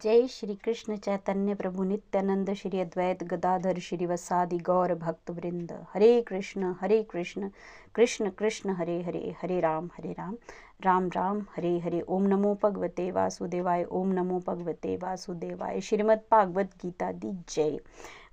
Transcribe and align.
જય 0.00 0.12
શ્રી 0.26 0.54
કૃષ્ણ 0.56 1.00
ચૈતન્ય 1.04 1.54
પ્રભુ 1.54 1.84
નિત્યાનંદ 1.84 2.50
શ્રી 2.54 2.78
અદ્વૈત 2.80 3.24
ગદાધર 3.26 3.80
શ્રી 3.80 4.06
વસાદિ 4.06 4.58
ગૌર 4.60 4.94
ભક્તવૃંદ 4.96 5.74
હરે 5.90 6.08
કૃષ્ણ 6.24 6.70
હરે 6.78 6.98
કૃષ્ણ 7.04 7.50
કૃષ્ણ 7.92 8.30
કૃષ્ણ 8.34 8.78
હરે 8.78 8.94
હરે 9.02 9.22
હરે 9.34 9.58
રામ 9.60 9.90
હરે 9.96 10.14
રામ 10.14 10.38
રામ 10.80 11.10
રામ 11.10 11.42
હરે 11.50 11.74
હરે 11.80 12.00
ઓમ 12.10 12.30
નમો 12.30 12.54
ભગવતે 12.58 13.06
વાસુદેવાય 13.12 13.90
ઓમ 13.94 14.14
નમો 14.14 14.40
ભગવતે 14.42 14.96
વાસુદેવાય 15.00 15.84
શ્રીમદ 15.84 16.24
ભાગવત 16.30 16.78
ગીતા 16.78 17.12
દી 17.18 17.36
જય 17.50 17.68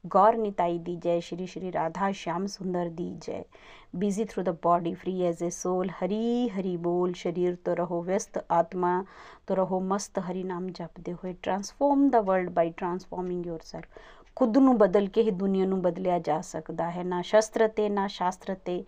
ਗੌਰ 0.06 0.36
ਨਿਤਾਈ 0.38 0.78
ਦੀ 0.78 0.96
ਜੈ, 0.96 1.20
ਸ਼੍ਰੀ 1.20 1.46
ਸ਼੍ਰੀ 1.46 1.72
ਰਾਧਾ 1.72 2.12
ਸ਼ਾਮ 2.12 2.46
ਸੁੰਦਰ 2.48 2.90
ਦੀ 2.90 3.10
ਜੈ। 3.22 3.44
Busy 3.96 4.26
through 4.26 4.44
the 4.44 4.52
body 4.64 4.94
free 4.94 5.22
as 5.24 5.44
a 5.44 5.50
soul 5.50 5.90
Hari 5.90 6.50
Hari 6.50 6.76
ਬੋਲ, 6.78 7.14
ਸ਼ਰੀਰ 7.14 7.56
ਤੋਂ 7.56 7.76
ਰਹੋ 7.76 8.02
ਵਿਅਸਤ, 8.02 8.46
ਆਤਮਾ 8.52 9.04
ਤੋਂ 9.48 9.56
ਰਹੋ 9.56 9.80
ਮਸਤ, 9.80 10.20
ਹਰੀ 10.20 10.44
ਨਾਮ 10.44 10.68
ਜਪਦੇ 10.70 11.14
ਹੋਏ 11.14 11.34
transform 11.34 12.10
the 12.10 12.22
world 12.22 12.50
by 12.50 12.70
transforming 12.70 13.46
yourself 13.46 14.00
ਖੁਦ 14.36 14.58
ਨੂੰ 14.58 14.78
ਬਦਲ 14.78 15.08
ਕੇ 15.08 15.22
ਹੀ 15.22 15.32
ਦੁਨੀਆ 15.32 15.66
ਨੂੰ 15.66 15.82
ਬਦਲਿਆ 15.82 16.20
ਜਾ 16.20 16.42
ਸਕਦਾ 16.42 16.92
ਹੈ। 16.92 17.04
ਨਾ 17.04 17.22
ਸ਼ਸਤਰ 17.22 17.68
ਤੇ, 17.68 17.90
ਨਾ 17.90 18.08
ਸ਼ਾਸਤਰ 18.08 18.56
ਤੇ, 18.56 18.84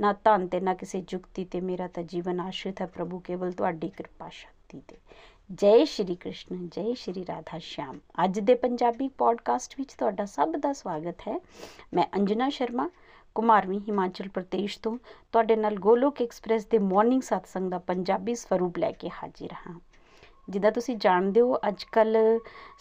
ਨਾ 0.00 0.12
ਧਨ 0.24 0.46
ਤੇ, 0.48 0.60
ਨਾ 0.60 0.74
ਕਿਸੇ 0.74 1.00
ਜੁਗਤੀ 1.00 1.44
ਤੇ 1.44 1.60
ਮੇਰਾ 1.60 1.88
ਤਾਂ 1.88 2.02
ਜੀਵਨ 2.02 2.40
ਆਸ਼ਰਿਤ 2.40 2.80
ਹੈ 2.80 2.86
ਪ੍ਰਭੂ, 2.86 3.18
ਕੇਵਲ 3.18 3.52
ਤੁਹਾਡੀ 3.52 3.88
ਕਿਰਪਾ 3.88 4.28
ਸ਼ਕਤੀ 4.28 4.82
ਤੇ। 4.88 4.96
ਜੈ 5.50 5.84
ਸ਼੍ਰੀ 5.84 6.14
ਕ੍ਰਿਸ਼ਨ, 6.14 6.68
ਜੈ 6.72 6.92
ਸ਼੍ਰੀ 6.96 7.24
ਰਾਧਾ 7.26 7.58
ਸ਼ਿਆਮ 7.58 7.98
ਅੱਜ 8.24 8.38
ਦੇ 8.40 8.54
ਪੰਜਾਬੀ 8.54 9.08
ਪੋਡਕਾਸਟ 9.08 9.74
ਵਿੱਚ 9.78 9.92
ਤੁਹਾਡਾ 9.94 10.24
ਸਭ 10.24 10.54
ਦਾ 10.56 10.72
ਸਵਾਗਤ 10.72 11.20
ਹੈ। 11.28 11.38
ਮੈਂ 11.94 12.04
ਅੰਜਨਾ 12.16 12.48
ਸ਼ਰਮਾ, 12.48 12.88
ਕੁਮਾਰਵੀ 13.34 13.78
ਹਿਮਾਚਲ 13.78 14.28
ਪ੍ਰਦੇਸ਼ 14.28 14.78
ਤੋਂ। 14.82 14.96
ਤੁਹਾਡੇ 15.32 15.56
ਨਾਲ 15.56 15.76
ਗੋਲੋਕ 15.78 16.22
ਐਕਸਪ੍ਰੈਸ 16.22 16.66
ਦੇ 16.66 16.78
ਮਾਰਨਿੰਗ 16.78 17.22
ਸਤਸੰਗ 17.22 17.70
ਦਾ 17.70 17.78
ਪੰਜਾਬੀ 17.78 18.34
ਸਵਰੂਪ 18.34 18.78
ਲੈ 18.78 18.90
ਕੇ 18.92 19.08
ਹਾਜ਼ਰ 19.08 19.52
ਹਾਂ। 19.66 19.78
ਜਿੱਦਾਂ 20.50 20.72
ਤੁਸੀਂ 20.72 20.96
ਜਾਣਦੇ 20.96 21.40
ਹੋ 21.40 21.58
ਅੱਜ 21.68 21.84
ਕੱਲ 21.92 22.16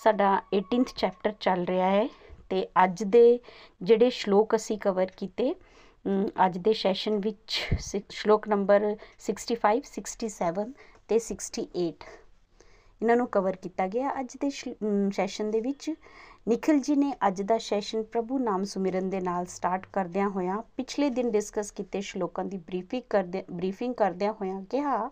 ਸਾਡਾ 0.03 0.41
18th 0.55 0.95
ਚੈਪਟਰ 0.95 1.33
ਚੱਲ 1.39 1.65
ਰਿਹਾ 1.65 1.89
ਹੈ 1.89 2.07
ਤੇ 2.49 2.67
ਅੱਜ 2.83 3.03
ਦੇ 3.03 3.39
ਜਿਹੜੇ 3.81 4.09
ਸ਼ਲੋਕ 4.09 4.55
ਅਸੀਂ 4.55 4.77
ਕਵਰ 4.77 5.11
ਕੀਤੇ 5.17 5.53
ਅੱਜ 6.45 6.57
ਦੇ 6.57 6.73
ਸੈਸ਼ਨ 6.73 7.19
ਵਿੱਚ 7.19 7.61
ਸ਼ਲੋਕ 8.09 8.47
ਨੰਬਰ 8.47 8.95
65 9.27 9.79
67 9.93 10.67
ਤੇ 11.07 11.19
68 11.27 11.67
ਇਹਨਾਂ 13.01 13.15
ਨੂੰ 13.15 13.27
ਕਵਰ 13.27 13.55
ਕੀਤਾ 13.55 13.87
ਗਿਆ। 13.87 14.11
ਅੱਜ 14.19 14.35
ਦੇ 14.41 14.49
ਸੈਸ਼ਨ 15.11 15.51
ਦੇ 15.51 15.59
ਵਿੱਚ 15.61 15.89
ਨikhil 16.49 16.79
ji 16.85 16.95
ਨੇ 16.97 17.11
ਅੱਜ 17.27 17.41
ਦਾ 17.41 17.57
ਸੈਸ਼ਨ 17.57 18.03
ਪ੍ਰਭੂ 18.03 18.37
ਨਾਮ 18.39 18.63
ਸੁਮਿਰਨ 18.63 19.09
ਦੇ 19.09 19.19
ਨਾਲ 19.21 19.45
ਸਟਾਰਟ 19.45 19.85
ਕਰਦਿਆਂ 19.93 20.29
ਹੋਇਆਂ 20.29 20.61
ਪਿਛਲੇ 20.77 21.09
ਦਿਨ 21.09 21.29
ਡਿਸਕਸ 21.31 21.71
ਕੀਤੇ 21.71 22.01
ਸ਼ਲੋਕਾਂ 22.01 22.45
ਦੀ 22.45 22.57
ਬਰੀਫਿੰਗ 22.59 23.03
ਕਰਦੇ 23.09 23.43
ਬਰੀਫਿੰਗ 23.51 23.93
ਕਰਦਿਆਂ 23.93 24.33
ਹੋਇਆਂ 24.33 24.61
ਕਿਹਾ 24.61 25.09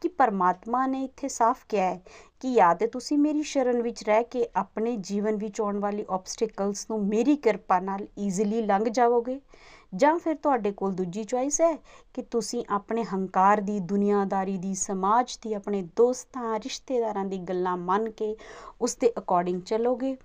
ਕਿ 0.00 0.08
ਪਰਮਾਤਮਾ 0.18 0.86
ਨੇ 0.86 1.02
ਇੱਥੇ 1.04 1.28
ਸਾਫ਼ 1.28 1.64
ਕਿਹਾ 1.68 1.84
ਹੈ 1.84 2.00
ਕਿ 2.40 2.52
ਜਾਂ 2.54 2.74
ਤੇ 2.74 2.86
ਤੁਸੀਂ 2.86 3.18
ਮੇਰੀ 3.18 3.42
ਸ਼ਰਨ 3.44 3.80
ਵਿੱਚ 3.82 4.02
ਰਹਿ 4.04 4.24
ਕੇ 4.24 4.46
ਆਪਣੇ 4.56 4.96
ਜੀਵਨ 5.02 5.36
ਵਿੱਚ 5.36 5.60
ਆਉਣ 5.60 5.78
ਵਾਲੀ 5.78 6.04
ਆਬਸਟੈਕਲਸ 6.10 6.86
ਨੂੰ 6.90 7.04
ਮੇਰੀ 7.06 7.36
ਕਿਰਪਾ 7.36 7.80
ਨਾਲ 7.80 8.06
ਈਜ਼ੀਲੀ 8.18 8.62
ਲੰਘ 8.62 8.88
ਜਾਵੋਗੇ। 8.90 9.38
ਜਾਂ 9.96 10.18
ਫਿਰ 10.18 10.34
ਤੁਹਾਡੇ 10.34 10.72
ਕੋਲ 10.72 10.92
ਦੂਜੀ 10.92 11.24
ਚੁਆਇਸ 11.24 11.60
ਹੈ 11.60 11.74
ਕਿ 12.14 12.22
ਤੁਸੀਂ 12.22 12.64
ਆਪਣੇ 12.70 13.04
ਹੰਕਾਰ 13.04 13.60
ਦੀ, 13.60 13.78
ਦੁਨੀਆਦਾਰੀ 13.80 14.56
ਦੀ, 14.58 14.74
ਸਮਾਜ 14.74 15.38
ਦੀ, 15.42 15.54
ਆਪਣੇ 15.54 15.82
ਦੋਸਤਾਂ, 15.96 16.58
ਰਿਸ਼ਤੇਦਾਰਾਂ 16.58 17.24
ਦੀ 17.24 17.38
ਗੱਲਾਂ 17.38 17.76
ਮੰਨ 17.76 18.10
ਕੇ 18.10 18.36
ਉਸ 18.80 18.96
ਦੇ 18.96 19.12
ਅਕੋਰਡਿੰਗ 19.18 19.62
ਚੱਲੋਗੇ, 19.62 20.16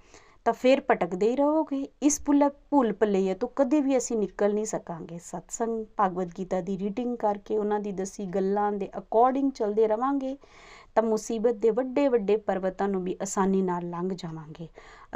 ਤਾਂ 0.46 0.54
ਫਿਰ 0.54 0.82
ਭਟਕਦੇ 0.82 1.30
ਹੀ 1.30 1.36
ਰਹੋਗੇ। 1.36 1.88
ਇਸ 2.02 2.22
ਭੁੱਲ 2.26 2.50
ਭੁੱਲ 2.70 2.94
ਭੁਲਈਏ 2.94 3.34
ਤੋਂ 3.34 3.50
ਕਦੇ 3.56 3.82
ਵੀ 3.82 3.98
ਅਸੀਂ 3.98 4.18
ਨਿਕਲ 4.18 4.54
ਨਹੀਂ 4.54 4.66
ਸਕਾਂਗੇ। 4.66 5.18
ਸਤਸੰਗ, 5.18 5.86
ਭਗਵਦ 6.02 6.32
ਗੀਤਾ 6.38 6.62
ਦੀ 6.62 6.78
ਰੀਡਿੰਗ 6.78 7.18
ਕਰਕੇ 7.18 7.58
ਉਹਨਾਂ 7.58 7.80
ਦੀ 7.80 7.92
ਦੱਸੀ 7.92 8.26
ਗੱਲਾਂ 8.26 8.72
ਦੇ 8.72 8.90
ਅਕੋਰਡਿੰਗ 8.98 9.52
ਚੱਲਦੇ 9.52 9.88
ਰਵਾਂਗੇ, 9.88 10.38
ਤਾਂ 10.96 11.04
ਮੁਸੀਬਤ 11.04 11.56
ਦੇ 11.56 11.70
ਵੱਡੇ 11.70 12.08
ਵੱਡੇ 12.08 12.38
ਪਰਵਤਾਂ 12.38 12.88
ਨੂੰ 12.88 13.04
ਵੀ 13.04 13.18
ਆਸਾਨੀ 13.22 13.62
ਨਾਲ 13.62 13.90
ਲੰਘ 13.90 14.10
ਜਾਵਾਂਗੇ। 14.14 14.68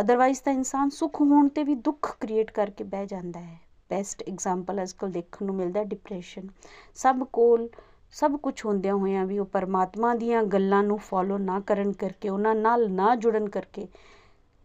ਅਦਰਵਾਈਜ਼ 0.01 0.41
ਤਾਂ 0.41 0.53
ਇਨਸਾਨ 0.53 0.89
ਸੁੱਖ 0.89 1.21
ਹੋਣ 1.21 1.47
ਤੇ 1.47 1.63
ਵੀ 1.63 1.75
ਦੁੱਖ 1.75 2.17
ਕ੍ਰੀਏਟ 2.19 2.51
ਕਰਕੇ 2.51 2.83
ਬਹਿ 2.83 3.05
ਜਾਂਦਾ 3.05 3.39
ਹੈ। 3.39 3.72
ਬੈਸਟ 3.89 4.23
ਐਗਜ਼ਾਮਪਲ 4.23 4.81
ਅੱਜਕੱਲ 4.81 5.11
ਦੇਖਣ 5.11 5.45
ਨੂੰ 5.45 5.55
ਮਿਲਦਾ 5.55 5.83
ਡਿਪਰੈਸ਼ਨ 5.83 6.47
ਸਭ 6.95 7.23
ਕੋਲ 7.33 7.67
ਸਭ 8.13 8.35
ਕੁਝ 8.37 8.53
ਹੁੰਦਿਆਂ 8.65 8.95
ਹੋਇਆਂ 8.95 9.25
ਵੀ 9.25 9.37
ਉਹ 9.39 9.45
ਪਰਮਾਤਮਾ 9.45 10.13
ਦੀਆਂ 10.15 10.43
ਗੱਲਾਂ 10.43 10.83
ਨੂੰ 10.83 10.97
ਫੋਲੋ 10.99 11.37
ਨਾ 11.37 11.59
ਕਰਨ 11.59 11.91
ਕਰਕੇ, 11.93 12.29
ਉਹਨਾਂ 12.29 12.55
ਨਾਲ 12.55 12.89
ਨਾ 12.91 13.15
ਜੁੜਨ 13.15 13.49
ਕਰਕੇ 13.49 13.87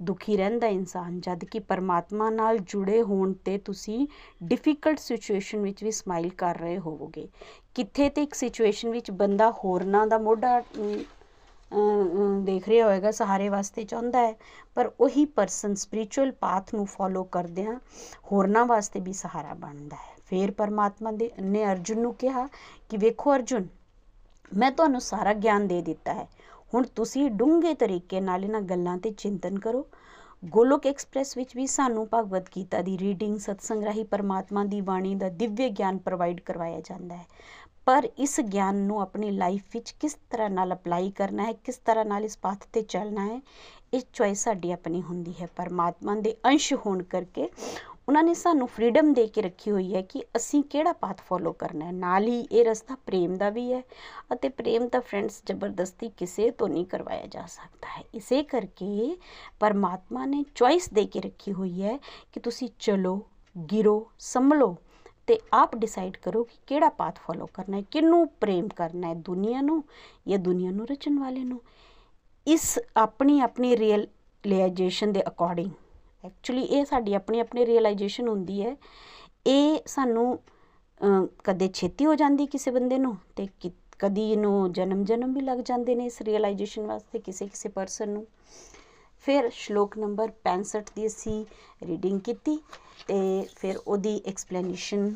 ਦੁਖੀ 0.01 0.37
ਰਹਿੰਦਾ 0.37 0.67
ਇਨਸਾਨ, 0.67 1.21
ਜਦ 1.21 1.45
ਕਿ 1.45 1.59
ਪਰਮਾਤਮਾ 1.61 2.29
ਨਾਲ 2.31 2.59
ਜੁੜੇ 2.59 3.01
ਹੋਣ 3.03 3.33
ਤੇ 3.45 3.57
ਤੁਸੀਂ 3.59 4.07
ਡਿਫਿਕਲਟ 4.45 4.99
ਸਿਚੁਏਸ਼ਨ 4.99 5.61
ਵਿੱਚ 5.61 5.83
ਵੀ 5.85 5.91
ਸਮਾਈਲ 5.91 6.29
ਕਰ 6.39 6.59
ਰਹੇ 6.59 6.79
ਹੋਵੋਗੇ। 6.79 7.29
ਕਿੱਥੇ 7.75 8.09
ਤੇ 8.11 8.23
ਇੱਕ 8.23 8.35
ਸਿਚੁਏਸ਼ਨ 8.35 8.91
ਵਿੱਚ 8.91 9.11
ਬੰਦਾ 9.13 9.51
ਹੋਰਨਾਂ 9.65 10.07
ਦਾ 10.07 10.19
ਮੋਢਾ 10.19 10.61
ਦੇਖ 12.45 12.69
ਰਿਹਾ 12.69 12.85
ਹੋਵੇਗਾ 12.87 13.11
ਸਹਾਰੇ 13.11 13.49
ਵਾਸਤੇ 13.49 13.85
ਚਾਹੁੰਦਾ 13.85 14.21
ਹੈ। 14.21 14.35
ਪਰ 14.77 14.91
ਉਹੀ 15.01 15.25
ਪਰਸਨ 15.27 15.75
ਸਪਿਰਚੁਅਲ 15.75 16.33
ਪਾਥ 16.33 16.75
ਨੂੰ 16.75 16.87
ਫੋਲੋ 16.87 17.25
ਕਰਦਿਆਂ 17.25 17.75
ਹੋਰਨਾਂ 18.33 18.65
ਵਾਸਤੇ 18.67 19.01
ਵੀ 19.01 19.13
ਸਹਾਰਾ 19.13 19.55
ਬਣਦਾ 19.55 19.97
ਹੈ। 19.97 20.17
ਫਿਰ 20.27 20.51
ਪਰਮਾਤਮਾ 20.51 21.13
ਦੇ, 21.13 21.31
ਨੇ 21.43 21.65
ਅਰਜੁਨ 21.65 22.01
ਨੂੰ 22.01 22.15
ਕਿਹਾ 22.15 22.47
ਕਿ 22.91 22.97
ਵੇਖੋ 22.97 23.35
ਅਰਜੁਨ, 23.35 23.67
ਮੈਂ 24.53 24.71
ਤੁਹਾਨੂੰ 24.71 25.01
ਸਾਰਾ 25.01 25.33
ਗਿਆਨ 25.35 25.67
ਦੇ 25.69 25.81
ਦਿੱਤਾ 25.83 26.15
ਹੈ। 26.15 26.29
ਹੁਣ 26.75 26.85
ਤੁਸੀਂ 26.87 27.31
ਡੂੰਘੇ 27.31 27.75
ਤਰੀਕੇ 27.75 28.21
ਨਾਲ 28.21 28.45
ਇਹਨਾਂ 28.45 28.61
ਗੱਲਾਂ 28.63 28.97
ਤੇ 28.99 29.11
ਚਿੰਤਨ 29.13 29.59
ਕਰੋ। 29.59 29.87
ਗੋਲੋਕ 30.45 30.87
ਐਕਸਪ੍ਰੈਸ 30.87 31.37
ਵਿੱਚ 31.37 31.57
ਵੀ 31.57 31.67
ਸਾਨੂੰ 31.67 32.09
ਭਗਵਦ 32.15 32.49
ਗੀਤਾ 32.57 32.83
ਦੀ 32.83 32.99
ਰੀਡਿੰਗ, 32.99 33.39
ਸਤਸੰਗ 33.39 33.85
ਰਾਹੀਂ 33.85 34.05
ਪਰਮਾਤਮਾ 34.05 34.65
ਦੀ 34.65 34.81
ਬਾਣੀ 34.81 35.15
ਦਾ 35.15 35.29
ਦਿਵਯ 35.29 35.69
ਗਿਆਨ 35.69 35.99
ਪ੍ਰੋਵਾਈਡ 35.99 36.41
ਕਰਵਾਇਆ 36.41 36.81
ਜਾਂਦਾ 36.81 37.17
ਹੈ। 37.17 37.27
ਪਰ 37.87 38.09
ਇਸ 38.19 38.41
ਗਿਆਨ 38.41 38.77
ਨੂੰ 38.77 39.01
ਆਪਣੀ 39.03 39.31
ਲਾਈਫ 39.31 39.63
ਵਿੱਚ 39.73 39.91
ਕਿਸ 39.91 40.17
ਤਰ੍ਹਾਂ 40.31 40.51
ਨਾਲ 40.51 40.75
ਅਪਲਾਈ 40.75 41.11
ਕਰਨਾ 41.11 41.45
ਹੈ, 41.45 41.53
ਕਿਸ 41.53 41.77
ਤਰ੍ਹਾਂ 41.77 42.05
ਨਾਲ 42.05 42.25
ਇਸ 42.25 42.39
ਪਾਥ 42.39 42.67
ਤੇ 42.73 42.83
ਚੱਲਣਾ 42.83 43.27
ਹੈ, 43.27 43.41
ਇਹ 43.95 44.01
ਚੋਇਸ 44.13 44.45
ਸਾਡੀ 44.45 44.73
ਆਪਣੀ 44.73 45.03
ਹੁੰਦੀ 45.03 45.35
ਹੈ। 45.41 45.47
ਪਰਮਾਤਮਾ 45.57 46.15
ਦੇ 46.15 46.37
ਅੰਸ਼ 46.45 46.73
ਹੋਣ 46.75 47.03
ਕਰਕੇ 47.03 47.49
ਉਹਨਾਂ 48.09 48.23
ਨੇ 48.23 48.35
ਸਾਨੂੰ 48.35 48.67
ਫਰੀडम 48.69 49.13
ਦੇ 49.15 49.27
ਕੇ 49.27 49.43
ਰੱਖੀ 49.43 49.71
ਹੋਈ 49.71 49.95
ਹੈ 49.95 50.01
ਕਿ 50.03 50.23
ਅਸੀਂ 50.37 50.63
ਕਿਹੜਾ 50.63 50.93
ਪਾਥ 50.93 51.21
ਫੋਲੋ 51.21 51.53
ਕਰਨਾ 51.53 51.85
ਹੈ। 51.85 51.93
ਨਾਲ 51.93 52.27
ਹੀ 52.27 52.41
ਇਹ 52.41 52.65
ਰਸਤਾ 52.65 52.95
ਪ੍ਰੇਮ 53.07 53.37
ਦਾ 53.37 53.51
ਵੀ 53.51 53.73
ਹੈ 53.73 53.83
ਅਤੇ 54.33 54.49
ਪ੍ਰੇਮ 54.49 54.87
ਤਾਂ 54.89 55.01
ਫਰੈਂਡਸ 55.01 55.41
ਜ਼ਬਰਦਸਤੀ 55.47 56.09
ਕਿਸੇ 56.09 56.51
ਤੋਂ 56.51 56.69
ਨਹੀਂ 56.69 56.85
ਕਰਵਾਇਆ 56.87 57.27
ਜਾ 57.27 57.45
ਸਕਦਾ 57.47 57.89
ਹੈ। 57.89 58.05
ਇਸੇ 58.15 58.43
ਕਰਕੇ 58.43 59.17
ਪਰਮਾਤਮਾ 59.61 60.25
ਨੇ 60.27 60.45
ਚੋਇਸ 60.55 60.89
ਦੇ 60.89 61.05
ਕੇ 61.07 61.21
ਰੱਖੀ 61.21 61.53
ਹੋਈ 61.53 61.83
ਹੈ 61.83 61.99
ਕਿ 62.33 62.41
ਤੁਸੀਂ 62.41 62.69
ਚਲੋ, 62.79 63.21
ਗਿਰੋ, 63.73 64.11
ਸੰਭਲੋ 64.19 64.77
ਤੇ 65.27 65.39
ਆਪ 65.53 65.77
ਡਿਸਾਈਡ 65.77 66.17
ਕਰੋ 66.17 66.45
ਕਿ 66.45 66.57
ਕਿਹੜਾ 66.67 66.89
ਪਾਥ 66.89 67.19
ਫੋਲੋ 67.19 67.47
ਕਰਨਾ 67.47 67.77
ਹੈ, 67.77 67.83
ਕਿਹਨੂੰ 67.91 68.29
ਪ੍ਰੇਮ 68.41 68.69
ਕਰਨਾ 68.69 69.09
ਹੈ, 69.09 69.15
ਦੁਨੀਆ 69.15 69.61
ਨੂੰ 69.61 69.85
ਜਾਂ 70.29 70.39
ਦੁਨੀਆ 70.39 70.71
ਨੂੰ 70.71 70.87
ਰਚਣ 70.87 71.19
ਵਾਲੇ 71.19 71.45
ਨੂੰ। 71.45 71.61
ਇਸ 72.47 72.79
ਆਪਣੀ 72.97 73.41
ਆਪਣੀ 73.41 73.77
ਰੀਅਲਾਈਜੇਸ਼ਨ 73.77 75.13
ਦੇ 75.13 75.23
ਅਕੋਰਡਿੰਗ 75.29 75.71
ਐਕਚੁਅਲੀ 76.25 76.63
ਇਹ 76.63 76.85
ਸਾਡੀ 76.85 77.15
ਆਪਣੀ 77.15 77.41
ਆਪਣੀ 77.41 77.67
ਰੀਅਲਾਈਜੇਸ਼ਨ 77.67 78.29
ਹੁੰਦੀ 78.29 78.63
ਹੈ। 78.63 78.77
ਇਹ 79.47 79.79
ਸਾਨੂੰ 79.87 80.39
ਕਦੇ 81.45 81.69
ਛੇਤੀ 81.75 82.07
ਹੋ 82.07 82.15
ਜਾਂਦੀ 82.15 82.47
ਕਿਸੇ 82.47 82.71
ਬੰਦੇ 82.71 82.99
ਨੂੰ 82.99 83.17
ਤੇ 83.37 83.47
ਕਦੀ 83.99 84.31
ਇਹਨੂੰ 84.33 84.73
ਜਨਮ 84.73 85.05
ਜਨਮ 85.05 85.33
ਵੀ 85.35 85.41
ਲੱਗ 85.41 85.59
ਜਾਂਦੇ 85.67 85.95
ਨੇ 85.95 86.07
ਇਸ 86.07 86.21
ਰੀਅਲਾਈਜੇਸ਼ਨ 86.23 86.87
ਵਾਸਤੇ 86.87 87.19
ਕਿਸੇ 87.19 87.47
ਕਿਸੇ 87.47 87.69
ਪਰਸਨ 87.69 88.09
ਨੂੰ। 88.09 88.27
ਫਿਰ 89.25 89.49
ਸ਼ਲੋਕ 89.53 89.97
ਨੰਬਰ 89.99 90.33
65 90.45 90.93
ਦੀ 90.97 91.07
ਅਸੀਂ 91.07 91.45
ਰੀਡਿੰਗ 91.83 92.21
ਕੀਤੀ 92.21 92.57
ਤੇ 93.07 93.19
ਫਿਰ 93.57 93.77
ਉਹਦੀ 93.77 94.21
ਐਕਸਪਲੇਨੇਸ਼ਨ 94.27 95.11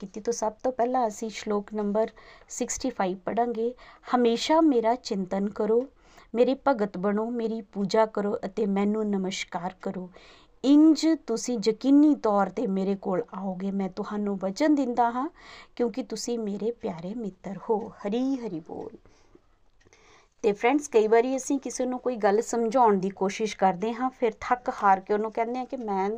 ਕੀਤੀ 0.00 0.20
ਤੋਂ 0.20 0.32
ਸਭ 0.32 0.52
ਤੋਂ 0.62 0.72
ਪਹਿਲਾਂ 0.72 1.06
ਅਸੀਂ 1.08 1.28
ਸ਼ਲੋਕ 1.30 1.72
ਨੰਬਰ 1.74 2.12
65 2.58 3.14
ਪੜਾਂਗੇ 3.24 3.66
ਹਮੇਸ਼ਾ 4.06 4.60
ਮੇਰਾ 4.66 4.94
ਚਿੰਤਨ 5.02 5.48
ਕਰੋ, 5.50 5.78
ਮੇਰੇ 6.34 6.54
ਭਗਤ 6.68 6.98
ਬਣੋ, 6.98 7.24
ਮੇਰੀ 7.32 7.60
ਪੂਜਾ 7.72 8.06
ਕਰੋ 8.14 8.36
ਅਤੇ 8.44 8.66
ਮੈਨੂੰ 8.76 9.04
ਨਮਸਕਾਰ 9.10 9.74
ਕਰੋ। 9.82 10.08
ਇੰਜ 10.64 11.06
ਤੁਸੀਂ 11.26 11.58
ਯਕੀਨੀ 11.66 12.14
ਤੌਰ 12.14 12.48
ਤੇ 12.48 12.66
ਮੇਰੇ 12.66 12.94
ਕੋਲ 12.94 13.22
ਆਓਗੇ, 13.34 13.70
ਮੈਂ 13.70 13.88
ਤੁਹਾਨੂੰ 13.88 14.38
ਵਚਨ 14.38 14.74
ਦਿੰਦਾ 14.74 15.10
ਹਾਂ, 15.10 15.28
ਕਿਉਂਕਿ 15.76 16.02
ਤੁਸੀਂ 16.02 16.38
ਮੇਰੇ 16.38 16.70
ਪਿਆਰੇ 16.70 17.14
ਮਿੱਤਰ 17.14 17.58
ਹੋ। 17.70 17.88
ਹਰੀ 17.88 18.36
ਹਰੀ 18.36 18.60
ਬੋਲ। 18.60 18.90
ਤੇ 20.42 20.52
ਫਰੈਂਡਸ 20.52 20.88
ਕਈ 20.88 21.06
ਵਾਰੀ 21.06 21.36
ਅਸੀਂ 21.36 21.58
ਕਿਸੇ 21.58 21.86
ਨੂੰ 21.86 21.98
ਕੋਈ 21.98 22.16
ਗੱਲ 22.16 22.42
ਸਮਝਾਉਣ 22.42 22.96
ਦੀ 22.96 23.10
ਕੋਸ਼ਿਸ਼ 23.10 23.56
ਕਰਦੇ 23.56 23.94
ਹਾਂ, 23.94 24.10
ਫਿਰ 24.10 24.32
ਥੱਕ 24.40 24.70
ਹਾਰ 24.82 25.00
ਕੇ 25.00 25.14
ਉਹਨੂੰ 25.14 25.32
ਕਹਿੰਦੇ 25.32 25.58
ਆ 25.58 25.64
ਕਿ 25.64 25.76
ਮੈਂ 25.76 26.10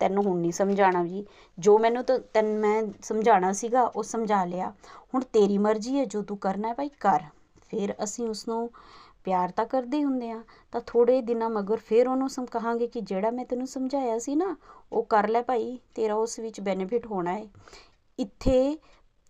ਤੈਨੂੰ 0.00 0.24
ਹੁਣ 0.24 0.38
ਨਹੀਂ 0.38 0.52
ਸਮਝਾਣਾ 0.52 1.06
ਜੀ। 1.06 1.26
ਜੋ 1.58 1.78
ਮੈਨੂੰ 1.78 2.04
ਤਾਂ, 2.04 2.18
ਤੈਨੂੰ, 2.18 2.60
ਮੈਂ 2.60 2.84
ਸਮਝਾਣਾ 3.02 3.52
ਸੀਗਾ, 3.52 3.82
ਉਹ 3.82 4.02
ਸਮਝਾ 4.02 4.44
ਲਿਆ। 4.44 4.72
ਹੁਣ 5.14 5.22
ਤੇਰੀ 5.22 5.58
ਮਰਜ਼ੀ 5.58 5.98
ਹੈ, 5.98 6.04
ਜੋ 6.04 6.22
ਤੂੰ 6.22 6.36
ਕਰਨਾ 6.36 6.68
ਹੈ, 6.68 6.74
ਭਾਈ, 6.74 6.88
ਕਰ। 6.88 7.20
ਫਿਰ 7.70 7.94
ਅਸੀਂ 8.04 8.28
ਉਸ 8.28 8.48
ਨੂੰ 8.48 8.70
ਪਿਆਰ 9.24 9.50
ਤਾਂ 9.50 9.64
ਕਰਦੇ 9.66 9.98
ਹੀ 9.98 10.04
ਹੁੰਦੇ 10.04 10.30
ਆ। 10.30 10.42
ਤਾਂ 10.72 10.80
ਥੋੜੇ 10.86 11.20
ਦਿਨਾਂ 11.22 11.50
ਮਗਰ 11.50 11.76
ਫਿਰ 11.76 12.08
ਉਹਨੂੰ 12.08 12.28
ਸਮ, 12.28 12.46
ਕਹਾਂਗੇ 12.46 12.86
ਕਿ 12.86 13.00
ਜਿਹੜਾ 13.00 13.30
ਮੈਂ 13.30 13.44
ਤੈਨੂੰ 13.44 13.66
ਸਮਝਾਇਆ 13.66 14.18
ਸੀ 14.18 14.34
ਨਾ, 14.34 14.56
ਉਹ 14.92 15.02
ਕਰ 15.02 15.28
ਲੈ 15.28 15.42
ਭਾਈ, 15.42 15.78
ਤੇਰਾ 15.94 16.14
ਉਸ 16.14 16.38
ਵਿੱਚ 16.38 16.60
ਬੈਨੀਫਿਟ 16.60 17.06
ਹੋਣਾ 17.06 17.32
ਹੈ 17.32 17.46
ਇੱਥੇ 18.18 18.78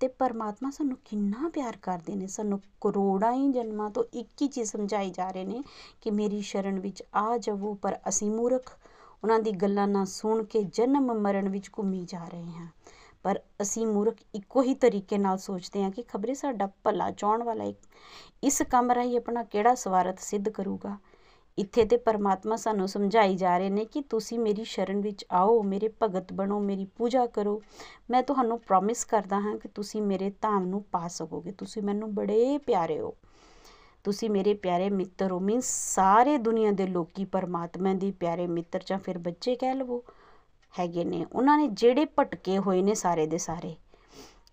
ਤੇ 0.00 0.08
ਪਰਮਾਤਮਾ 0.08 0.70
ਸਾਨੂੰ 0.70 0.96
ਕਿੰਨਾ 1.04 1.48
ਪਿਆਰ 1.48 1.76
ਕਰਦੇ 1.82 2.14
ਨੇ, 2.14 2.26
ਸਾਨੂੰ 2.26 2.60
ਕਰੋੜਾਂ 2.80 3.32
ਹੀ 3.32 3.48
ਜਨਮਾਂ 3.48 3.90
ਤੋਂ 3.90 4.04
ਇੱਕ 4.14 4.42
ਹੀ 4.42 4.46
ਚੀਜ਼ 4.46 4.70
ਸਮਝਾਈ 4.70 5.10
ਜਾ 5.10 5.30
ਰਹੇ 5.30 5.44
ਨੇ 5.44 5.62
ਕਿ 6.00 6.10
ਮੇਰੀ 6.10 6.40
ਸ਼ਰਨ 6.40 6.78
ਵਿੱਚ 6.78 7.02
ਆ 7.14 7.38
ਜਾਵੋ, 7.38 7.74
ਪਰ 7.74 7.98
ਅਸੀਂ 8.08 8.30
ਮੂਰਖ। 8.30 8.76
ਉਹਨਾਂ 9.24 9.38
ਦੀ 9.38 9.52
ਗੱਲਾਂ 9.52 9.88
ਨਾ 9.88 10.04
ਸੁਣ 10.04 10.44
ਕੇ 10.44 10.62
ਜਨਮ 10.62 11.14
ਮਰਨ 11.14 11.48
ਵਿੱਚ 11.48 11.70
ਘੁੰਮੀ 11.78 12.04
ਜਾ 12.04 12.24
ਰਹੇ 12.24 12.44
ਹਾਂ। 12.44 12.66
ਪਰ 13.24 13.40
ਅਸੀਂ 13.62 13.86
ਮੂਰਖ 13.86 14.14
ਇੱਕੋ 14.34 14.62
ਹੀ 14.62 14.74
ਤਰੀਕੇ 14.74 15.18
ਨਾਲ 15.18 15.38
ਸੋਚਦੇ 15.38 15.82
ਹਾਂ 15.82 15.90
ਕਿ 15.90 16.02
ਖਬਰੇ 16.02 16.34
ਸਾਡਾ 16.34 16.68
ਭਲਾ 16.84 17.10
ਚਾਹਣ 17.10 17.42
ਵਾਲਾ 17.42 17.72
ਇਸ 18.42 18.62
ਕੰਮ 18.70 18.92
ਰਾਹੀਂ 18.92 19.16
ਆਪਣਾ 19.16 19.42
ਕਿਹੜਾ 19.42 19.74
ਸਵਾਰਥ 19.74 20.18
ਸਿੱਧ 20.18 20.48
ਕਰੂਗਾ? 20.48 20.98
ਇੱਥੇ 21.58 21.84
ਤੇ 21.84 21.96
ਪਰਮਾਤਮਾ 21.96 22.56
ਸਾਨੂੰ 22.56 22.88
ਸਮਝਾਈ 22.88 23.36
ਜਾ 23.36 23.58
ਰਹੇ 23.58 23.70
ਨੇ 23.70 23.84
ਕਿ 23.84 24.00
ਤੁਸੀਂ 24.00 24.38
ਮੇਰੀ 24.38 24.64
ਸ਼ਰਨ 24.64 25.00
ਵਿੱਚ 25.00 25.24
ਆਓ, 25.32 25.62
ਮੇਰੇ 25.62 25.90
ਭਗਤ 26.02 26.32
ਬਣੋ, 26.32 26.60
ਮੇਰੀ 26.60 26.84
ਪੂਜਾ 26.84 27.26
ਕਰੋ। 27.26 27.62
ਮੈਂ 28.10 28.22
ਤੁਹਾਨੂੰ 28.22 28.60
ਪ੍ਰੋਮਿਸ 28.60 29.04
ਕਰਦਾ 29.04 29.40
ਹਾਂ 29.40 29.56
ਕਿ 29.56 29.68
ਤੁਸੀਂ 29.68 30.02
ਮੇਰੇ 30.02 30.32
ਧਾਮ 30.40 30.66
ਨੂੰ 30.66 30.82
ਪਾ 30.82 31.08
ਸਕੋਗੇ। 31.08 31.52
ਤੁਸੀਂ 31.52 31.82
ਮੈਨੂੰ 31.82 32.14
ਬੜੇ 32.14 32.58
ਪਿਆਰੇ 32.58 33.00
ਹੋ। 33.00 33.14
ਤੁਸੀਂ 34.04 34.30
ਮੇਰੇ 34.30 34.54
ਪਿਆਰੇ 34.54 34.90
ਮਿੱਤਰ 34.90 35.32
ਹੋ। 35.32 35.40
ਮੀਨਸ 35.40 35.94
ਸਾਰੇ 35.94 36.38
ਦੁਨੀਆ 36.38 36.70
ਦੇ 36.70 36.86
ਲੋਕੀ 36.86 37.24
ਪਰਮਾਤਮਾ 37.24 37.94
ਦੇ 37.94 38.10
ਪਿਆਰੇ 38.10 38.46
ਮਿੱਤਰ 38.46 38.80
ਜਾਂ 38.86 38.98
ਫਿਰ 38.98 39.18
ਬੱਚੇ 39.18 39.56
ਕਹਿ 39.56 39.74
ਲਵੋ। 39.74 40.04
ਹੈਗੇ 40.74 41.04
ਨੇ। 41.04 41.24
ਉਹਨਾਂ 41.32 41.56
ਨੇ 41.58 41.68
ਜਿਹੜੇ 41.68 42.04
ਭਟਕੇ 42.18 42.58
ਹੋਏ 42.58 42.82
ਨੇ 42.82 42.94
ਸਾਰੇ 42.94 43.26
ਦੇ 43.26 43.38
ਸਾਰੇ, 43.38 43.74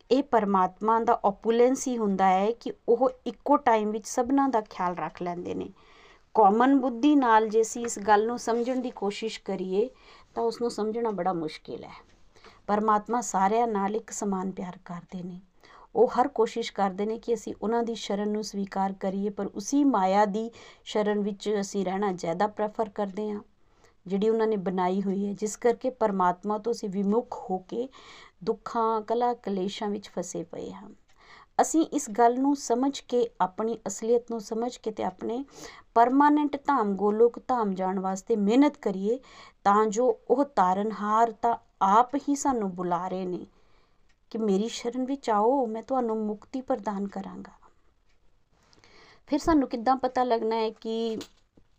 ਇਹ 0.10 0.24
ਪਰਮਾਤਮਾ 0.24 1.00
ਦਾ 1.00 1.20
ਓਪੂਲੈਂਸ 1.26 1.88
ਹੀ 1.88 1.98
ਹੁੰਦਾ 1.98 2.26
ਹੈ 2.26 2.52
ਕਿ 2.52 2.72
ਉਹ 2.90 3.10
ਇੱਕੋ 3.26 3.58
ਟਾਈਮ 3.58 3.92
ਵਿੱਚ 3.92 4.08
ਸਭਨਾਂ 4.08 4.48
ਦਾ 4.50 4.62
ਖਿਆਲ 4.62 4.96
ਰੱਖ 4.96 5.22
ਲੈਂਦੇ 5.22 5.54
ਨੇ। 5.56 5.70
ਕਾਮਨ 6.36 6.80
ਬੁੱਧੀ 6.80 7.16
ਨਾਲ 7.16 7.48
ਜੇ 7.50 7.62
ਅਸੀਂ 7.62 7.86
ਇਸ 7.86 8.00
ਗੱਲ 8.00 8.26
ਨੂੰ 8.28 8.38
ਸਮਝਣ 8.40 8.82
ਦੀ 8.82 8.90
ਕੋਸ਼ਿਸ਼ 8.92 9.40
ਕਰੀਏ, 9.42 9.90
ਤਾਂ 10.36 10.44
ਉਸ 10.44 10.62
ਨੂੰ 10.62 10.72
ਸਮਝਣਾ 10.72 11.12
ਬੜਾ 11.12 11.34
ਮੁਸ਼ਕਿਲ 11.34 11.84
ਹੈ। 11.84 11.94
ਪਰਮਾਤਮਾ 12.68 13.22
ਸਾਰਿਆਂ 13.22 13.68
ਨਾਲ 13.68 13.96
ਇੱਕ 13.96 14.12
ਸਮਾਨ 14.12 14.52
ਪਿਆਰ 14.52 14.78
ਕਰਦੇ 14.86 15.24
ਨੇ। 15.24 15.40
ਉਹ 15.96 16.12
ਹਰ 16.12 16.28
ਕੋਸ਼ਿਸ਼ 16.28 16.72
ਕਰਦੇ 16.74 17.06
ਨੇ 17.06 17.18
ਕਿ 17.20 17.34
ਅਸੀਂ 17.34 17.54
ਉਹਨਾਂ 17.62 17.84
ਦੀ 17.84 17.96
ਸ਼ਰਨ 17.96 18.30
ਨੂੰ 18.30 18.44
ਸਵੀਕਾਰ 18.44 18.94
ਕਰੀਏ, 18.94 19.30
ਪਰ 19.30 19.46
ਉਸੇ 19.46 19.84
ਮਾਇਆ 19.84 20.26
ਦੀ 20.26 20.50
ਸ਼ਰਨ 20.86 21.20
ਵਿੱਚ 21.20 21.50
ਅਸੀਂ 21.62 21.86
ਰਹਿਣਾ 21.86 22.12
ਜ਼ਿਆਦਾ 22.12 22.48
ਪ੍ਰੈਫਰ 22.48 22.90
ਕਰਦੇ 22.90 23.30
ਹਾਂ। 23.32 23.42
ਜਿਹੜੀ 24.08 24.30
ਉਹਨਾਂ 24.30 24.48
ਨੇ 24.48 24.56
ਬਣਾਈ 24.56 25.02
ਹੋਈ 25.02 25.28
ਹੈ, 25.28 25.34
ਜਿਸ 25.34 25.58
ਕਰਕੇ 25.58 25.90
ਪਰਮਾਤਮਾ 25.90 26.58
ਤੋਂ 26.58 26.74
ਅਸੀਂ 26.74 26.90
ਵਿਮੁਖ 26.90 27.50
ਹੋ 27.50 27.58
ਕੇ 27.58 27.90
ਦੁੱਖਾਂ, 28.44 29.02
ਕਲਾ, 29.02 29.34
ਕਲੇਸ਼ਾਂ 29.34 29.90
ਵਿੱਚ 29.90 30.10
ਫਸੇ 30.10 30.44
ਪਏ 30.44 30.72
ਹਾਂ। 30.72 30.90
ਅਸੀਂ 31.62 31.86
ਇਸ 31.94 32.10
ਗੱਲ 32.10 32.40
ਨੂੰ 32.40 32.56
ਸਮਝ 32.56 33.00
ਕੇ, 33.00 33.30
ਆਪਣੀ 33.42 33.78
ਅਸਲੀਅਤ 33.88 34.32
ਨੂੰ 34.32 34.42
ਸਮਝ 34.42 34.78
ਕੇ 34.78 34.92
ਤੇ 34.92 35.04
ਆਪਣੇ 35.04 35.46
ਪਰਮਾਨੈਂਟ 35.96 36.58
ਧਾਮ, 36.68 36.96
ਗੋਲੋਕ 36.96 37.40
ਧਾਮ 37.48 37.74
ਜਾਣ 37.74 38.00
ਵਾਸਤੇ 38.00 38.36
ਮਿਹਨਤ 38.36 38.78
ਕਰੀਏ, 38.78 39.20
ਤਾਂ 39.64 39.86
ਜੋ 39.86 40.20
ਉਹ 40.30 40.46
ਤਾਰਨਹਾਰ 40.46 41.32
ਤਾਂ 41.32 41.56
ਆਪ 41.82 42.16
ਹੀ 42.16 42.36
ਸਾਨੂੰ 42.36 42.76
ਬੁਲਾ 42.76 43.08
ਰਹੇ 43.08 43.26
ਨੇ 43.26 43.46
ਕਿ 44.30 44.38
ਮੇਰੀ 44.38 44.68
ਸ਼ਰਨ 44.68 45.06
ਵਿੱਚ 45.06 45.30
ਆਓ, 45.30 45.66
ਮੈਂ 45.66 45.84
ਤੁਹਾਨੂੰ 45.84 46.26
ਮੁਕਤੀ 46.26 46.62
ਪ੍ਰਦਾਨ 46.62 47.08
ਕਰਾਂਗਾ। 47.08 47.52
ਫਿਰ 49.28 49.40
ਸਾਨੂੰ 49.40 49.70
ਕਿੱਦਾਂ 49.70 49.96
ਪਤਾ 49.96 50.24
ਲੱਗਣਾ 50.24 50.56
ਹੈ 50.56 50.70
ਕਿ 50.70 51.18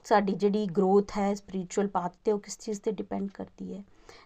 ਸਾਡੀ 0.04 0.32
ਜਿਹੜੀ 0.32 0.66
ਗਰੋਥ 0.66 1.12
ਹੈ 1.19 1.34
ਸਪਿਰਚੁਅਲ 1.34 1.88
ਪਾਥ 1.88 2.12
ਤੇ 2.25 2.32
ਉਹ 2.32 2.38
ਕਿਸ 2.38 2.58
ਚੀਜ਼ 2.58 2.81
ਤੇ 2.81 2.90
ਡਿਪੈਂਡ 2.90 3.31
ਕਰਦੀ 3.31 3.75
ਹੈ। 3.75 3.84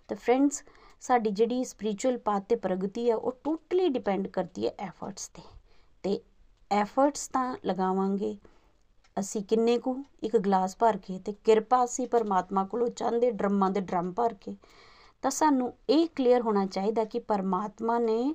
ਤਾਂ 0.09 0.17
ਫਰੈਂਡਸ 0.17 0.65
ਸਾਡੀ 1.01 1.31
ਜਿਹੜੀ 1.31 1.65
ਸਪਿਰਚੁਅਲ 1.65 2.19
ਪਾਥ 2.19 2.43
ਤੇ 2.49 2.57
ਪ੍ਰਗਤੀ 2.57 3.11
ਹੈ, 3.11 3.17
ਉਹ 3.17 3.33
ਟੋਟਲੀ 3.45 3.89
ਡਿਪੈਂਡ 3.89 4.29
ਕਰਦੀ 4.29 4.67
ਹੈ 4.67 4.73
ਐਫਰਟਸ 4.79 5.29
ਤੇ। 5.29 5.43
ਤੇ 6.03 6.21
ਐਫਰਟਸ 6.71 7.29
ਤਾਂ 7.29 7.57
ਲਗਾਵਾਂਗੇ 7.67 8.37
ਅਸੀਂ 9.19 9.43
ਕਿੰਨੇ 9.43 9.79
ਕੁ? 9.79 10.05
ਇੱਕ 10.23 10.37
ਗਲਾਸ 10.37 10.77
ਭਰ 10.77 10.97
ਕੇ 10.97 11.19
ਤੇ 11.19 11.35
ਕਿਰਪਾ 11.45 11.85
ਅਸੀਂ 11.85 12.07
ਪਰਮਾਤਮਾ 12.07 12.65
ਕੋਲੋਂ 12.65 12.89
ਚਾਹੁੰਦੇ 12.89 13.31
ਡਰਮਾਂ 13.31 13.71
ਦੇ 13.71 13.81
ਡਰਮ 13.81 14.13
ਭਰ 14.13 14.35
ਕੇ। 14.35 14.57
ਤਾਂ 15.23 15.31
ਸਾਨੂੰ 15.31 15.73
ਇਹ 15.91 16.07
ਕਲੀਅਰ 16.17 16.41
ਹੋਣਾ 16.41 16.67
ਚਾਹੀਦਾ 16.67 17.05
ਕਿ 17.05 17.19
ਪਰਮਾਤਮਾ 17.19 17.99
ਨੇ 17.99 18.35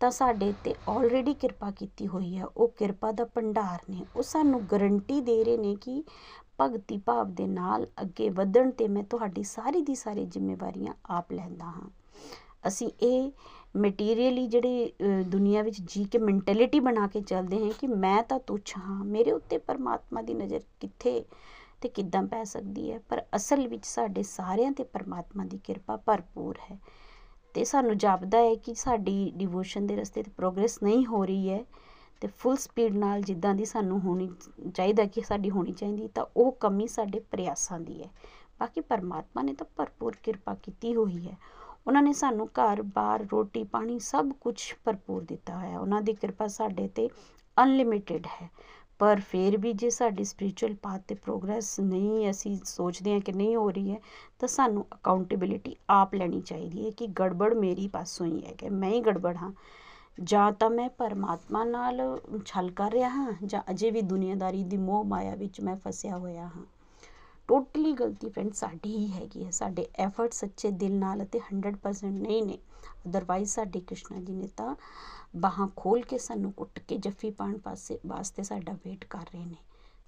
ਤਾਂ 0.00 0.10
ਸਾਡੇ 0.10 0.54
ਤੇ 0.64 0.74
ਆਲਰੇਡੀ 0.88 1.34
ਕਿਰਪਾ 1.34 1.70
ਕੀਤੀ 1.70 2.08
ਹੋਈ 2.08 2.38
ਹੈ। 2.38 2.46
ਉਹ 2.46 2.68
ਕਿਰਪਾ 2.68 3.12
ਦਾ 3.12 3.24
ਭੰਡਾਰ 3.24 3.78
ਨੇ। 3.90 4.06
ਉਹ 4.16 4.22
ਸਾਨੂੰ 4.22 4.60
ਗਰੰਟੀ 4.72 5.20
ਦੇ 5.20 5.44
ਰਹੇ 5.44 5.56
ਨੇ 5.56 5.76
ਕਿ 5.76 6.04
ਭਗਤੀ 6.58 6.98
ਭਾਵ 6.98 7.30
ਦੇ 7.34 7.46
ਨਾਲ 7.46 7.86
ਅੱਗੇ 8.02 8.28
ਵਧਣ 8.30 8.70
ਤੇ 8.70 8.88
ਮੈਂ 8.88 9.02
ਤੁਹਾਡੀ 9.02 9.42
ਸਾਰੀ 9.42 9.80
ਦੀ 9.80 9.94
ਸਾਰੀ 9.94 10.24
ਜ਼ਿੰਮੇਵਾਰੀਆਂ 10.26 10.94
ਆਪ 11.10 11.32
ਲੈਂਦਾ 11.32 11.66
ਹਾਂ। 11.66 11.88
ਅਸੀਂ 12.66 12.90
ਇਹ 13.02 13.30
ਮਟੀਰੀਅਲੀ 13.76 14.46
ਜਿਹੜੇ 14.46 14.92
ਦੁਨੀਆ 15.26 15.62
ਵਿੱਚ 15.62 15.80
ਜੀ 15.86 16.04
ਕੇ 16.04 16.18
ਮੈਂਟੈਲਿਟੀ 16.18 16.80
ਬਣਾ 16.80 17.06
ਕੇ 17.06 17.20
ਚੱਲਦੇ 17.20 17.64
ਹਾਂ 17.64 17.70
ਕਿ 17.80 17.86
ਮੈਂ 17.86 18.22
ਤਾਂ 18.22 18.38
ਤੁੱਛ 18.38 18.76
ਹਾਂ, 18.78 19.04
ਮੇਰੇ 19.04 19.32
ਉੱਤੇ 19.32 19.58
ਪਰਮਾਤਮਾ 19.58 20.22
ਦੀ 20.22 20.34
ਨਜ਼ਰ 20.34 20.60
ਕਿੱਥੇ 20.80 21.24
ਤੇ 21.80 21.88
ਕਿੱਦਾਂ 21.88 22.22
ਪੈ 22.22 22.42
ਸਕਦੀ 22.44 22.90
ਹੈ? 22.92 22.98
ਪਰ 23.08 23.22
ਅਸਲ 23.36 23.66
ਵਿੱਚ 23.68 23.84
ਸਾਡੇ 23.86 24.22
ਸਾਰਿਆਂ 24.22 24.72
ਤੇ 24.72 24.84
ਪਰਮਾਤਮਾ 24.84 25.44
ਦੀ 25.44 25.58
ਕਿਰਪਾ 25.64 25.96
ਭਰਪੂਰ 25.96 26.58
ਹੈ। 26.70 26.78
ਤੇ 27.54 27.64
ਸਾਨੂੰ 27.64 27.96
ਜਾਪਦਾ 27.98 28.38
ਹੈ 28.38 28.54
ਕਿ 28.54 28.74
ਸਾਡੀ 28.74 29.30
ਡਿਵੋਸ਼ਨ 29.36 29.86
ਦੇ 29.86 29.96
ਰਸਤੇ 29.96 30.22
ਤੇ 30.22 30.30
ਪ੍ਰੋਗਰੈਸ 30.36 30.78
ਨਹੀਂ 30.82 31.04
ਹੋ 31.06 31.24
ਰਹੀ 31.24 31.50
ਹੈ। 31.50 31.64
ਤੇ 32.20 32.28
ਫੁੱਲ 32.28 32.56
ਸਪੀਡ 32.56 32.96
ਨਾਲ 32.96 33.22
ਜਿੱਦਾਂ 33.22 33.54
ਦੀ 33.54 33.64
ਸਾਨੂੰ 33.64 34.00
ਹੋਣੀ 34.00 34.30
ਚਾਹੀਦਾ 34.74 35.04
ਕਿ 35.04 35.20
ਸਾਡੀ 35.20 35.50
ਹੋਣੀ 35.50 35.72
ਚਾਹੀਦੀ, 35.72 36.08
ਤਾਂ 36.08 36.26
ਉਹ 36.36 36.52
ਕਮੀ 36.52 36.86
ਸਾਡੇ 36.86 37.20
ਪ੍ਰਯਾਸਾਂ 37.20 37.80
ਦੀ 37.80 38.02
ਹੈ। 38.02 38.10
ਬਾਕੀ 38.60 38.80
ਪਰਮਾਤਮਾ 38.80 39.42
ਨੇ 39.42 39.52
ਤਾਂ 39.54 39.66
ਭਰਪੂਰ 39.76 40.16
ਕਿਰਪਾ 40.22 40.54
ਕੀਤੀ 40.54 40.94
ਹੋਈ 40.94 41.26
ਹੈ। 41.28 41.36
ਉਹਨਾਂ 41.86 42.02
ਨੇ 42.02 42.12
ਸਾਨੂੰ 42.12 42.48
ਘਰ 42.48 42.82
ਬਾਰ 42.82 43.26
ਰੋਟੀ, 43.32 43.64
ਪਾਣੀ 43.64 43.98
ਸਭ 43.98 44.32
ਕੁਝ 44.40 44.74
ਭਰਪੂਰ 44.84 45.22
ਦਿੱਤਾ 45.22 45.58
ਹੋਇਆ 45.58 45.78
ਉਹਨਾਂ 45.78 46.02
ਦੀ 46.02 46.12
ਕਿਰਪਾ 46.12 46.46
ਸਾਡੇ 46.46 46.88
ਤੇ 46.88 47.08
ਅਨਲਿਮਿਟਿਡ 47.56 48.26
ਹੈ। 48.26 48.50
ਪਰ 48.98 49.20
ਫਿਰ 49.20 49.56
ਵੀ 49.56 49.72
ਜੇ 49.72 49.90
ਸਾਡੀ 49.90 50.24
ਸਪਿਰਚੁਅਲ 50.24 50.74
ਪਾਥ 50.74 51.02
ਤੇ 51.08 51.14
ਪ੍ਰੋਗਰੈਸ 51.14 51.80
ਨਹੀਂ 51.80 52.30
ਅਸੀਂ 52.30 52.56
ਸੋਚਦੇ 52.64 53.12
ਹਾਂ 53.12 53.20
ਕਿ 53.20 53.32
ਨਹੀਂ 53.32 53.56
ਹੋ 53.56 53.70
ਰਹੀ 53.70 53.90
ਹੈ, 53.90 54.00
ਤਾਂ 54.38 54.48
ਸਾਨੂੰ 54.48 54.86
ਅਕਾਊਂਟੇਬਿਲਿਟੀ 54.94 55.76
ਆਪ 55.90 56.14
ਲੈਣੀ 56.14 56.40
ਚਾਹੀਦੀ 56.40 56.86
ਹੈ 56.86 56.90
ਕਿ 56.90 57.06
ਗੜਬੜ 57.06 57.54
ਮੇਰੀ 57.54 57.88
ਪਾਸੋਂ 57.88 58.26
ਹੀ 58.26 58.44
ਹੈ 58.46 58.52
ਕਿ 58.52 58.68
ਮੈਂ 58.68 58.90
ਹੀ 58.90 59.00
ਗੜਬੜ 59.00 59.36
ਹਾਂ। 59.36 59.52
ਜਾਂ 60.18 60.52
ਤਾਂ 60.52 60.70
ਮੈਂ 60.70 60.88
ਪਰਮਾਤਮਾ 60.90 61.64
ਨਾਲ 61.64 62.00
ਛਲ 62.46 62.70
ਕਰ 62.70 62.92
ਰਿਹਾ 62.92 63.08
ਹਾਂ, 63.08 63.32
ਜਾਂ 63.44 63.62
ਅਜੇ 63.70 63.90
ਵੀ 63.90 64.02
ਦੁਨੀਆਦਾਰੀ 64.02 64.64
ਦੀ 64.64 64.76
ਮੋਹ 64.76 65.04
ਮਾਇਆ 65.04 65.34
ਵਿੱਚ 65.34 65.60
ਮੈਂ 65.60 65.76
ਫਸਿਆ 65.76 66.16
ਹੋਇਆ 66.18 66.46
ਹਾਂ। 66.46 66.64
ਟੋਟਲੀ 67.48 67.92
ਗਲਤੀ 67.92 68.28
ਫਰੈਂਡ 68.28 68.52
ਸਾਡੀ 68.52 68.96
ਹੀ 68.96 69.06
ਹੈਗੀ 69.12 69.44
ਹੈ। 69.44 69.50
ਸਾਡੇ 69.50 69.86
ਐਫਰਟ 69.98 70.32
ਸੱਚੇ 70.32 70.70
ਦਿਲ 70.70 70.92
ਨਾਲ 70.92 71.22
ਅਤੇ 71.22 71.40
100% 71.40 72.20
ਨਹੀਂ 72.20 72.42
ਨੇ। 72.42 72.58
ਅਦਰਵਾਈਜ਼ 73.06 73.50
ਸਾਡੇ 73.50 73.80
ਕ੍ਰਿਸ਼ਨਾ 73.80 74.20
ਜੀ 74.20 74.32
ਨੇ 74.32 74.48
ਤਾਂ 74.56 74.74
ਬਾਹਾਂ 75.36 75.68
ਖੋਲ 75.76 76.02
ਕੇ 76.02 76.18
ਸਾਨੂੰ 76.18 76.52
ਕੁੱਟ 76.52 76.78
ਕੇ 76.78 76.96
ਜੱਫੀ 76.96 77.30
ਪਾਣ 77.30 77.58
ਪਾਸੇ 77.58 77.98
ਵਾਸਤੇ 78.06 78.42
ਸਾਡਾ 78.42 78.72
ਵੇਟ 78.72 79.04
ਕਰ 79.04 79.24
ਰਹੇ 79.34 79.44
ਨੇ। 79.44 79.56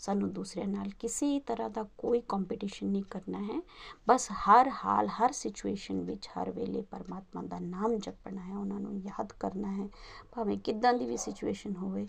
ਸਾਨੂੰ 0.00 0.33
ਦੂਸਰਿਆਂ 0.33 0.66
ਨਾਲ 0.69 0.88
ਕਿਸੇ 0.99 1.38
ਤਰ੍ਹਾਂ 1.38 1.71
ਦਾ 1.71 1.83
ਕੋਈ 1.99 2.21
ਕੰਪੀਟੀਸ਼ਨ 2.28 2.87
ਨਹੀਂ 2.87 3.02
ਕਰਨਾ 3.11 3.38
ਹੈ। 3.38 3.61
ਬਸ 4.09 4.30
ਹਰ 4.33 4.71
ਹਾਲ, 4.85 5.09
ਹਰ 5.09 5.33
ਸਿਚੁਏਸ਼ਨ 5.33 6.00
ਵਿੱਚ 6.00 6.28
ਹਰ 6.28 6.50
ਵੇਲੇ 6.50 6.83
ਪਰਮਾਤਮਾ 6.83 7.42
ਦਾ 7.42 7.59
ਨਾਮ 7.59 7.97
ਜਪਣਾ 7.97 8.40
ਹੈ, 8.40 8.57
ਉਹਨਾਂ 8.57 8.80
ਨੂੰ 8.80 8.97
ਯਾਦ 8.99 9.33
ਕਰਨਾ 9.40 9.73
ਹੈ। 9.73 9.88
ਭਾਵੇਂ 10.33 10.59
ਕਿਦਾਂ 10.59 10.95
ਦੀ 10.95 11.07
ਵੀ 11.07 11.16
ਸਿਚੁਏਸ਼ਨ 11.16 11.76
ਹੋਵੇ, 11.76 12.07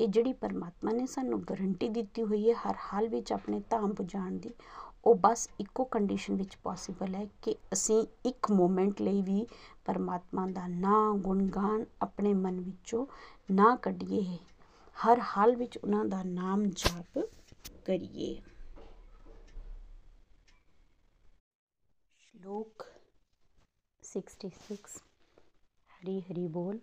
ਇਹ 0.00 0.08
ਜਿਹੜੀ 0.08 0.32
ਪਰਮਾਤਮਾ 0.32 0.92
ਨੇ 0.92 1.06
ਸਾਨੂੰ 1.06 1.40
ਗਾਰੰਟੀ 1.42 1.88
ਦਿੱਤੀ 1.88 2.22
ਹੋਈ 2.22 2.48
ਹੈ, 2.50 2.54
ਹਰ 2.54 2.76
ਹਾਲ 2.92 3.08
ਵਿੱਚ 3.08 3.32
ਆਪਣੇ 3.32 3.62
ਧਾਮ 3.70 3.94
ਪੁਜਾਣ 3.94 4.30
ਦੀ, 4.32 4.50
ਉਹ 5.04 5.14
ਬਸ 5.14 5.48
ਇੱਕੋ 5.60 5.84
ਕੰਡੀਸ਼ਨ 5.84 6.34
ਵਿੱਚ 6.34 6.56
ਪੋਸੀਬਲ 6.56 7.14
ਹੈ 7.14 7.26
ਕਿ 7.42 7.54
ਅਸੀਂ 7.72 8.06
ਇੱਕ 8.26 8.50
ਮੂਮੈਂਟ 8.50 9.00
ਲਈ 9.02 9.22
ਵੀ 9.22 9.46
ਪਰਮਾਤਮਾ 9.84 10.46
ਦਾ 10.46 10.66
ਨਾਂ, 10.66 11.14
ਗੁਣਗਾਨ 11.14 11.84
ਆਪਣੇ 12.02 12.34
ਮਨ 12.34 12.60
ਵਿੱਚੋਂ 12.60 13.06
ਨਾ 13.50 13.74
ਕੱਢੀਏ। 13.76 14.38
ਹਰ 15.00 15.20
ਹਾਲ 15.36 15.56
ਵਿੱਚ 15.56 15.78
ਉਹਨਾਂ 15.78 16.04
ਦਾ 16.04 16.22
ਨਾਮ 16.22 16.64
ਜਪ 16.66 17.18
ਕਰੀਏ। 17.84 18.42
ਸ਼ਲੋਕ 22.18 22.86
66 24.02 24.98
ਹਰੀ 25.90 26.20
ਹਰੀ 26.20 26.46
ਬੋਲ। 26.48 26.78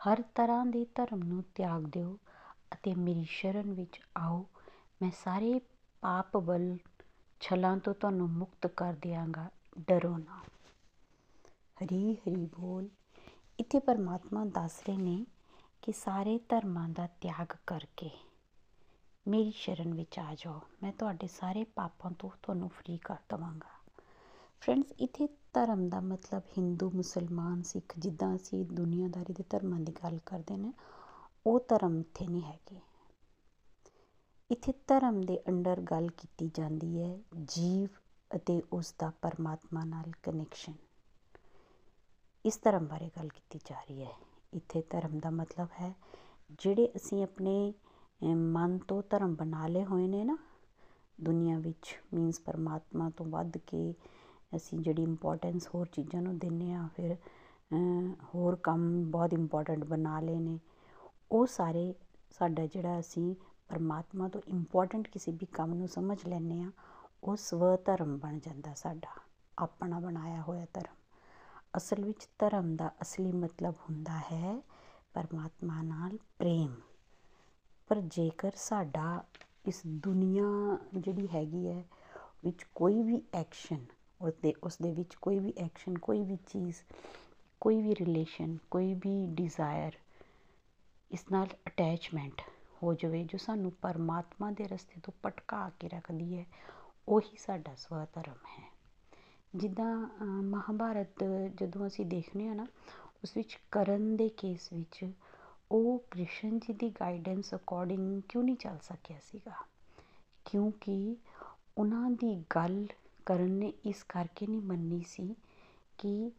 ਹਰ 0.00 0.22
ਤਰ੍ਹਾਂ 0.34 0.66
ਦੇ 0.66 0.84
ਧਰਮ 0.94 1.22
ਨੂੰ 1.22 1.44
ਤਿਆਗ 1.54 1.82
ਦਿਓ 1.82 2.18
ਅਤੇ 2.72 2.94
ਮੇਰੀ 2.94 3.24
ਸ਼ਰਨ 3.24 3.72
ਵਿੱਚ 3.72 4.00
ਆਓ। 4.16 4.46
ਮੈਂ 5.02 5.10
ਸਾਰੇ 5.24 5.60
ਪਾਪ 6.00 6.36
ਬਲ 6.36 6.76
ਛਲਾਂ 7.40 7.76
ਤੋਂ 7.76 7.94
ਤੁਹਾਨੂੰ 7.94 8.30
ਮੁਕਤ 8.30 8.66
ਕਰ 8.66 8.92
ਦਿਆਂਗਾ, 8.92 9.50
ਡਰੋ 9.80 10.16
ਨਾ। 10.16 10.42
ਹਰੀ 11.82 12.14
ਹਰੀ 12.14 12.46
ਬੋਲ। 12.46 12.88
ਇੱਥੇ 13.58 13.78
ਪਰਮਾਤਮਾ 13.78 14.44
ਦੱਸ 14.44 14.80
ਰਹੇ 14.86 14.96
ਨੇ 14.96 15.26
ਕਿ 15.82 15.92
ਸਾਰੇ 15.92 16.38
ਧਰਮਾਂ 16.38 16.88
ਦਾ 16.88 17.06
ਤਿਆਗ 17.06 17.56
ਕਰਕੇ 17.66 18.10
ਮੇਰੀ 19.28 19.50
ਸ਼ਰਨ 19.50 19.94
ਵਿੱਚ 19.94 20.18
ਆ 20.18 20.34
ਜਾਓ। 20.34 20.60
ਮੈਂ 20.82 20.92
ਤੁਹਾਡੇ 20.92 21.26
ਸਾਰੇ 21.26 21.64
ਪਾਪਾਂ 21.64 22.10
ਤੋਂ 22.10 22.30
ਤੁਹਾਨੂੰ 22.42 22.68
ਫ੍ਰੀ 22.68 22.98
ਕਰ 22.98 23.16
ਦਵਾਂਗਾ। 23.28 23.70
ਫਰੈਂਡਸ 24.60 24.92
ਇੱਥੇ 24.98 25.28
ਧਰਮ 25.52 25.88
ਦਾ 25.88 26.00
ਮਤਲਬ 26.00 26.42
ਹਿੰਦੂ, 26.58 26.90
ਮੁਸਲਮਾਨ, 26.90 27.62
ਸਿੱਖ 27.62 27.98
ਜਿੱਦਾਂ 27.98 28.34
ਅਸੀਂ 28.36 28.64
ਦੁਨੀਆਦਾਰੀ 28.64 29.32
ਦੇ 29.32 29.44
ਧਰਮਾਂ 29.50 29.80
ਦੀ 29.80 29.92
ਗੱਲ 29.92 30.18
ਕਰਦੇ 30.26 30.56
ਨੇ, 30.56 30.72
ਉਹ 31.46 31.60
ਧਰਮ 31.68 32.00
ਇੱਥੇ 32.00 32.26
ਨਹੀਂ 32.26 32.42
ਹੈਗੇ। 32.42 32.80
ਇੱਥੇ 34.50 34.72
ਧਰਮ 34.86 35.20
ਦੇ 35.20 35.42
ਅੰਡਰ 35.48 35.80
ਗੱਲ 35.80 36.08
ਕੀਤੀ 36.08 36.50
ਜਾਂਦੀ 36.54 37.02
ਹੈ, 37.02 37.18
ਜੀਵ 37.44 37.88
ਅਤੇ 38.36 38.62
ਉਸ 38.72 38.94
ਦਾ 38.98 39.12
ਪਰਮਾਤਮਾ 39.22 39.84
ਨਾਲ 39.84 40.12
ਕਨੈਕਸ਼ਨ 40.22 40.74
ਇਸ 42.44 42.60
ਧਰਮ 42.62 42.86
ਬਾਰੇ 42.86 43.10
ਗੱਲ 43.16 43.28
ਕੀਤੀ 43.28 43.60
ਜਾ 43.64 43.80
ਰਹੀ 43.80 44.04
ਹੈ। 44.04 44.31
ਇੱਥੇ 44.52 44.82
ਧਰਮ 44.90 45.18
ਦਾ 45.18 45.30
ਮਤਲਬ 45.30 45.68
ਹੈ। 45.80 45.92
ਜਿਹੜੇ 46.60 46.88
ਅਸੀਂ 46.96 47.22
ਆਪਣੇ 47.22 47.72
ਮਨ 48.24 48.78
ਤੋਂ 48.78 49.02
ਧਰਮ 49.10 49.34
ਬਣਾ 49.34 49.66
ਲਏ 49.66 49.84
ਹੋਏ 49.84 50.06
ਨੇ 50.08 50.24
ਨਾ, 50.24 50.36
ਦੁਨੀਆ 51.18 51.58
ਵਿੱਚ 51.58 51.94
ਮੀਨਸ 52.14 52.40
ਪਰਮਾਤਮਾ 52.40 53.10
ਤੋਂ 53.10 53.26
ਵੱਧ 53.26 53.58
ਕੇ 53.58 53.94
ਅਸੀਂ 54.56 54.78
ਜਿਹੜੀ 54.78 55.02
ਇੰਪੋਰਟੈਂਸ 55.02 55.68
ਹੋਰ 55.74 55.86
ਚੀਜ਼ਾਂ 55.86 56.22
ਨੂੰ 56.22 56.38
ਦਿੰਨੇ 56.38 56.72
ਆ, 56.74 56.86
ਫਿਰ 56.96 57.16
ਹੋਰ 58.24 58.56
ਕੰਮ 58.56 59.04
ਬਹੁਤ 59.10 59.32
ਇੰਪੋਰਟੈਂਟ 59.32 59.84
ਬਣਾ 59.84 60.20
ਲਏ 60.20 60.38
ਨੇ। 60.38 60.58
ਉਹ 61.32 61.46
ਸਾਰੇ 61.46 61.94
ਸਾਡਾ 62.30 62.66
ਜਿਹੜਾ 62.66 62.98
ਅਸੀਂ 63.00 63.34
ਪਰਮਾਤਮਾ 63.68 64.28
ਤੋਂ 64.28 64.40
ਇੰਪੋਰਟੈਂਟ 64.48 65.08
ਕਿਸੇ 65.08 65.32
ਵੀ 65.32 65.46
ਕੰਮ 65.46 65.74
ਨੂੰ 65.74 65.88
ਸਮਝ 65.88 66.18
ਲੈਂਦੇ 66.26 66.60
ਆ, 66.62 66.70
ਉਹ 67.24 67.36
ਸਵ 67.36 67.64
ਧਰਮ 67.76 68.16
ਬਣ 68.18 68.38
ਜਾਂਦਾ 68.38 68.74
ਸਾਡਾ। 68.74 69.20
ਆਪਣਾ 69.58 70.00
ਬਣਾਇਆ 70.00 70.42
ਹੋਇਆ 70.42 70.66
ਧਰਮ। 70.74 71.01
ਅਸਲ 71.76 72.04
ਵਿੱਚ 72.04 72.28
ਧਰਮ 72.38 72.76
ਦਾ 72.76 72.90
ਅਸਲੀ 73.02 73.32
ਮਤਲਬ 73.32 73.74
ਹੁੰਦਾ 73.74 74.18
ਹੈ 74.18 74.62
ਪਰਮਾਤਮਾ 75.14 75.82
ਨਾਲ 75.82 76.18
ਪ੍ਰੇਮ। 76.38 76.74
ਪਰ 77.88 78.00
ਜੇਕਰ 78.00 78.52
ਸਾਡਾ 78.56 79.24
ਇਸ 79.68 79.82
ਦੁਨੀਆ 79.86 80.78
ਜਿਹੜੀ 80.94 81.28
ਹੈਗੀ 81.34 81.68
ਹੈ, 81.68 81.84
ਵਿੱਚ 82.44 82.62
ਕੋਈ 82.74 83.02
ਵੀ 83.02 83.22
ਐਕਸ਼ਨ 83.34 83.86
ਉਸਦੇ 84.20 84.54
ਉਸ 84.62 84.78
ਦੇ 84.82 84.92
ਵਿੱਚ 84.92 85.14
ਕੋਈ 85.14 85.38
ਵੀ 85.38 85.52
ਐਕਸ਼ਨ 85.58 85.98
ਕੋਈ 85.98 86.22
ਵੀ 86.22 86.36
ਚੀਜ਼, 86.36 86.76
ਕੋਈ 87.60 87.82
ਵੀ 87.82 87.94
ਰਿਲੇਸ਼ਨ 87.94 88.58
ਕੋਈ 88.70 88.94
ਵੀ 88.94 89.26
ਡਿਜ਼ਾਇਰ 89.26 89.92
ਇਸ 91.10 91.24
ਨਾਲ 91.32 91.46
ਅਟੈਚਮੈਂਟ 91.66 92.42
ਹੋ 92.82 92.94
ਜਾਵੇ, 92.94 93.24
ਜੋ 93.24 93.38
ਸਾਨੂੰ 93.38 93.72
ਪਰਮਾਤਮਾ 93.72 94.50
ਦੇ 94.50 94.68
ਰਸਤੇ 94.68 95.00
ਤੋਂ 95.00 95.12
ਪਟਕਾ 95.22 95.70
ਕੇ 95.80 95.88
ਰੱਖਦੀ 95.88 96.38
ਹੈ, 96.38 96.46
ਉਹੀ 97.08 97.36
ਸਾਡਾ 97.36 97.74
ਸਵ 97.74 98.04
ਧਰਮ 98.04 98.46
ਹੈ। 98.58 98.71
ਜਿੱਦਾਂ 99.54 99.94
ਮਹਾਭਾਰਤ 100.42 101.24
ਜਦੋਂ 101.56 101.86
ਅਸੀਂ 101.86 102.06
ਦੇਖਨੇ 102.06 102.48
ਆ 102.48 102.54
ਨਾ, 102.54 102.66
ਉਸ 103.24 103.36
ਵਿੱਚ 103.36 103.58
ਕਰਨ 103.70 104.16
ਦੇ 104.16 104.28
ਕੇਸ 104.28 104.72
ਵਿੱਚ 104.72 105.04
ਉਹ 105.70 105.98
ਕ੍ਰਿਸ਼ਨ 106.10 106.58
ਜੀ 106.58 106.72
ਦੀ 106.72 106.90
ਗਾਈਡੈਂਸ 106.90 107.54
ਅਕੋਰਡਿੰਗ 107.54 108.20
ਕਿਉਂ 108.28 108.42
ਨਹੀਂ 108.44 108.56
ਚੱਲ 108.56 108.78
ਸਕਿਆ 108.82 109.18
ਸੀਗਾ? 109.22 109.54
ਕਿਉਂਕਿ 110.44 111.16
ਉਹਨਾਂ 111.78 112.10
ਦੀ 112.10 112.34
ਗੱਲ 112.56 112.86
ਕਰਨ 113.26 113.50
ਨੇ 113.50 113.72
ਇਸ 113.86 114.02
ਕਰਕੇ 114.02 114.46
ਨਹੀਂ 114.46 114.60
ਮੰਨੀ 114.60 115.02
ਸੀ 115.08 115.34
ਕਿ 115.98 116.30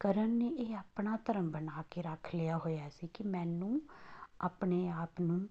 ਕਰਨ 0.00 0.30
ਨੇ 0.30 0.48
ਇਹ 0.58 0.74
ਆਪਣਾ 0.76 1.16
ਧਰਮ 1.26 1.50
ਬਣਾ 1.50 1.82
ਕੇ 1.90 2.02
ਰੱਖ 2.02 2.34
ਲਿਆ 2.34 2.56
ਹੋਇਆ 2.58 2.88
ਸੀ 2.88 3.06
ਕਿ 3.14 3.24
ਮੈਨੂੰ 3.24 3.80
ਆਪਣੇ 4.40 4.88
ਆਪ 4.90 5.20
ਨੂੰ 5.20 5.46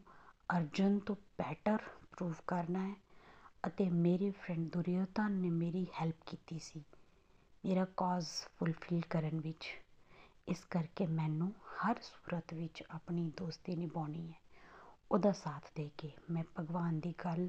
ਅਰਜਨ 0.58 1.00
ਤੋਂ 1.00 1.16
ਬੈਟਰ 1.38 1.78
ਪ੍ਰੂਵ 2.12 2.34
ਕਰਨਾ 2.48 2.86
ਹੈ। 2.88 2.94
ਅਤੇ 3.64 3.90
ਮੇਰੇ 3.90 4.30
ਫਰੈਂਡ 4.32 4.68
ਦੁਰਯੋਧਨ 4.72 5.32
ਨੇ 5.32 5.50
ਮੇਰੀ 5.50 5.86
ਹੈਲਪ 6.02 6.16
ਕੀਤੀ 6.26 6.60
ਸੀ। 6.60 6.84
ਮੇਰਾ 7.64 7.86
ਕਾਜ਼ 7.98 8.28
ਫੁੱਲਫਿਲ 8.60 9.02
ਕਰਨ 9.10 9.40
ਵਿੱਚ। 9.40 9.68
ਇਸ 10.48 10.64
ਕਰਕੇ 10.66 11.06
ਮੈਨੂੰ 11.08 11.52
ਹਰ 11.76 12.00
ਸੂਰਤ 12.02 12.54
ਵਿੱਚ 12.54 12.84
ਆਪਣੀ 12.90 13.32
ਦੋਸਤੀ 13.38 13.76
ਨਿਭਾਉਣੀ 13.76 14.28
ਹੈ। 14.28 14.40
ਉਹਦਾ 15.12 15.32
ਸਾਥ 15.32 15.72
ਦੇ 15.76 15.90
ਕੇ 15.98 16.12
ਮੈਂ 16.32 16.44
ਭਗਵਾਨ 16.60 17.00
ਦੀ 17.00 17.14
ਗੱਲ 17.26 17.48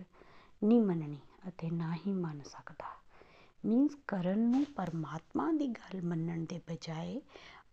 ਨਹੀਂ 0.63 0.81
ਮੰਨਣੀ 0.81 1.19
ਅਤੇ 1.49 1.71
ਨਾ 1.71 1.95
ਹੀ 1.95 2.13
ਮੰਨ 2.13 2.43
ਸਕਦਾ। 2.43 2.93
ਮੀਨਸ 3.65 3.95
ਕਰਨ 4.09 4.39
ਨੂੰ 4.39 4.65
ਪਰਮਾਤਮਾ 4.77 5.51
ਦੀ 5.53 5.67
ਗੱਲ 5.69 6.03
ਮੰਨਣ 6.03 6.45
ਦੇ 6.45 6.61
ਬਜਾਏ 6.69 7.21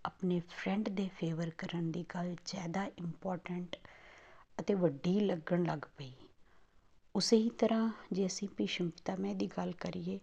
ਆਪਣੇ 0.05 0.39
ਫਰੈਂਡ 0.39 0.89
ਦੇ 0.89 1.07
ਫੇਵਰ 1.07 1.49
ਕਰਨ 1.49 1.91
ਦੀ 1.91 2.05
ਗੱਲ 2.15 2.35
ਜ਼ਿਆਦਾ 2.45 2.85
ਇੰਪੋਰਟੈਂਟ 2.85 3.75
ਅਤੇ 4.59 4.73
ਵੱਡੀ 4.73 5.19
ਲੱਗਣ 5.19 5.63
ਲੱਗ 5.63 5.85
ਪਈ। 5.97 6.11
ਉਸੇ 7.15 7.37
ਹੀ 7.37 7.49
ਤਰ੍ਹਾਂ 7.49 7.91
ਜੇ 8.11 8.25
ਅਸੀਂ 8.25 8.47
ਭੀਸ਼ਮ 8.57 8.89
ਪਿਤਾਮਹ 8.89 9.35
ਦੀ 9.35 9.47
ਗੱਲ 9.47 9.71
ਕਰੀਏ, 9.71 10.19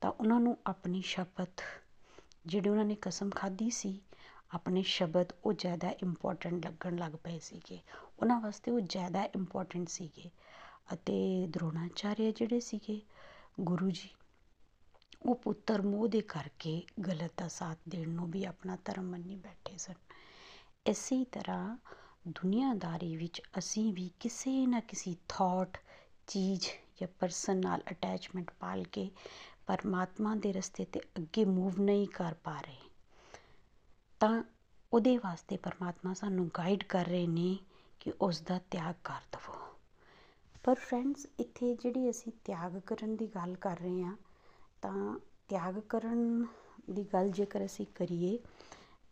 ਤਾਂ 0.00 0.10
ਉਹਨਾਂ 0.10 0.40
ਨੂੰ 0.40 0.58
ਆਪਣੀ 0.66 1.02
ਸ਼ਪਥ 1.02 1.62
ਜਿਹੜੇ 2.46 2.70
ਉਹਨਾਂ 2.70 2.84
ਨੇ 2.84 2.96
ਕਸਮ 3.02 3.30
ਖਾਧੀ 3.30 3.70
ਸੀ, 3.70 4.00
ਆਪਣੇ 4.54 4.82
ਸ਼ਬਦ 4.82 5.32
ਉਹ 5.44 5.52
ਜ਼ਿਆਦਾ 5.52 5.90
ਇੰਪੋਰਟੈਂਟ 5.90 6.66
ਲੱਗਣ 6.66 6.96
ਲੱਗ 6.96 7.12
ਪਏ 7.12 7.38
ਸੀਗੇ। 7.38 7.80
ਉਹਨਾਂ 8.22 8.40
ਵਾਸਤੇ 8.40 8.70
ਉਹ 8.70 8.80
ਜ਼ਿਆਦਾ 8.80 9.24
ਇੰਪੋਰਟੈਂਟ 9.24 9.88
ਸੀਗੇ। 9.88 10.30
ਅਤੇ 10.94 11.46
ਦਰੋਣਾਚਾਰਿਆ 11.46 12.30
ਜਿਹੜੇ 12.30 12.60
ਸੀਗੇ, 12.60 13.00
ਗੁਰੂ 13.60 13.90
ਜੀ, 13.90 14.08
ਉਹ 15.22 15.34
ਪੁੱਤਰ 15.34 15.82
ਮੋਹ 15.82 16.08
ਦੇ 16.08 16.20
ਕਰਕੇ 16.20 16.82
ਗਲਤ 17.06 17.30
ਦਾ 17.36 17.48
ਸਾਥ 17.48 17.78
ਦੇਣ 17.88 18.08
ਨੂੰ 18.08 18.30
ਵੀ 18.30 18.44
ਆਪਣਾ 18.44 18.78
ਧਰਮ 18.84 19.04
ਮੰਨੀ 19.04 19.36
ਬੈਠੇ 19.36 19.76
ਸਨ। 19.76 19.94
ਇਸੇ 20.86 21.24
ਤਰ੍ਹਾਂ 21.24 21.76
ਦੁਨੀਆਦਾਰੀ 22.28 23.16
ਵਿੱਚ 23.16 23.42
ਅਸੀਂ 23.58 23.94
ਵੀ 23.94 24.10
ਕਿਸੇ 24.20 24.66
ਨਾ 24.66 24.80
ਕਿਸੇ 24.80 25.16
ਥਾਟ 25.28 25.78
ਚੀਜ਼ 26.30 26.66
ਜਾਂ 27.00 27.08
ਪਰਸਨ 27.20 27.56
ਨਾਲ 27.56 27.82
ਅਟੈਚਮੈਂਟ 27.90 28.50
ਪਾਲ 28.60 28.84
ਕੇ 28.84 29.10
ਪਰਮਾਤਮਾ 29.66 30.34
ਦੇ 30.34 30.52
ਰਸਤੇ 30.52 30.84
ਤੇ 30.84 31.00
ਅੱਗੇ 31.16 31.44
ਮੂਵ 31.44 31.80
ਨਹੀਂ 31.80 32.06
ਕਰ 32.08 32.34
ਪਾ 32.34 32.58
ਰਹੇ, 32.60 32.88
ਤਾਂ 34.20 34.42
ਉਹਦੇ 34.92 35.16
ਵਾਸਤੇ 35.18 35.56
ਪਰਮਾਤਮਾ 35.56 36.14
ਸਾਨੂੰ 36.14 36.50
ਗਾਈਡ 36.58 36.84
ਕਰ 36.84 37.06
ਰਹੇ 37.06 37.26
ਨੇ 37.26 37.56
ਕਿ 38.00 38.12
ਉਸ 38.20 38.40
ਦਾ 38.40 38.58
ਤਿਆਗ 38.70 38.94
ਕਰ 39.04 39.20
ਦਵੋ। 39.32 39.58
ਪਰ 40.64 40.74
ਫਰੈਂਡਸ 40.74 41.26
ਇੱਥੇ 41.38 41.74
ਜਿਹੜੀ 41.74 42.10
ਅਸੀਂ 42.10 42.32
ਤਿਆਗ 42.44 42.78
ਕਰਨ 42.78 43.16
ਦੀ 43.16 43.26
ਗੱਲ 43.26 43.54
ਕਰ 43.54 43.78
ਰਹੇ 43.78 44.02
ਹਾਂ, 44.02 44.16
ਤਾਂ 44.82 45.18
ਤਿਆਗ 45.48 45.78
ਕਰਨ 45.80 46.46
ਦੀ 46.90 47.04
ਗੱਲ 47.04 47.30
ਜੇਕਰ 47.30 47.64
ਅਸੀਂ 47.64 47.86
ਕਰੀਏ, 47.94 48.38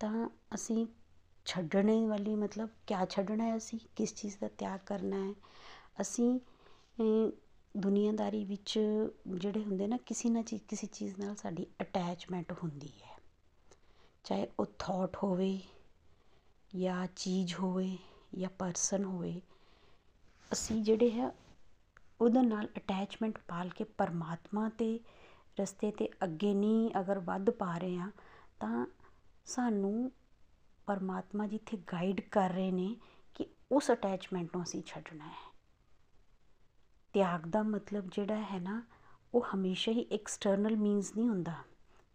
ਤਾਂ 0.00 0.28
ਅਸੀਂ 0.54 0.86
ਛੱਡਣੇ 1.46 2.06
ਵਾਲੀ 2.06 2.34
ਮਤਲਬ 2.34 2.68
ਕਿਆ 2.86 3.04
ਛੱਡਣਾ 3.06 3.44
ਹੈ 3.44 3.56
ਅਸੀਂ? 3.56 3.78
ਕਿਸ 3.96 4.14
ਚੀਜ਼ 4.14 4.36
ਦਾ 4.38 4.48
ਤਿਆਗ 4.48 4.80
ਕਰਨਾ 4.86 5.16
ਹੈ? 5.16 5.34
ਅਸੀਂ 6.00 6.38
ਦੁਨੀਆਦਾਰੀ 7.74 8.44
ਵਿੱਚ 8.44 8.78
ਜਿਹੜੇ 9.28 9.62
ਹੁੰਦੇ 9.64 9.86
ਨਾ, 9.86 9.96
ਕਿਸੇ 9.96 10.28
ਨਾ 10.30 10.42
ਚੀਜ਼ 10.42 10.62
ਕਿਸੇ 10.68 10.86
ਚੀਜ਼ 10.86 11.18
ਨਾਲ 11.20 11.34
ਸਾਡੀ 11.36 11.66
ਅਟੈਚਮੈਂਟ 11.82 12.52
ਹੁੰਦੀ 12.62 12.92
ਹੈ। 13.02 13.16
ਚਾਹੇ 14.24 14.46
ਉਹ 14.60 14.66
ਥਾਟ 14.78 15.16
ਹੋਵੇ 15.16 15.58
ਜਾਂ 16.72 17.06
ਚੀਜ਼ 17.16 17.54
ਹੋਵੇ 17.54 17.96
ਜਾਂ 18.38 18.50
ਪਰਸਨ 18.58 19.04
ਹੋਵੇ, 19.04 19.40
ਅਸੀਂ 20.50 20.82
ਜਿਹੜੇ 20.84 21.10
ਹੈ 21.10 21.30
ਉਹਦੇ 22.20 22.42
ਨਾਲ 22.42 22.68
ਅਟੈਚਮੈਂਟ 22.76 23.38
ਪਾਲ 23.38 23.68
ਕੇ 23.68 23.84
ਪਰਮਾਤਮਾ 23.98 24.68
ਤੇ 24.68 24.98
ਰਸਤੇ 25.60 25.90
ਤੇ 25.90 26.08
ਅੱਗੇ 26.24 26.52
ਨਹੀਂ 26.54 26.90
ਅਗਰ 27.00 27.18
ਵੱਧ 27.18 27.50
ਪਾ 27.50 27.76
ਰਹੇ 27.78 27.98
ਆ 27.98 28.10
ਤਾਂ 28.60 28.86
ਸਾਨੂੰ 29.46 30.10
ਪਰਮਾਤਮਾ 30.86 31.46
ਜਿੱਥੇ 31.46 31.76
ਗਾਈਡ 31.92 32.20
ਕਰ 32.30 32.50
ਰਹੇ 32.50 32.70
ਨੇ 32.70 32.94
ਕਿ 33.34 33.46
ਉਸ 33.72 33.90
ਅਟੈਚਮੈਂਟ 33.90 34.56
ਨੂੰ 34.56 34.62
ਅਸੀਂ 34.64 34.82
ਛੱਡਣਾ 34.86 35.26
ਹੈ। 35.26 35.47
ਤਿਆਗ 37.18 37.46
ਦਾ 37.46 37.62
ਮਤਲਬ 37.62 38.08
ਜਿਹੜਾ 38.12 38.34
ਹੈ 38.42 38.58
ਨਾ, 38.60 38.82
ਉਹ 39.34 39.44
ਹਮੇਸ਼ਾ 39.54 39.92
ਹੀ 39.92 40.06
ਐਕਸਟਰਨਲ 40.12 40.76
ਮੀਨਸ 40.76 41.10
ਨਹੀਂ 41.16 41.28
ਹੁੰਦਾ। 41.28 41.52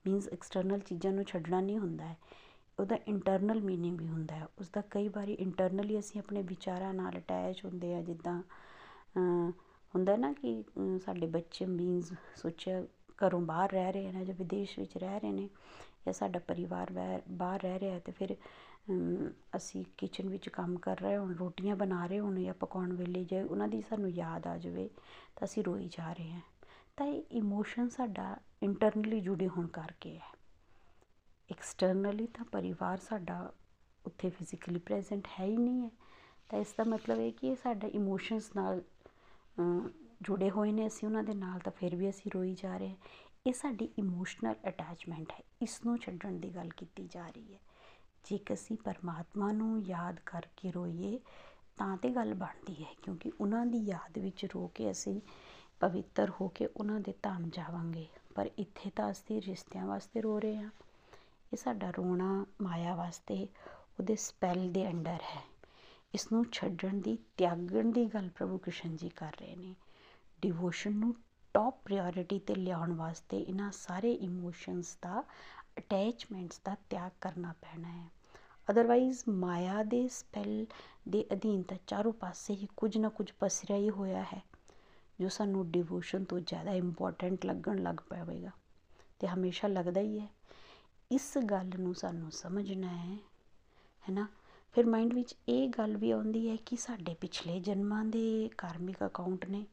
ਮੀਨਸ 0.05 0.27
ਐਕਸਟਰਨਲ 0.27 0.79
ਚੀਜ਼ਾਂ 0.79 1.11
ਨੂੰ 1.11 1.23
ਛੱਡਣਾ 1.25 1.59
ਨਹੀਂ 1.61 1.77
ਹੁੰਦਾ 1.79 2.05
ਹੈ। 2.05 2.15
ਉਹਦਾ 2.79 2.95
ਇੰਟਰਨਲ 3.07 3.61
ਮੀਨਿੰਗ 3.61 3.99
ਵੀ 3.99 4.07
ਹੁੰਦਾ 4.07 4.35
ਹੈ। 4.35 4.47
ਉਸ 4.59 4.69
ਦਾ 4.69 4.81
ਕਈ 4.91 5.07
ਵਾਰੀ 5.07 5.33
ਇੰਟਰਨਲੀ 5.39 5.99
ਅਸੀਂ 5.99 6.19
ਆਪਣੇ 6.19 6.41
ਵਿਚਾਰਾਂ 6.43 6.93
ਨਾਲ 6.93 7.17
ਅਟੈਚ 7.17 7.63
ਹੁੰਦੇ 7.65 7.93
ਆ, 7.95 8.01
ਜਿੱਦਾਂ 8.01 8.41
ਹੁੰਦਾ 9.93 10.15
ਨਾ 10.15 10.31
ਕਿ 10.33 10.63
ਸਾਡੇ 11.05 11.27
ਬੱਚੇ 11.27 11.65
ਮੀਨਸ 11.65 12.13
ਸੋਚਿਆ 12.35 12.81
ਘਰੋਂ 13.19 13.41
ਬਾਹਰ 13.41 13.71
ਰਹਿ 13.71 13.91
ਰਹੇ 13.91 14.11
ਨੇ 14.11 14.25
ਜਾਂ 14.25 14.35
ਵਿਦੇਸ਼ 14.35 14.79
ਵਿੱਚ 14.79 14.97
ਰਹਿ 14.97 15.19
ਰਹੇ 15.19 15.31
ਨੇ 15.31 15.49
ਜਾਂ 16.05 16.13
ਸਾਡਾ 16.13 16.39
ਪਰਿਵਾਰ 16.47 16.91
ਬਾਹਰ 17.31 17.61
ਰਹਿ 17.61 17.79
ਰਿਹਾ 17.79 17.99
ਤੇ 17.99 18.11
ਫਿਰ 18.11 18.35
ਅਸੀਂ 19.55 19.83
ਕਿਚਨ 19.97 20.29
ਵਿੱਚ 20.29 20.49
ਕੰਮ 20.49 20.77
ਕਰ 20.77 20.99
ਰਹੇ 20.99 21.17
ਹੋਣ 21.17 21.33
ਰੋਟੀਆਂ 21.33 21.75
ਬਣਾ 21.75 22.05
ਰਹੇ 22.05 22.19
ਹੋਣ 22.19 22.43
ਜਾਂ 22.43 22.53
ਪਕਾਉਣ 22.53 22.93
ਵੇਲੇ 22.93 23.23
ਜੇ 23.23 23.41
ਉਹਨਾਂ 23.41 23.67
ਦੀ 23.67 23.81
ਸਾਨੂੰ 23.81 24.09
ਯਾਦ 24.09 24.47
ਆ 24.47 24.57
ਜਾਵੇ 24.57 24.87
ਤਾਂ 25.35 25.45
ਅਸੀਂ 25.45 25.63
ਰੋਈ 25.63 25.87
ਜਾ 25.87 26.11
ਰਹੇ 26.13 26.31
ਹਾਂ। 26.31 26.41
ਤਾਂ 26.97 27.05
ਇਹ 27.05 27.23
ਇਮੋਸ਼ਨ 27.31 27.89
ਸਾਡਾ 27.89 28.35
ਇੰਟਰਨਲੀ 28.63 29.19
ਜੁੜੇ 29.19 29.47
ਹੋਣ 29.47 29.67
ਕਰਕੇ 29.67 30.15
ਹੈ। 30.15 30.31
ਐਕਸਟਰਨਲੀ 31.49 32.27
ਤਾਂ 32.27 32.45
ਪਰਿਵਾਰ 32.45 32.97
ਸਾਡਾ 32.97 33.53
ਉੱਥੇ 34.05 34.29
ਫਿਜ਼ੀਕਲੀ 34.29 34.79
ਪ੍ਰੈਜ਼ੈਂਟ 34.79 35.27
ਹੈ 35.39 35.45
ਹੀ 35.45 35.57
ਨਹੀਂ 35.57 35.83
ਹੈ। 35.83 35.89
ਤਾਂ 36.49 36.59
ਇਸ 36.59 36.73
ਦਾ 36.77 36.83
ਮਤਲਬ 36.83 37.19
ਇਹ 37.19 37.31
ਕਿ 37.33 37.47
ਇਹ 37.47 37.55
ਸਾਡਾ 37.55 37.87
ਇਮੋਸ਼ਨਸ 37.87 38.51
ਨਾਲ 38.55 38.81
ਜੁੜੇ 40.21 40.49
ਹੋਏ 40.49 40.71
ਨੇ, 40.71 40.87
ਅਸੀਂ 40.87 41.07
ਉਹਨਾਂ 41.07 41.23
ਦੇ 41.23 41.33
ਨਾਲ 41.33 41.59
ਤਾਂ 41.59 41.71
ਫਿਰ 41.71 41.95
ਵੀ 41.95 42.09
ਅਸੀਂ 42.09 42.31
ਰੋਈ 42.35 42.53
ਜਾ 42.53 42.77
ਰਹੇ 42.77 42.89
ਹਾਂ। 42.89 42.95
ਇਹ 43.47 43.53
ਸਾਡੀ 43.53 43.89
ਇਮੋਸ਼ਨਲ 43.99 44.55
ਅਟੈਚਮੈਂਟ 44.67 45.31
ਹੈ। 45.31 45.43
ਇਸ 45.61 45.79
ਨੂੰ 45.85 45.97
ਛੱਡਣ 45.97 46.39
ਦੀ 46.39 46.49
ਗੱਲ 46.55 46.69
ਕੀਤੀ 46.69 47.07
ਜਾ 47.11 47.29
ਰਹੀ 47.29 47.53
ਹੈ। 47.53 47.59
ਜੇ 48.25 48.39
ਅਸੀਂ 48.53 48.77
ਪਰਮਾਤਮਾ 48.77 49.51
ਨੂੰ 49.51 49.81
ਯਾਦ 49.81 50.19
ਕਰਕੇ 50.25 50.71
ਰੋਈਏ, 50.71 51.19
ਤਾਂ 51.77 51.97
ਤੇ 51.97 52.09
ਗੱਲ 52.09 52.33
ਬਣਦੀ 52.33 52.83
ਹੈ, 52.83 52.89
ਕਿਉਂਕਿ 53.03 53.31
ਉਹਨਾਂ 53.41 53.65
ਦੀ 53.65 53.77
ਯਾਦ 53.77 54.17
ਵਿੱਚ 54.17 54.45
ਰੋ 54.45 54.67
ਕੇ 54.67 54.91
ਅਸੀਂ 54.91 55.21
ਪਵਿੱਤਰ 55.79 56.31
ਹੋ 56.41 56.47
ਕੇ 56.47 56.65
ਉਹਨਾਂ 56.65 56.99
ਦੇ 56.99 57.13
ਧਾਮ 57.23 57.49
ਜਾਵਾਂਗੇ। 57.49 58.07
ਪਰ 58.35 58.49
ਇੱਥੇ 58.57 58.89
ਤਾਂ 58.89 59.11
ਅਸੀਂ 59.11 59.41
ਰਿਸ਼ਤਿਆਂ 59.41 59.85
ਵਾਸਤੇ 59.85 60.21
ਰੋ 60.21 60.39
ਰਹੇ 60.39 60.57
ਹਾਂ। 60.57 60.69
ਇਹ 61.53 61.57
ਸਾਡਾ 61.57 61.91
ਰੋਣਾ 61.91 62.45
ਮਾਇਆ 62.61 62.95
ਵਾਸਤੇ 62.95 63.47
ਉਹਦੇ 63.99 64.15
ਸਪੈਲ 64.15 64.71
ਦੇ 64.71 64.87
ਅੰਡਰ 64.87 65.19
ਹੈ। 65.35 65.41
ਇਸ 66.13 66.31
ਨੂੰ 66.31 66.45
ਛੱਡਣ 66.51 66.93
ਦੀ, 66.93 67.17
ਤਿਆਗਣ 67.37 67.91
ਦੀ 67.91 68.05
ਗੱਲ 68.05 68.29
ਪ੍ਰਭੂ 68.29 68.57
ਕ੍ਰਿਸ਼ਨ 68.57 68.95
ਜੀ 68.95 69.09
ਕਰ 69.09 69.33
ਰਹੇ 69.39 69.55
ਨੇ। 69.55 69.75
ਡਿਵੋਸ਼ਨ 70.41 70.93
ਨੂੰ 70.93 71.15
ਟੌਪ 71.53 71.81
ਪ੍ਰਾਇੋਰਟੀ 71.85 72.39
ਤੇ 72.39 72.55
ਲਿਆਉਣ 72.55 72.93
ਵਾਸਤੇ 72.93 73.39
ਇਹਨਾਂ 73.39 73.71
ਸਾਰੇ 73.71 74.13
ਇਮੋਸ਼ਨਸ 74.13 74.97
ਦਾ 75.01 75.23
ਅਟੈਚਮੈਂਟਸ 75.77 76.61
ਦਾ 76.65 76.75
ਤਿਆਗ 76.89 77.11
ਕਰਨਾ 77.21 77.53
ਪੈਣਾ 77.61 77.87
ਹੈ। 77.87 78.09
ਅਦਰਵਾਈਜ਼ 78.71 79.23
ਮਾਇਆ 79.29 79.83
ਦੇ 79.83 80.07
ਸਪੈਲ 80.07 80.65
ਦੇ 81.09 81.25
ਅਧੀਨ 81.33 81.61
ਤਾਂ 81.61 81.77
ਚਾਰੋਂ 81.87 82.13
ਪਾਸੇ 82.13 82.53
ਹੀ 82.53 82.67
ਕੁਝ 82.77 82.97
ਨਾ 82.97 83.09
ਕੁਝ 83.09 83.31
ਪਸਰਿਆ 83.31 83.77
ਹੀ 83.77 83.89
ਹੋਇਆ 83.89 84.23
ਹੈ, 84.23 84.41
ਜੋ 85.19 85.29
ਸਾਨੂੰ 85.29 85.71
ਡਿਵੋਸ਼ਨ 85.71 86.23
ਤੋਂ 86.23 86.39
ਜ਼ਿਆਦਾ 86.39 86.71
ਇੰਪੋਰਟੈਂਟ 86.71 87.45
ਲੱਗਣ 87.45 87.77
ਲੱਗ 87.77 87.95
ਪਵੇਗਾ। 87.95 88.51
ਤੇ 89.19 89.27
ਹਮੇਸ਼ਾ 89.27 89.67
ਲੱਗਦਾ 89.67 90.01
ਹੀ 90.01 90.19
ਹੈ। 90.19 90.27
ਇਸ 91.11 91.37
ਗੱਲ 91.37 91.71
ਨੂੰ 91.79 91.95
ਸਾਨੂੰ 91.95 92.31
ਸਮਝਣਾ 92.31 92.87
ਹੈ, 92.87 93.17
ਹੈਨਾ? 94.09 94.27
ਫਿਰ 94.73 94.85
ਮਾਈਂਡ 94.85 95.13
ਵਿੱਚ 95.13 95.35
ਇਹ 95.49 95.69
ਗੱਲ 95.69 95.97
ਵੀ 95.97 96.11
ਆਉਂਦੀ 96.11 96.49
ਹੈ 96.49 96.55
ਕਿ 96.55 96.75
ਸਾਡੇ 96.75 97.13
ਪਿਛਲੇ 97.13 97.59
ਜਨਮਾਂ 97.59 98.05
ਦੇ 98.05 98.49
ਕਾਰਮਿਕ 98.57 98.97
ਅਕਾਊਂਟ 99.05 99.45
ਨੇ 99.45 99.65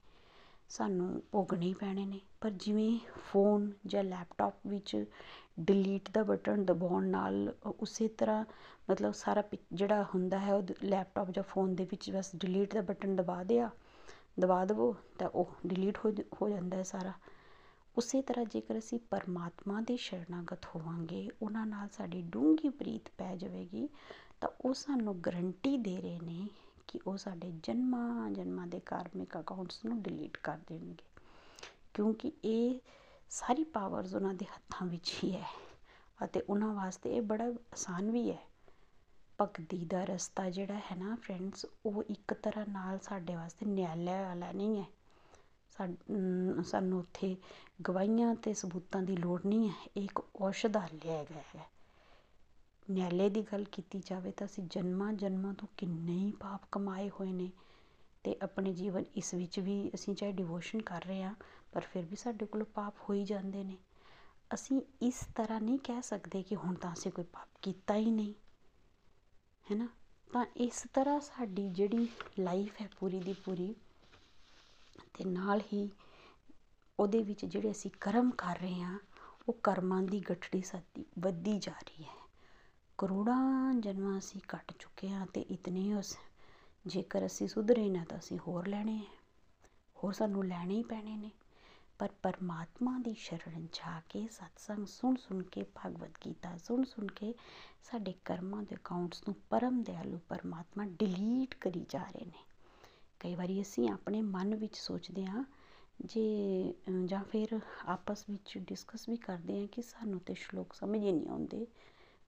ਸਾਨੂੰ 0.70 1.22
ਭੋਗਣੇ 1.32 1.66
ਹੀ 1.66 1.72
ਪੈਣੇ 1.74 2.04
ਨੇ। 2.06 2.20
ਪਰ 2.40 2.50
ਜਿਵੇਂ 2.50 2.98
ਫੋਨ 3.32 3.70
ਜਾਂ 3.86 4.02
ਲੈਪਟਾਪ 4.04 4.66
ਵਿੱਚ 4.66 5.04
ਡਿਲੀਟ 5.60 6.10
ਦਾ 6.10 6.22
ਬਟਨ 6.22 6.64
ਦਬਾਉਣ 6.64 7.06
ਨਾਲ 7.06 7.54
ਉਸੇ 7.80 8.08
ਤਰ੍ਹਾਂ 8.08 8.44
ਮਤਲਬ 8.90 9.12
ਸਾਰਾ 9.12 9.42
ਜਿਹੜਾ 9.72 10.02
ਹੁੰਦਾ 10.14 10.38
ਹੈ 10.38 10.54
ਉਹ 10.54 10.62
ਲੈਪਟਾਪ 10.84 11.30
ਜਾਂ 11.30 11.42
ਫੋਨ 11.44 11.74
ਦੇ 11.74 11.84
ਵਿੱਚ 11.84 12.10
ਬਸ 12.10 12.30
ਡਿਲੀਟ 12.36 12.74
ਦਾ 12.74 12.80
ਬਟਨ 12.82 13.16
ਦਬਾ 13.16 13.42
ਦਿਆ, 13.44 13.70
ਦਬਾ 14.40 14.64
ਦਵੋ 14.64 14.94
ਤਾਂ 15.18 15.28
ਉਹ 15.28 15.54
ਡਿਲੀਟ 15.66 15.98
ਹੋ 16.04 16.12
ਹੋ 16.34 16.48
ਜਾਂਦਾ 16.48 16.76
ਹੈ 16.76 16.82
ਸਾਰਾ। 16.82 17.12
ਉਸੇ 17.96 18.20
ਤਰ੍ਹਾਂ 18.22 18.44
ਜੇਕਰ 18.44 18.78
ਅਸੀਂ 18.78 18.98
ਪਰਮਾਤਮਾ 19.10 19.80
ਦੇ 19.80 19.96
ਸ਼ਰਨਾਗਤ 19.96 20.66
ਹੋਵਾਂਗੇ, 20.66 21.28
ਉਹਨਾਂ 21.42 21.66
ਨਾਲ 21.66 21.88
ਸਾਡੀ 21.92 22.22
ਡੂੰਘੀ 22.22 22.68
ਪ੍ਰੀਤ 22.68 23.08
ਪੈ 23.18 23.34
ਜਾਵੇਗੀ 23.36 23.88
ਤਾਂ 24.40 24.48
ਉਹ 24.60 24.74
ਸਾਨੂੰ 24.74 25.20
ਗਰੰਟੀ 25.22 25.76
ਦੇ 25.78 25.96
ਰਹੇ 25.96 26.18
ਨੇ 26.20 26.48
ਕਿ 26.90 27.00
ਉਹ 27.06 27.16
ਸਾਡੇ 27.16 27.50
ਜਨਮਾਂ 27.62 28.30
ਜਨਮਾਂ 28.30 28.66
ਦੇ 28.66 28.80
ਕਾਰਮਿਕ 28.80 29.38
ਅਕਾਊਂਟਸ 29.38 29.84
ਨੂੰ 29.84 30.00
ਡਿਲੀਟ 30.02 30.36
ਕਰ 30.36 30.58
ਦੇਣਗੇ। 30.68 31.04
ਕਿਉਂਕਿ 31.94 32.32
ਇਹ 32.44 32.78
ਸਾਰੀ 33.30 33.64
ਪਾਵਰਸ 33.64 34.14
ਉਹਨਾਂ 34.14 34.34
ਦੇ 34.34 34.46
ਹੱਥਾਂ 34.46 34.86
ਵਿੱਚ 34.86 35.12
ਹੀ 35.24 35.32
ਹੈ 35.32 35.46
ਅਤੇ 36.24 36.40
ਉਹਨਾਂ 36.40 36.72
ਵਾਸਤੇ 36.74 37.16
ਇਹ 37.16 37.22
ਬੜਾ 37.22 37.44
ਆਸਾਨ 37.72 38.10
ਵੀ 38.10 38.30
ਹੈ। 38.30 38.38
ਭਗਤੀ 39.38 39.84
ਦਾ 39.84 40.02
ਰਸਤਾ 40.04 40.48
ਜਿਹੜਾ 40.50 40.74
ਹੈ 40.90 40.96
ਨਾ 40.96 41.14
ਫਰੈਂਡਸ 41.16 41.66
ਉਹ 41.86 42.02
ਇੱਕ 42.10 42.34
ਤਰ੍ਹਾਂ 42.34 42.64
ਨਾਲ 42.68 42.98
ਸਾਡੇ 42.98 43.36
ਵਾਸਤੇ 43.36 43.66
ਨਿਆਲਿਆ 43.66 44.22
ਵਾਲਾ 44.22 44.52
ਨਹੀਂ 44.52 44.78
ਹੈ। 44.78 44.86
ਸਾਨੂੰ 46.64 46.98
ਉੱਥੇ 46.98 47.36
ਗਵਾਹੀਆਂ 47.82 48.34
ਤੇ 48.34 48.54
ਸਬੂਤਾਂ 48.54 49.02
ਦੀ 49.02 49.16
ਲੋੜ 49.16 49.40
ਨਹੀਂ 49.46 49.68
ਹੈ। 49.68 49.74
ਇਹ 49.96 50.02
ਇੱਕ 50.04 50.20
ਔਸ਼ਧਾਲਿਆ 50.40 51.12
ਹੈਗਾ 51.12 51.42
ਹੈ। 51.54 51.66
ਨਿਆਲੇ 52.90 53.28
ਦੀ 53.30 53.42
ਗੱਲ 53.42 53.64
ਕੀਤੀ 53.72 54.00
ਜਾਵੇ 54.00 54.30
ਤਾਂ 54.32 54.46
ਅਸੀਂ 54.46 54.64
ਜਨਮਾਂ 54.70 55.12
ਜਨਮਾਂ 55.12 55.52
ਤੋਂ 55.54 55.68
ਕਿੰਨੇ 55.76 56.12
ਹੀ 56.12 56.30
ਪਾਪ 56.40 56.62
ਕਮਾਏ 56.72 57.08
ਹੋਏ 57.10 57.32
ਨੇ 57.32 57.50
ਤੇ 58.24 58.36
ਆਪਣੇ 58.42 58.72
ਜੀਵਨ 58.72 59.04
ਇਸ 59.16 59.32
ਵਿੱਚ 59.34 59.58
ਵੀ 59.60 59.90
ਅਸੀਂ 59.94 60.14
ਚਾਹੇ 60.14 60.32
ਡਿਵੋਸ਼ਨ 60.32 60.82
ਕਰ 60.82 61.04
ਰਹੇ 61.04 61.22
ਹਾਂ, 61.22 61.34
ਪਰ 61.72 61.80
ਫਿਰ 61.82 62.04
ਵੀ 62.04 62.16
ਸਾਡੇ 62.16 62.46
ਕੋਲ 62.46 62.64
ਪਾਪ 62.74 62.96
ਹੋ 63.00 63.14
ਹੀ 63.14 63.24
ਜਾਂਦੇ 63.24 63.64
ਨੇ। 63.64 63.76
ਅਸੀਂ 64.50 64.80
ਇਸ 65.02 65.20
ਤਰ੍ਹਾਂ 65.36 65.60
ਨਹੀਂ 65.60 65.78
ਕਹਿ 65.78 66.02
ਸਕਦੇ 66.02 66.42
ਕਿ 66.42 66.56
ਹੁਣ 66.56 66.74
ਤਾਂ 66.74 66.92
ਅਸੀਂ 66.92 67.12
ਕੋਈ 67.12 67.24
ਪਾਪ 67.24 67.58
ਕੀਤਾ 67.62 67.94
ਹੀ 67.94 68.10
ਨਹੀਂ, 68.10 68.34
ਹੈ 69.66 69.76
ਨਾ? 69.76 69.88
ਤਾਂ 70.30 70.44
ਇਸ 70.56 70.82
ਤਰ੍ਹਾਂ 70.92 71.20
ਸਾਡੀ 71.20 71.68
ਜਿਹੜੀ 71.68 72.08
ਲਾਈਫ 72.38 72.80
ਹੈ 72.80 72.88
ਪੂਰੀ 72.98 73.20
ਦੀ 73.20 73.32
ਪੂਰੀ 73.44 73.74
ਤੇ 75.14 75.24
ਨਾਲ 75.24 75.60
ਹੀ 75.72 75.88
ਉਹਦੇ 76.98 77.22
ਵਿੱਚ 77.22 77.44
ਜਿਹੜੇ 77.44 77.70
ਅਸੀਂ 77.70 77.90
ਕਰਮ 78.00 78.30
ਕਰ 78.30 78.58
ਰਹੇ 78.58 78.80
ਹਾਂ, 78.80 78.98
ਉਹ 79.48 79.54
ਕਰਮਾਂ 79.62 80.02
ਦੀ 80.02 80.20
ਗਠੜੀ 80.20 80.62
ਸਾਡੀ 80.62 81.04
ਵੱਧਦੀ 81.18 81.58
ਜਾ 81.58 81.72
ਰਹੀ 81.80 82.04
ਹੈ। 82.04 82.19
ਕਰੋੜਾਂ 83.00 83.74
ਜਨਮਾਂ 83.74 84.18
ਅਸੀਂ 84.18 84.40
ਕੱਟ 84.48 84.72
ਚੁੱਕੇ 84.78 85.08
ਹਾਂ 85.08 85.26
ਤੇ 85.26 85.40
ਇਤਨੇ 85.50 85.92
ਉਸ 85.94 86.16
ਜੇਕਰ 86.86 87.26
ਅਸੀਂ 87.26 87.46
ਸੁਧਰੇ 87.48 87.88
ਨਾ 87.90 88.04
ਤਾਂ 88.04 88.18
ਅਸੀਂ 88.18 88.38
ਹੋਰ 88.38 88.66
ਲੈਣੇ 88.66 88.96
ਹੈ 88.98 89.18
ਹੋਰ 89.96 90.12
ਸਾਨੂੰ 90.12 90.44
ਲੈਣੇ 90.46 90.74
ਹੀ 90.74 90.82
ਪੈਣੇ 90.82 91.16
ਨੇ। 91.16 91.30
ਪਰ 92.00 92.08
ਪਰਮਾਤਮਾ 92.22 92.98
ਦੀ 92.98 93.14
ਸ਼ਰਨ 93.14 93.66
ਜਾ 93.72 94.00
ਕੇ, 94.08 94.26
ਸਤਸੰਗ 94.28 94.86
ਸੁਣ 94.86 95.16
ਸੁਣ 95.16 95.42
ਕੇ, 95.42 95.62
ਭਗਵਦ 95.76 96.18
ਗੀਤਾ 96.26 96.56
ਸੁਣ 96.56 96.84
ਸੁਣ 96.84 97.06
ਕੇ 97.06 97.34
ਸਾਡੇ 97.82 98.14
ਕਰਮਾਂ 98.24 98.62
ਦੇ 98.62 98.76
ਅਕਾਊਂਟਸ 98.76 99.22
ਨੂੰ 99.28 99.34
ਪਰਮ 99.50 99.82
ਦਿਆਲੂ 99.82 100.18
ਪਰਮਾਤਮਾ 100.28 100.84
ਡਿਲੀਟ 100.98 101.54
ਕਰੀ 101.54 101.84
ਜਾ 101.88 102.02
ਰਹੇ 102.04 102.24
ਨੇ। 102.26 102.44
ਕਈ 103.20 103.34
ਵਾਰੀ 103.34 103.60
ਅਸੀਂ 103.62 103.88
ਆਪਣੇ 103.90 104.20
ਮਨ 104.22 104.54
ਵਿੱਚ 104.54 104.76
ਸੋਚਦੇ 104.76 105.24
ਹਾਂ 105.26 105.44
ਜੇ 106.04 106.74
ਜਾਂ 107.04 107.22
ਫਿਰ 107.24 107.58
ਆਪਸ 107.86 108.24
ਵਿੱਚ 108.30 108.56
ਡਿਸਕਸ 108.58 109.08
ਵੀ 109.08 109.16
ਕਰਦੇ 109.16 109.60
ਹਾਂ 109.60 109.66
ਕਿ 109.66 109.82
ਸਾਨੂੰ 109.82 110.20
ਤੇ 110.20 110.34
ਸ਼ਲੋਕ 110.34 110.72
ਸਮਝ 110.72 111.00
ਹੀ 111.00 111.12
ਨਹੀਂ 111.12 111.28
ਆਉਂਦੇ, 111.28 111.64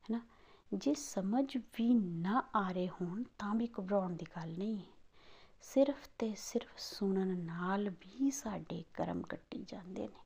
ਹੈਨਾ? 0.05 0.21
ਜੇ 0.75 0.95
ਸਮਝ 0.95 1.57
ਵੀ 1.57 1.95
ਨਾ 1.95 2.43
ਆ 2.57 2.73
ਰਹੇ 2.73 2.89
ਹੋਣ 2.89 3.23
ਤਾਂ 3.39 3.55
ਵੀ 3.55 3.69
ਘਬਰਾਉਣ 3.81 4.13
ਦੀ 4.13 4.27
ਗੱਲ 4.37 4.59
ਨਹੀਂ। 4.59 4.81
ਸਿਰਫ 5.63 5.97
ਤੇ 6.19 6.35
ਸਿਰਫ 6.37 6.79
ਸੁਣਨ 6.79 7.39
ਨਾਲ 7.39 7.89
ਵੀ 7.89 8.31
ਸਾਡੇ 8.31 8.85
ਕਰਮ 8.95 9.23
ਕੱਟੀ 9.23 9.65
ਜਾਂਦੇ 9.69 10.09
ਨੇ। 10.09 10.21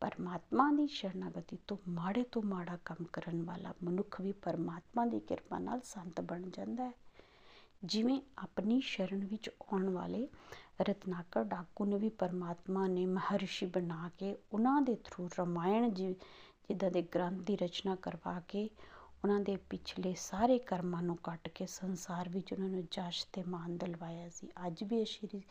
ਪਰਮਾਤਮਾ 0.00 0.72
ਦੀ 0.72 0.86
ਸ਼ਰਨਾਗਤੀ 0.86 1.58
ਤੋਂ 1.66 1.76
ਮਾੜੇ 1.88 2.22
ਤੋਂ 2.22 2.42
ਮਾੜਾ 2.42 2.78
ਕੰਮ 2.84 3.04
ਕਰਨ 3.12 3.42
ਵਾਲਾ 3.42 3.74
ਮਨੁੱਖ 3.84 4.20
ਵੀ 4.20 4.32
ਪਰਮਾਤਮਾ 4.32 5.06
ਦੀ 5.06 5.20
ਕਿਰਪਾ 5.20 5.58
ਨਾਲ 5.58 5.80
ਸੰਤ 5.84 6.20
ਬਣ 6.20 6.50
ਜਾਂਦਾ 6.50 6.84
ਹੈ। 6.84 6.92
ਜਿਵੇਂ 7.84 8.20
ਆਪਣੀ 8.38 8.80
ਸ਼ਰਨ 8.80 9.24
ਵਿੱਚ 9.24 9.48
ਆਉਣ 9.48 9.88
ਵਾਲੇ 9.88 10.28
ਰਤਨਾਕਰ 10.80 11.44
ਡਾਕੂ 11.44 11.84
ਨੂੰ 11.84 11.98
ਵੀ 11.98 12.08
ਪਰਮਾਤਮਾ 12.08 12.86
ਨੇ 12.86 13.06
ਮਹਰਸ਼ੀ 13.06 13.66
ਬਣਾ 13.66 14.10
ਕੇ 14.18 14.36
ਉਹਨਾਂ 14.52 14.82
ਦੇ 14.82 14.94
ਥਰੂ 14.94 15.28
ਰਮਾਇਣ 15.40 15.90
ਜੀ, 15.90 16.12
ਜਿੱਦਾਂ 16.68 16.90
ਦੇ 16.90 17.02
ਗ੍ਰੰਥ 17.02 17.42
ਦੀ 17.42 17.56
ਰਚਨਾ 17.56 17.94
ਕਰਵਾ 17.94 18.40
ਕੇ 18.40 18.70
ਉਹਨਾਂ 19.24 19.40
ਦੇ 19.40 19.56
ਪਿਛਲੇ 19.70 20.14
ਸਾਰੇ 20.14 20.58
ਕਰਮਾਂ 20.58 21.02
ਨੂੰ 21.02 21.16
ਕੱਟ 21.16 21.48
ਕੇ 21.48 21.66
ਸੰਸਾਰ 21.66 22.28
ਵਿੱਚ 22.28 22.52
ਉਹਨਾਂ 22.52 22.68
ਨੂੰ 22.68 22.82
ਜਸ਼ 22.90 23.26
ਤੇ 23.32 23.42
ਮਾਨ 23.42 23.76
ਦਿਲਵਾਇਆ 23.76 24.28
ਸੀ। 24.28 24.48
ਅੱਜ 24.66 24.84
ਵੀ 24.84 25.02
ਅਸ਼ਰੀ 25.02 25.42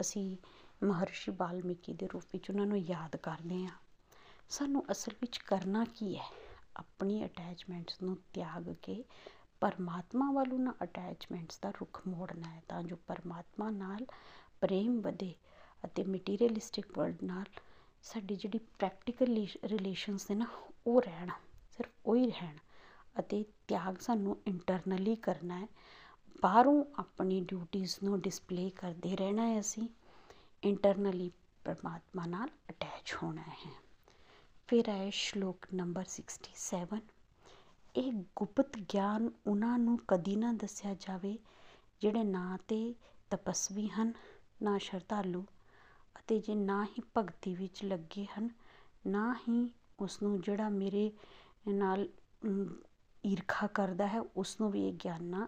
ਅਸੀਂ 0.00 0.36
ਮਹਰਸ਼ੀ 0.84 1.32
ਬਾਲਮੀਕੀ 1.32 1.92
ਦੇ 1.92 2.06
ਰੂਪ 2.06 2.22
ਵਿੱਚ 2.32 2.50
ਉਹਨਾਂ 2.50 2.66
ਨੂੰ 2.66 2.78
ਯਾਦ 2.78 3.16
ਕਰਦੇ 3.16 3.64
ਹਾਂ। 3.66 3.76
ਸਾਨੂੰ 4.48 4.84
ਅਸਲ 4.90 5.12
ਵਿੱਚ 5.22 5.38
ਕਰਨਾ 5.38 5.84
ਕੀ 5.84 6.16
ਹੈ? 6.18 6.24
ਆਪਣੀ 6.76 7.24
ਅਟੈਚਮੈਂਟਸ 7.24 8.02
ਨੂੰ 8.02 8.16
ਤਿਆਗ 8.32 8.72
ਕੇ 8.82 9.04
ਪਰਮਾਤਮਾ 9.60 10.30
ਵੱਲ 10.32 10.52
ਉਹਨਾਂ 10.52 10.72
ਅਟੈਚਮੈਂਟਸ 10.82 11.58
ਦਾ 11.62 11.70
ਰੁਖ 11.70 12.00
ਮੋੜਨਾ 12.08 12.48
ਹੈ, 12.48 12.62
ਤਾਂ 12.68 12.82
ਜੋ 12.82 12.96
ਪਰਮਾਤਮਾ 13.06 13.70
ਨਾਲ 13.70 14.06
ਪ੍ਰੇਮ 14.60 15.00
ਵਧੇ 15.00 15.34
ਅਤੇ 15.84 16.04
ਮਟੀਰੀਅਲਿਸਟਿਕ 16.04 16.98
ਵਰਲਡ 16.98 17.22
ਨਾਲ 17.22 17.44
ਸਾਡੀ 18.02 18.36
ਜਿਹੜੀ 18.36 18.58
ਪ੍ਰੈਕਟੀਕਲ 18.78 19.36
ਰਿਲੇਸ਼ਨਸ 19.64 20.30
ਨੇ 20.30 20.36
ਨਾ 20.36 20.46
ਉਹ 20.86 21.00
ਰਹਿਣ, 21.02 21.30
ਸਿਰਫ 21.70 21.90
ਉਹ 22.06 22.16
ਹੀ 22.16 22.26
ਰਹਿਣ। 22.26 22.56
ਅਤੇ 23.16 23.44
ਤਿਆਗ 23.68 23.96
ਸਾਨੂੰ 23.96 24.36
ਇੰਟਰਨਲੀ 24.46 25.16
ਕਰਨਾ 25.16 25.58
ਹੈ। 25.58 25.66
ਬਾਹਰੋਂ 26.42 26.84
ਆਪਣੀ 26.98 27.40
ਡਿਊਟੀਆਂ 27.40 28.04
ਨੂੰ 28.04 28.20
ਡਿਸਪਲੇ 28.20 28.70
ਕਰਦੇ 28.70 29.16
ਰਹਿਣਾ 29.16 29.46
ਹੈ 29.46 29.60
ਅਸੀਂ। 29.60 29.88
ਇੰਟਰਨਲੀ 30.62 31.30
ਪਰਮਾਤਮਾ 31.64 32.26
ਨਾਲ 32.26 32.48
ਅਟੈਚ 32.70 33.14
ਹੋਣਾ 33.22 33.42
ਹੈ। 33.42 33.70
ਫਿਰ 34.68 34.88
ਆਏ 34.88 35.10
ਸ਼ਲੋਕ 35.10 35.66
ਨੰਬਰ 35.74 36.04
67 36.04 37.00
ਇਹ 37.94 38.12
ਗੁਪਤ 38.36 38.78
ਗਿਆਨ 38.94 39.30
ਉਹਨਾਂ 39.46 39.78
ਨੂੰ 39.78 39.98
ਕਦੀ 40.08 40.36
ਨਾ 40.36 40.52
ਦੱਸਿਆ 40.52 40.94
ਜਾਵੇ, 40.94 41.38
ਜਿਹੜੇ 42.00 42.22
ਨਾ 42.24 42.58
ਤੇ 42.68 42.94
ਤਪਸਵੀ 43.30 43.88
ਹਨ, 43.88 44.12
ਨਾ 44.62 44.78
ਸ਼ਰਧਾਲੂ 44.78 45.44
ਅਤੇ 46.18 46.38
ਜੇ 46.38 46.54
ਨਾ 46.54 46.84
ਹੀ 46.84 47.02
ਭਗਤੀ 47.18 47.54
ਵਿੱਚ 47.54 47.84
ਲੱਗੇ 47.84 48.26
ਹਨ, 48.38 48.48
ਨਾ 49.06 49.34
ਹੀ 49.48 49.70
ਉਸ 49.98 50.22
ਨੂੰ 50.22 50.40
ਜਿਹੜਾ 50.40 50.68
ਮੇਰੇ 50.68 51.10
ਨਾਲ 51.68 52.08
ਈਰਖਾ 53.24 53.66
ਕਰਦਾ 53.66 54.06
ਹੈ 54.06 54.20
ਉਸ 54.36 54.60
ਨੂੰ 54.60 54.70
ਵੀ 54.70 54.86
ਇਹ 54.88 54.92
ਗਿਆਨ 54.94 55.24
ਨਾ 55.24 55.46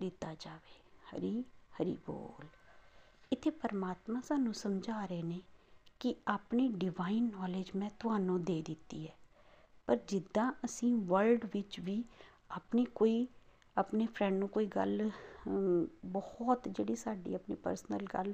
ਦਿੱਤਾ 0.00 0.34
ਜਾਵੇ। 0.34 0.80
ਹਰੀ 1.10 1.42
ਹਰੀ 1.72 1.96
ਬੋਲ। 2.06 2.46
ਇੱਥੇ 3.32 3.50
ਪਰਮਾਤਮਾ 3.50 4.20
ਸਾਨੂੰ 4.20 4.54
ਸਮਝਾ 4.54 5.04
ਰਹੇ 5.04 5.22
ਨੇ 5.22 5.40
ਕਿ 6.00 6.14
ਆਪਣੀ 6.28 6.68
ਡਿਵਾਈਨ 6.68 7.30
ਨੌਲੇਜ 7.30 7.70
ਮੈਂ 7.76 7.90
ਤੁਹਾਨੂੰ 8.00 8.42
ਦੇ 8.44 8.60
ਦਿੱਤੀ 8.62 9.06
ਹੈ। 9.06 9.14
ਪਰ 9.86 9.98
ਜਿੱਦਾਂ 10.08 10.52
ਅਸੀਂ 10.64 10.94
ਵਰਲਡ 10.96 11.44
ਵਿੱਚ 11.54 11.78
ਵੀ 11.80 12.02
ਆਪਣੀ 12.50 12.84
ਕੋਈ, 12.84 13.26
ਆਪਣੇ 13.76 14.06
ਫਰੈਂਡ 14.06 14.38
ਨੂੰ 14.38 14.48
ਕੋਈ 14.48 14.66
ਗੱਲ 14.66 15.10
ਬਹੁਤ 16.06 16.68
ਜਿਹੜੀ 16.68 16.96
ਸਾਡੀ 16.96 17.34
ਆਪਣੀ 17.34 17.54
ਪਰਸਨਲ 17.56 18.06
ਗੱਲ 18.14 18.32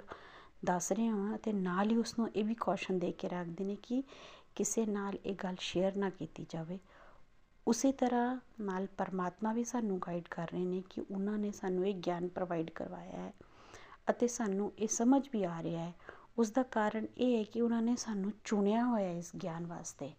ਦੱਸ 0.64 0.90
ਰਹੇ 0.92 1.07
ਹਾਂ 1.09 1.35
ਅਤੇ 1.37 1.53
ਨਾਲ 1.53 1.90
ਹੀ 1.90 1.96
ਉਸ 1.96 2.18
ਨੂੰ 2.18 2.29
ਇਹ 2.31 2.44
ਵੀ 2.44 2.55
ਕੌਸ਼ਨ 2.55 2.98
ਦੇ 2.98 3.12
ਕੇ 3.12 3.29
ਰੱਖਦੇ 3.29 3.64
ਨੇ 3.64 3.77
ਕਿ 3.83 4.03
ਕਿਸੇ 4.57 4.87
ਨਾਲ 4.87 5.16
ਇਹ 5.27 5.35
ਗੱਲ 5.35 5.57
ਸ਼ੇਅਰ 5.61 5.96
ਨਾ 5.96 6.11
ਕੀਤੀ 6.11 6.46
ਜਾਵੇ। 6.51 6.79
ਉਸੇ 7.68 7.92
ਤਰ੍ਹਾਂ 7.92 8.40
ਨਾਲ 8.61 8.87
ਪਰਮਾਤਮਾ 8.87 9.52
ਵੀ 9.52 9.64
ਸਾਨੂੰ 9.64 9.98
ਗਾਈਡ 9.98 10.28
ਕਰ 10.28 10.48
ਰਹੇ 10.52 10.64
ਨੇ 10.64 10.83
ਕਿ 10.90 11.00
ਉਹਨਾਂ 11.00 11.38
ਨੇ 11.38 11.50
ਸਾਨੂੰ 11.52 11.88
ਇਹ 11.88 11.94
ਗਿਆਨ 11.94 12.28
ਪ੍ਰੋਵਾਈਡ 12.28 12.70
ਕਰਵਾਇਆ 12.70 13.16
ਹੈ 13.16 13.33
ਅਤੇ 14.11 14.28
ਸਾਨੂੰ 14.28 14.72
ਇਹ 14.78 14.88
ਸਮਝ 14.88 15.28
ਵੀ 15.33 15.44
ਆ 15.44 15.62
ਰਿਹਾ 15.62 15.85
ਹੈ। 15.85 15.94
ਉਸ 16.38 16.50
ਦਾ 16.50 16.62
ਕਾਰਨ 16.62 17.07
ਇਹ 17.18 17.38
ਹੈ 17.38 17.42
ਕਿ 17.44 17.61
ਉਹਨਾਂ 17.61 17.83
ਨੇ 17.83 17.96
ਸਾਨੂੰ 17.96 18.33
ਚੁਣਿਆ 18.44 18.85
ਹੋਇਆ 18.85 19.11
ਇਸ 19.11 19.31
ਗਿਆਨ 19.37 19.66
ਵਾਸਤੇ। 19.66 20.11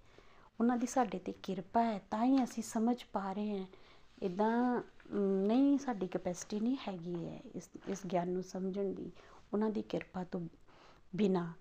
ਉਹਨਾਂ 0.59 0.77
ਦੀ 0.77 0.87
ਸਾਡੇ 0.87 1.19
ਤੇ 1.19 1.31
ਕਿਰਪਾ 1.31 1.83
ਹੈ, 1.83 2.01
ਤਾਂ 2.11 2.25
ਹੀ 2.25 2.43
ਅਸੀਂ 2.43 2.63
ਸਮਝ 2.63 3.03
ਪਾ 3.13 3.33
ਰਹੇ 3.33 3.59
ਹਾਂ। 3.59 3.65
ਇਦਾਂ 4.21 4.81
ਨਹੀਂ, 5.47 5.77
ਸਾਡੀ 5.77 6.07
ਕੈਪੈਸਿਟੀ 6.07 6.59
ਨਹੀਂ 6.59 6.77
ਹੈਗੀ 6.87 7.25
ਹੈ 7.25 7.39
ਇਸ 7.55 7.69
ਇਸ 7.87 8.05
ਗਿਆਨ 8.05 8.29
ਨੂੰ 8.29 8.43
ਸਮਝਣ 8.43 8.93
ਦੀ। 8.93 9.11
ਉਹਨਾਂ 9.53 9.69
ਦੀ 9.69 9.81
ਕਿਰਪਾ 9.81 10.23
ਤੋਂ 10.23 10.41
ਬਿਨਾ 11.15 11.53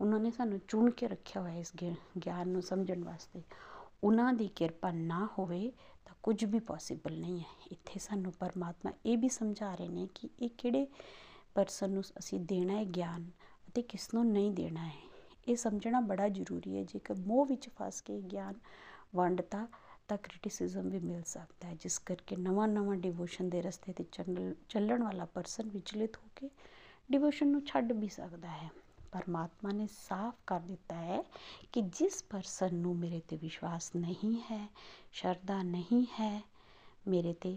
ਉਹਨਾਂ 0.00 0.20
ਨੇ 0.20 0.30
ਸਾਨੂੰ 0.30 0.60
ਚੁਣ 0.68 0.90
ਕੇ 0.90 1.08
ਰੱਖਿਆ 1.08 1.42
ਹੋਇਆ 1.42 1.54
ਇਸ 1.54 1.72
ਗਿਆਨ 2.26 2.48
ਨੂੰ 2.48 2.62
ਸਮਝਣ 2.62 3.04
ਵਾਸਤੇ। 3.04 3.42
ਉਹਨਾਂ 4.04 4.32
ਦੀ 4.32 4.48
ਕਿਰਪਾ 4.48 4.90
ਨਾ 4.90 5.28
ਹੋਵੇ 5.38 5.72
ਤਾਂ 6.04 6.14
ਕੁਝ 6.22 6.44
ਵੀ 6.44 6.58
ਪੋਸੀਬਲ 6.60 7.18
ਨਹੀਂ 7.20 7.40
ਹੈ। 7.40 7.66
ਇੱਥੇ 7.72 7.98
ਸਾਨੂੰ 7.98 8.32
ਪਰਮਾਤਮਾ 8.32 8.92
ਇਹ 9.06 9.18
ਵੀ 9.18 9.28
ਸਮਝਾ 9.28 9.74
ਰਹੇ 9.74 9.88
ਨੇ 9.88 10.08
ਕਿ 10.14 10.28
ਇਹ 10.42 10.50
ਕਿਹੜੇ 10.58 10.86
ਪਰਸਨ 11.54 11.90
ਨੂੰ 11.90 12.02
ਅਸੀਂ 12.18 12.40
ਦੇਣਾ 12.40 12.76
ਹੈ 12.76 12.84
ਗਿਆਨ 12.86 13.30
ਅਤੇ 13.68 13.82
ਕਿਸ 13.82 14.08
ਨੂੰ 14.14 14.26
ਨਹੀਂ 14.26 14.50
ਦੇਣਾ 14.52 14.86
ਹੈ। 14.86 15.02
ਇਹ 15.48 15.56
ਸਮਝਣਾ 15.56 16.00
ਬੜਾ 16.00 16.28
ਜ਼ਰੂਰੀ 16.28 16.76
ਹੈ। 16.76 16.82
ਜੇਕਰ 16.82 17.14
ਮੋਹ 17.18 17.44
ਵਿੱਚ 17.46 17.68
ਫਸ 17.68 18.00
ਕੇ 18.00 18.20
ਗਿਆਨ, 18.22 18.54
ਵੰਡਤਾ 19.16 19.66
ਤਾਂ 20.08 20.16
ਕ੍ਰਿਟਿਸਿਜ਼ਮ 20.16 20.88
ਵੀ 20.88 20.98
ਮਿਲ 20.98 21.22
ਸਕਦਾ 21.22 21.68
ਹੈ। 21.68 21.74
ਜਿਸ 21.74 21.98
ਕਰਕੇ 21.98 22.36
ਨਵਾਂ 22.36 22.68
ਨਵਾਂ 22.68 22.96
ਡਿਵੋਸ਼ਨ 22.96 23.48
ਦੇ 23.50 23.62
ਰਸਤੇ 23.62 23.92
ਤੇ 23.92 24.04
ਚੱਲਣ 24.68 25.02
ਵਾਲਾ 25.02 25.24
ਪਰਸਨ 25.24 25.68
ਵਿਚਲਿਤ 25.68 26.16
ਹੋ 26.16 26.28
ਕੇ 26.36 26.50
ਡਿਵੋਸ਼ਨ 27.10 27.48
ਨੂੰ 27.48 27.64
ਛੱਡ 27.66 27.92
ਵੀ 27.92 28.08
ਸਕਦਾ 28.08 28.48
ਹੈ। 28.48 28.70
ਪਰਮਾਤਮਾ 29.16 29.72
ਨੇ 29.72 29.86
ਸਾਫ਼ 29.90 30.34
ਕਰ 30.46 30.60
ਦਿੱਤਾ 30.60 30.94
ਹੈ 30.96 31.22
ਕਿ 31.72 31.80
ਜਿਸ 31.90 32.22
ਪਰਸਨ 32.24 32.74
ਨੂੰ 32.76 32.96
ਮੇਰੇ 32.96 33.20
ਤੇ 33.24 33.36
ਵਿਸ਼ਵਾਸ 33.36 33.90
ਨਹੀਂ 33.96 34.34
ਹੈ, 34.50 34.66
ਸ਼ਰਧਾ 35.12 35.62
ਨਹੀਂ 35.64 36.04
ਹੈ, 36.20 36.40
ਮੇਰੇ 37.06 37.32
ਤੇ 37.34 37.56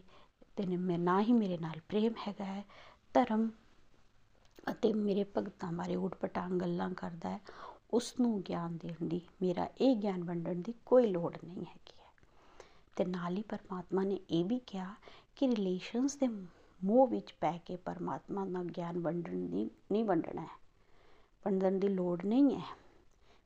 ਤੇ 0.57 0.65
ਨਾ 0.97 1.19
ਹੀ 1.21 1.33
ਮੇਰੇ 1.33 1.57
ਨਾਲ 1.57 1.79
ਪ੍ਰੇਮ 1.89 2.13
ਹੈਗਾ 2.27 2.45
ਹੈ, 2.45 2.63
ਧਰਮ 3.15 3.49
ਅਤੇ 4.67 4.91
ਮੇਰੇ 4.93 5.23
ਭਗਤਾਂ 5.35 5.71
ਬਾਰੇ 5.73 5.95
ਉਟਪਟਾਂਗ 5.97 6.51
ਗੱਲਾਂ 6.61 6.89
ਕਰਦਾ 6.93 7.29
ਹੈ 7.29 7.39
ਉਸ 7.93 8.13
ਨੂੰ 8.19 8.41
ਗਿਆਨ 8.41 8.77
ਦੇਣ 8.77 9.07
ਦੀ, 9.07 9.21
ਮੇਰਾ 9.41 9.67
ਇਹ 9.81 9.95
ਗਿਆਨ 9.95 10.23
ਵੰਡਣ 10.23 10.61
ਦੀ 10.61 10.73
ਕੋਈ 10.85 11.07
ਲੋੜ 11.07 11.35
ਨਹੀਂ 11.37 11.65
ਹੈਗੀ 11.65 11.93
ਹੈ। 11.95 12.11
ਤੇ 12.97 13.05
ਨਾਲ 13.05 13.37
ਹੀ 13.37 13.41
ਪਰਮਾਤਮਾ 13.49 14.03
ਨੇ 14.03 14.19
ਇਹ 14.29 14.43
ਵੀ 14.45 14.59
ਕਿਹਾ 14.67 14.93
ਕਿ 15.37 15.47
ਰਿਲੇਸ਼ਨਸ 15.47 16.15
ਦੇ 16.17 16.27
ਮੋਹ 16.81 17.07
ਵਿੱਚ 17.07 17.33
ਪੈ 17.33 17.57
ਕੇ 17.57 17.75
ਪਰਮਾਤਮਾ 17.85 18.45
ਦਾ 18.47 18.63
ਗਿਆਨ 18.69 18.99
ਵੰਡਣ 18.99 19.45
ਦੀ, 19.47 19.69
ਨਹੀਂ 19.91 20.03
ਵੰਡਣਾ 20.05 20.41
ਹੈ। 20.41 20.57
ਵੰਡਣ 21.45 21.79
ਦੀ 21.79 21.87
ਲੋੜ 21.87 22.25
ਨਹੀਂ 22.25 22.55
ਹੈ। 22.55 22.77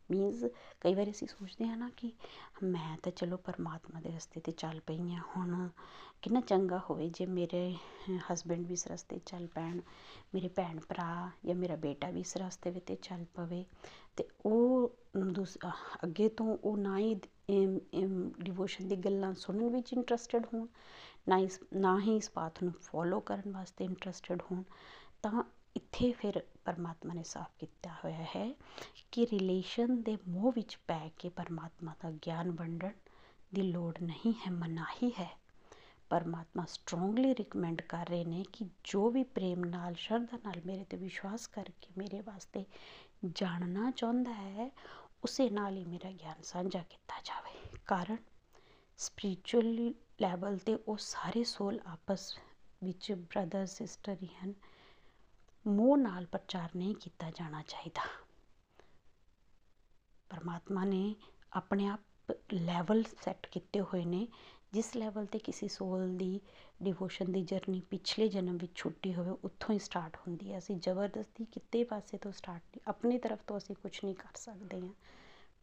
ਮੀਨਸ 0.10 0.44
ਕਈ 0.82 0.94
ਵਾਰ 0.96 1.10
ਅਸੀਂ 1.10 1.28
ਸੋਚਦੇ 1.28 1.68
ਹਾਂ 1.68 1.76
ਨਾ 1.78 1.90
ਕਿ 1.98 2.12
ਮੈਂ 2.64 2.98
ਤਾਂ 3.04 3.12
ਚਲੋ 3.12 3.38
ਪਰਮਾਤਮਾ 3.38 4.00
ਦੇ 4.02 4.10
ਰਸਤੇ 4.10 4.42
ਤੇ 4.42 4.52
ਚੱਲ 4.52 4.80
ਪਈ 4.88 4.98
ਹਾਂ, 5.12 5.22
ਹੁਣ 5.36 5.68
ਕਿੰਨਾ 6.22 6.42
ਚੰਗਾ 6.42 6.80
ਹੋਵੇ 6.90 7.10
ਜੇ 7.10 7.26
ਮੇਰੇ 7.26 7.76
ਹਸਬੈਂਡ 8.32 8.66
ਵੀ 8.68 8.74
ਇਸ 8.74 8.88
ਰਸਤੇ 8.88 9.20
ਚੱਲ 9.26 9.48
ਪੈਣ, 9.48 9.80
ਮੇਰੇ 10.36 10.48
ਭੈਣ 10.48 10.80
ਭਰਾ 10.80 11.30
ਜਾਂ 11.46 11.56
ਮੇਰਾ 11.56 11.76
ਬੇਟਾ 11.76 12.10
ਵੀ 12.10 12.20
ਇਸ 12.20 12.36
ਰਸਤੇ 12.38 12.72
ਵਿੱਚ 12.72 12.94
ਚੱਲ 13.02 13.26
ਪਵੇ 13.36 13.64
ਤੇ 14.18 14.28
ਉਹ 14.46 14.92
ਅੱਗੇ 16.04 16.30
ਤੋਂ 16.30 16.58
ਉਹ 16.64 16.78
ਨਾ 16.78 16.98
ਹੀ 16.98 17.16
ਡਿਵੋਸ਼ਨ 18.40 18.88
ਦੀ 18.88 18.96
ਗੱਲਾਂ 18.96 19.34
ਸੁਣਨ 19.34 19.70
ਵਿੱਚ 19.70 19.94
ਇੰਟਰਸਟਿਡ 19.94 20.46
ਹੋਣ, 20.54 20.68
ਨਾ 21.30 21.38
ਇਸ 21.38 21.60
ਨਾ 21.76 22.00
ਹੀ 22.00 22.16
ਇਸ 22.16 22.30
ਪਾਥ 22.30 22.64
ਨੂੰ 22.64 22.74
ਫੋਲੋ 22.82 23.20
ਕਰਨ 23.20 23.52
ਵਾਸਤੇ 23.52 23.86
ਇੰਟਰਸਟਿਡ 23.86 24.42
ਹੋਣ, 24.52 24.64
ਤਾਂ 25.24 25.44
ਇੱਥੇ 25.76 26.12
ਫਿਰ 26.12 26.42
ਪਰਮਾਤਮਾ 26.66 27.14
ਨੇ 27.14 27.24
ਸਾਫ਼ 27.24 27.52
ਕੀਤਾ 27.60 27.90
ਹੋਇਆ 28.06 28.26
ਹੈ 28.36 28.54
ਕਿ 29.12 29.26
ਰਿਲੇਸ਼ਨ 29.26 30.02
ਦੇ 30.02 30.18
ਮੋਹ 30.30 30.52
ਵਿੱਚ 30.52 30.78
ਪੈ 30.88 31.10
ਕੇ 31.20 31.30
ਪਰਮਾਤਮਾ 31.30 31.96
ਦਾ 32.04 32.12
ਗਿਆਨ 32.12 32.52
ਵੰਡਣ 32.52 32.92
ਦੀ 33.56 33.62
ਲੋੜ 33.62 33.94
ਨਹੀਂ 34.02 34.34
ਹੈ 34.34 34.52
ਮਨਾਹੀ 34.52 35.12
ਹੈ 35.20 35.38
ਪਰਮਾਤਮਾ 36.10 36.66
ਸਟਰੋਂਗਲੀ 36.66 37.36
ਰਿਕਮੈਂਡ 37.36 37.82
ਕਰ 37.82 38.08
ਰਹੇ 38.08 38.26
ਨੇ 38.26 38.44
ਕਿ 38.54 38.66
ਜੋ 38.84 39.10
ਵੀ 39.10 39.24
ਪ੍ਰੇਮ 39.24 39.66
ਨਾਲ, 39.66 39.94
ਸ਼ਰਧਾ 39.94 40.38
ਨਾਲ 40.38 40.62
ਮੇਰੇ 40.66 40.84
ਤੇ 40.84 40.98
ਵਿਸ਼ਵਾਸ 40.98 41.48
ਕਰਕੇ 41.48 41.88
ਮੇਰੇ 41.98 42.22
ਵਾਸਤੇ 42.22 42.66
ਜਾਣਨਾ 43.26 43.92
ਚਾਹੁੰਦਾ 43.92 44.34
ਹੈ, 44.34 44.72
ਉਸੇ 45.24 45.50
ਨਾਲ 45.50 45.78
ਹੀ 45.78 45.86
ਮੇਰਾ 45.86 46.12
ਗਿਆਨ 46.12 46.42
ਸਾਂਝਾ 46.44 46.80
ਕੀਤਾ 46.80 47.22
ਜਾਵੇ। 47.24 47.78
ਕਾਰਨ 47.86 48.18
ਸਪਿਰਚੁਅਲੀ 48.98 49.94
ਲੈਵਲ 50.22 50.58
ਤੇ 50.58 50.78
ਉਹ 50.88 50.98
ਸਾਰੇ 50.98 51.44
ਸੋਲ 51.44 51.80
ਆਪਸ 51.86 52.38
ਵਿੱਚ 52.84 53.12
ਬ੍ਰਦਰ 53.12 53.66
ਸਿਸਟਰ 53.66 54.18
ਹੀ 54.24 54.30
ਹਨ। 54.44 54.54
ਮੋਹ 55.68 55.98
ਨਾਲ 55.98 56.26
ਪ੍ਰਚਾਰ 56.26 56.70
ਨਹੀਂ 56.76 56.96
ਕੀਤਾ 56.96 57.32
ਜਾਣਾ 57.32 57.62
ਚਾਹੀਦਾ। 57.62 58.02
ਪਰਮਾਤਮਾ 60.30 60.86
ਨੇ 60.86 61.16
ਆਪਣੇ 61.54 61.88
ਆਪ 61.88 62.32
ਲੈਵਲ 62.54 63.04
ਸੈੱਟ 63.22 63.48
ਕੀਤੇ 63.48 63.82
ਹੋਏ 63.82 64.06
ਨੇ, 64.06 64.28
ਜਿਸ 64.74 64.96
ਲੈਵਲ 64.96 65.26
ਤੇ 65.26 65.40
ਕਿਸੇ 65.40 65.68
ਸੋਲ 65.68 66.18
ਦੀ 66.18 66.40
ਡਿਵੋਸ਼ਨ 66.84 67.32
ਦੀ 67.32 67.42
ਜਰਨੀ 67.44 67.80
ਪਿਛਲੇ 67.80 68.28
ਜਨਮ 68.28 68.58
ਵਿੱਚ 68.58 68.72
ਛੁੱਟੀ 68.76 69.14
ਹੋਵੇ, 69.16 69.30
ਉੱਥੋਂ 69.44 69.74
ਹੀ 69.74 69.80
ਸਟਾਰਟ 69.80 70.18
ਹੁੰਦੀ 70.18 70.52
ਹੈ। 70.52 70.58
ਅਸੀਂ 70.58 70.76
ਜ਼ਬਰਦਸਤੀ 70.76 71.46
ਕਿਤੇ 71.46 71.84
ਪਾਸੇ 71.84 72.18
ਤੋਂ 72.18 72.32
ਸਟਾਰਟ 72.32 72.62
ਨਹੀਂ, 72.62 72.82
ਆਪਣੀ 72.88 73.18
ਤਰਫ 73.18 73.40
ਤੋਂ 73.48 73.58
ਅਸੀਂ 73.58 73.76
ਕੁਝ 73.76 74.00
ਨਹੀਂ 74.06 74.16
ਕਰ 74.16 74.36
ਸਕਦੇ 74.36 74.82
ਹਾਂ। 74.82 74.94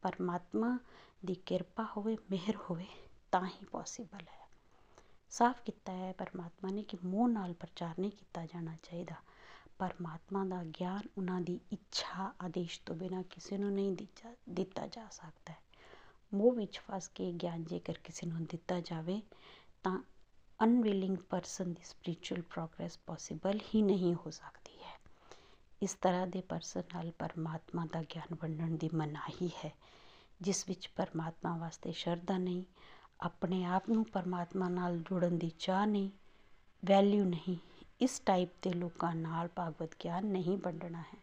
ਪਰਮਾਤਮਾ 0.03 0.79
ਦੀ 1.25 1.35
ਕਿਰਪਾ 1.35 1.87
ਹੋਵੇ, 1.97 2.17
ਮਿਹਰ 2.31 2.57
ਹੋਵੇ, 2.57 2.87
ਤਾਂ 3.33 3.47
ਹੀ 3.47 3.65
ਪੋਸੀਬਲ 3.65 4.23
ਹੈ। 4.23 4.49
ਸਾਫ਼ 5.31 5.63
ਕੀਤਾ 5.63 5.93
ਹੈ 5.93 6.13
ਪਰਮਾਤਮਾ 6.13 6.71
ਨੇ 6.71 6.83
ਕਿ 6.83 6.99
ਮੋਹ 7.05 7.29
ਨਾਲ 7.29 7.55
ਪ੍ਰਚਾਰ 7.55 7.95
ਨਹੀਂ 8.01 8.11
ਕੀਤਾ 8.11 8.47
ਜਾਣਾ 8.47 8.77
ਚਾਹੀਦਾ। 8.83 9.15
ਪਰਮਾਤਮਾ 9.81 10.45
ਦਾ 10.45 10.65
ਗਿਆਨ 10.65 11.03
ਉਹਨਾਂ 11.19 11.41
ਦੀ 11.41 11.61
ਇੱਛਾ 11.73 12.33
ਆਦੇਸ਼ 12.41 12.81
ਤੋਂ 12.87 12.97
ਬਿਨਾਂ 12.97 13.23
ਕਿਸੇ 13.23 13.59
ਨੂੰ 13.59 13.73
ਨਹੀਂ 13.73 13.93
ਦਿੱਤਾ 13.93 14.35
ਦਿੱਤਾ 14.49 14.87
ਜਾ 14.87 15.09
ਸਕਦਾ 15.13 15.53
ਹੈ। 15.53 15.59
ਮੋਹ 16.35 16.53
ਵਿੱਚ 16.53 16.79
ਫਸ 16.79 17.09
ਕੇ 17.09 17.33
ਗਿਆਨ 17.33 17.65
ਜੇਕਰ 17.65 17.95
ਕਿਸੇ 18.05 18.27
ਨੂੰ 18.27 18.45
ਦਿੱਤਾ 18.45 18.81
ਜਾਵੇ, 18.81 19.23
ਤਾਂ 19.83 20.03
ਅਨਵਿਲਿੰਗ 20.65 21.19
ਪਰਸਨ 21.19 21.73
ਦੀ 21.73 21.83
ਸਪਿਰਚੁਅਲ 21.85 22.43
ਪ੍ਰੋਗਰੈਸ 22.43 22.99
ਪੋਸੀਬਲ 22.99 23.61
ਹੀ 23.75 23.83
ਨਹੀਂ 23.83 24.15
ਹੋ 24.15 24.31
ਸਕਦੀ 24.31 24.83
ਹੈ। 24.83 24.99
ਇਸ 25.83 25.95
ਤਰ੍ਹਾਂ 25.95 26.27
ਦੇ 26.27 26.41
ਪਰਸਨ 26.41 26.83
ਨਾਲ 26.95 27.11
ਪਰਮਾਤਮਾ 27.11 27.87
ਦਾ 27.93 28.03
ਗਿਆਨ 28.03 28.37
ਵੰਡਣ 28.43 28.77
ਦੀ 28.77 28.91
ਮਨਾਹੀ 28.95 29.51
ਹੈ, 29.65 29.73
ਜਿਸ 30.41 30.69
ਵਿੱਚ 30.69 30.89
ਪਰਮਾਤਮਾ 30.89 31.57
ਵਾਸਤੇ 31.57 31.93
ਸ਼ਰਧਾ 31.93 32.39
ਨਹੀਂ, 32.39 32.65
ਆਪਣੇ 33.21 33.65
ਆਪ 33.65 33.89
ਨੂੰ 33.89 34.05
ਪਰਮਾਤਮਾ 34.05 34.69
ਨਾਲ 34.69 34.99
ਜੋੜਨ 34.99 35.39
ਦੀ 35.39 35.51
ਚਾਹ 35.59 35.87
ਨਹੀਂ 35.87 36.11
ਵੈਲਿਊ 36.85 37.25
ਨਹੀਂ 37.25 37.57
ਇਸ 38.01 38.21
ਟਾਈਪ 38.27 38.49
ਦੇ 38.63 38.71
ਲੋਕਾਂ 38.73 39.15
ਨਾਲ 39.15 39.49
ਭਾਗਵਤ 39.49 39.91
ਗਿਆਨ 40.05 40.27
ਨਹੀਂ 40.27 40.59
ਵੰਡਣਾ 40.59 41.01
ਹੈ। 41.01 41.19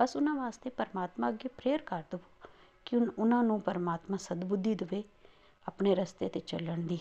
ਬਸ 0.00 0.16
ਉਹਨਾਂ 0.16 0.34
ਵਾਸਤੇ 0.34 0.70
ਪਰਮਾਤਮਾ 0.70 1.28
ਅੱਗੇ 1.28 1.48
ਪ੍ਰੇਅਰ 1.48 1.82
ਕਰ 1.82 2.02
ਦਿਓ 2.10 2.18
ਕਿ 2.84 2.96
ਉਹਨਾਂ 2.96 3.44
ਨੂੰ 3.44 3.60
ਪਰਮਾਤਮਾ 3.60 4.16
ਸਦਬੁੱਧੀ 4.16 4.74
ਦੇਵੇ 4.74 5.02
ਆਪਣੇ 5.68 5.94
ਰਸਤੇ 5.94 6.28
ਤੇ 6.28 6.40
ਚੱਲਣ 6.40 6.80
ਦੀ। 6.80 6.98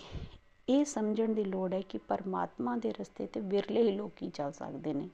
ਇਹ 0.69 0.85
ਸਮਝਣ 0.85 1.33
ਦੀ 1.33 1.43
ਲੋੜ 1.43 1.73
ਹੈ 1.73 1.81
ਕਿ 1.81 1.97
ਪਰਮਾਤਮਾ 1.97 2.75
ਦੇ 2.77 2.93
ਰਸਤੇ 3.01 3.27
ਤੇ 3.27 3.39
ਵਿਰਲੇ 3.39 3.81
ਹੀ 3.81 3.95
ਲੋਕੀ 3.95 4.29
ਚੱਲ 4.29 4.51
ਸਕਦੇ 4.51 4.93
ਨੇ। 4.93 5.09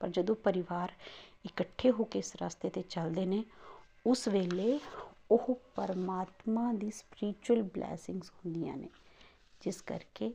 ਪਰ 0.00 0.08
ਜਦੋਂ 0.08 0.34
ਪਰਿਵਾਰ 0.34 0.92
ਇਕੱਠੇ 1.44 1.90
ਹੋ 1.90 2.04
ਕੇ 2.04 2.18
ਇਸ 2.18 2.32
ਰਸਤੇ 2.42 2.70
ਤੇ 2.70 2.82
ਚੱਲਦੇ 2.82 3.26
ਨੇ, 3.26 3.44
ਉਸ 4.06 4.28
ਵੇਲੇ 4.28 4.80
ਉਹ 5.30 5.60
ਪਰਮਾਤਮਾ 5.74 6.72
ਦੀ 6.72 6.90
ਸਪਿਰਚੁਅਲ 6.90 7.62
ਬਲੇਸਿੰਗਸ 7.62 8.30
ਹੁੰਦੀਆਂ 8.30 8.76
ਨੇ, 8.76 8.88
ਜਿਸ 9.60 9.80
ਕਰਕੇ 9.80 10.32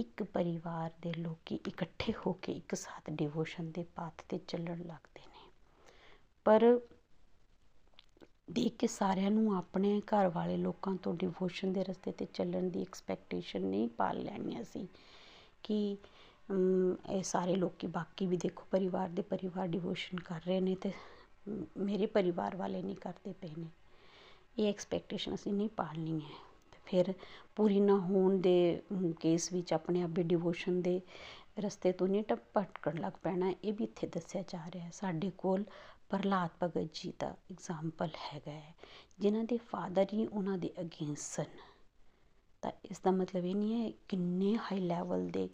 ਇੱਕ 0.00 0.22
ਪਰਿਵਾਰ 0.24 0.90
ਦੇ 1.02 1.12
ਲੋਕੀ 1.14 1.58
ਇਕੱਠੇ 1.68 2.12
ਹੋ 2.16 2.32
ਕੇ 2.42 2.52
ਇੱਕ 2.54 2.74
ਸਾਥ 2.76 3.10
ਡਿਵੋਸ਼ਨ 3.12 3.70
ਦੇ 3.72 3.84
ਪਾਥ 3.94 4.22
ਤੇ 4.28 4.38
ਚੱਲਣ 4.40 4.82
ਲੱਗਦੇ 4.82 5.26
ਨੇ। 5.26 5.48
ਪਰ 6.46 6.64
ਦੇਖ 8.52 8.76
ਕੇ 8.76 8.86
ਸਾਰਿਆਂ 8.86 9.30
ਨੂੰ 9.30 9.56
ਆਪਣੇ 9.56 10.00
ਘਰ 10.06 10.28
ਵਾਲੇ 10.28 10.56
ਲੋਕਾਂ 10.56 10.94
ਤੋਂ 10.96 11.14
ਡਿਵੋਸ਼ਨ 11.14 11.72
ਦੇ 11.72 11.84
ਰਸਤੇ 11.84 12.12
ਤੇ 12.12 12.26
ਚੱਲਣ 12.34 12.68
ਦੀ 12.70 12.82
ਐਕਸਪੈਕਟੇਸ਼ਨ 12.82 13.62
ਨਹੀਂ 13.62 13.88
ਪਾਲ 13.96 14.18
ਲੈਣੀ 14.20 14.60
ਅਸੀਂ 14.60 14.86
ਕਿ 15.64 15.76
ਇਹ 16.48 17.22
ਸਾਰੇ 17.24 17.54
ਲੋਕੀ 17.56 17.86
ਬਾਕੀ 17.88 18.26
ਵੀ 18.26 18.36
ਦੇਖੋ 18.36 18.64
ਪਰਿਵਾਰ 18.70 19.08
ਦੇ 19.10 19.22
ਪਰਿਵਾਰ 19.24 19.68
ਡਿਵੋਸ਼ਨ 19.68 20.18
ਕਰ 20.20 20.40
ਰਹੇ 20.46 20.60
ਨੇ 20.60 20.74
ਤੇ 20.76 20.92
ਮੇਰੇ 21.78 22.06
ਪਰਿਵਾਰ 22.08 22.56
ਵਾਲੇ 22.56 22.82
ਨਹੀਂ 22.82 22.96
ਕਰਦੇ 22.96 23.32
ਪਏ 23.32 23.50
ਨੇ। 23.56 23.68
ਇਹ 24.58 24.68
ਐਕਸਪੈਕਟੇਸ਼ਨ 24.68 25.34
ਅਸੀਂ 25.34 25.52
ਨਹੀਂ 25.52 25.68
ਪਾਲਣੀ 25.76 26.20
ਹੈ। 26.20 26.49
ਫਿਰ 26.90 27.12
ਪੂਰੀ 27.56 27.80
ਨਾ 27.80 27.96
ਹੋਣ 27.98 28.38
ਦੇ 28.40 28.82
ਕੇਸ 29.20 29.52
ਵਿੱਚ 29.52 29.72
ਆਪਣੇ 29.72 30.02
ਆਪ 30.02 30.10
ਵੀ 30.10 30.22
ਡਿਵੋਸ਼ਨ 30.24 30.80
ਦੇ 30.82 31.00
ਰਸਤੇ 31.60 31.92
ਤੋਂ 31.92 32.08
ਨਹੀਂ 32.08 32.22
ਭਟਕਣ 32.54 32.98
ਲੱਗ 33.00 33.12
ਪੈਣਾ, 33.22 33.52
ਇਹ 33.64 33.72
ਵੀ 33.72 33.84
ਇੱਥੇ 33.84 34.06
ਦੱਸਿਆ 34.06 34.42
ਜਾ 34.48 34.64
ਰਿਹਾ 34.70 34.84
ਹੈ। 34.84 34.90
ਸਾਡੇ 34.94 35.30
ਕੋਲ 35.38 35.64
ਪ੍ਰਹਲਾਦ 36.10 36.50
ਭਗਤ 36.62 36.94
ਜੀ 36.94 37.12
ਦਾ 37.20 37.28
ਐਗਜ਼ਾਮਪਲ 37.50 38.08
ਹੈਗਾ 38.22 38.52
ਹੈ, 38.52 38.74
ਜਿਨ੍ਹਾਂ 39.20 39.44
ਦੇ 39.44 39.56
ਫਾਦਰ 39.66 40.06
ਹੀ 40.12 40.26
ਉਹਨਾਂ 40.26 40.56
ਦੇ 40.58 40.70
ਅਗੇਂਸਟ 40.80 41.18
ਸਨ। 41.24 41.58
ਤਾਂ 42.62 42.70
ਇਸ 42.84 43.00
ਦਾ 43.00 43.10
ਮਤਲਬ 43.10 43.44
ਇਹ 43.44 43.54
ਨਹੀਂ 43.54 43.82
ਹੈ 43.82 43.90
ਕਿੰਨੇ 44.08 44.56
ਹਾਈ 44.56 44.80
ਲੈਵਲ 44.80 45.28
ਦੇ 45.30 45.48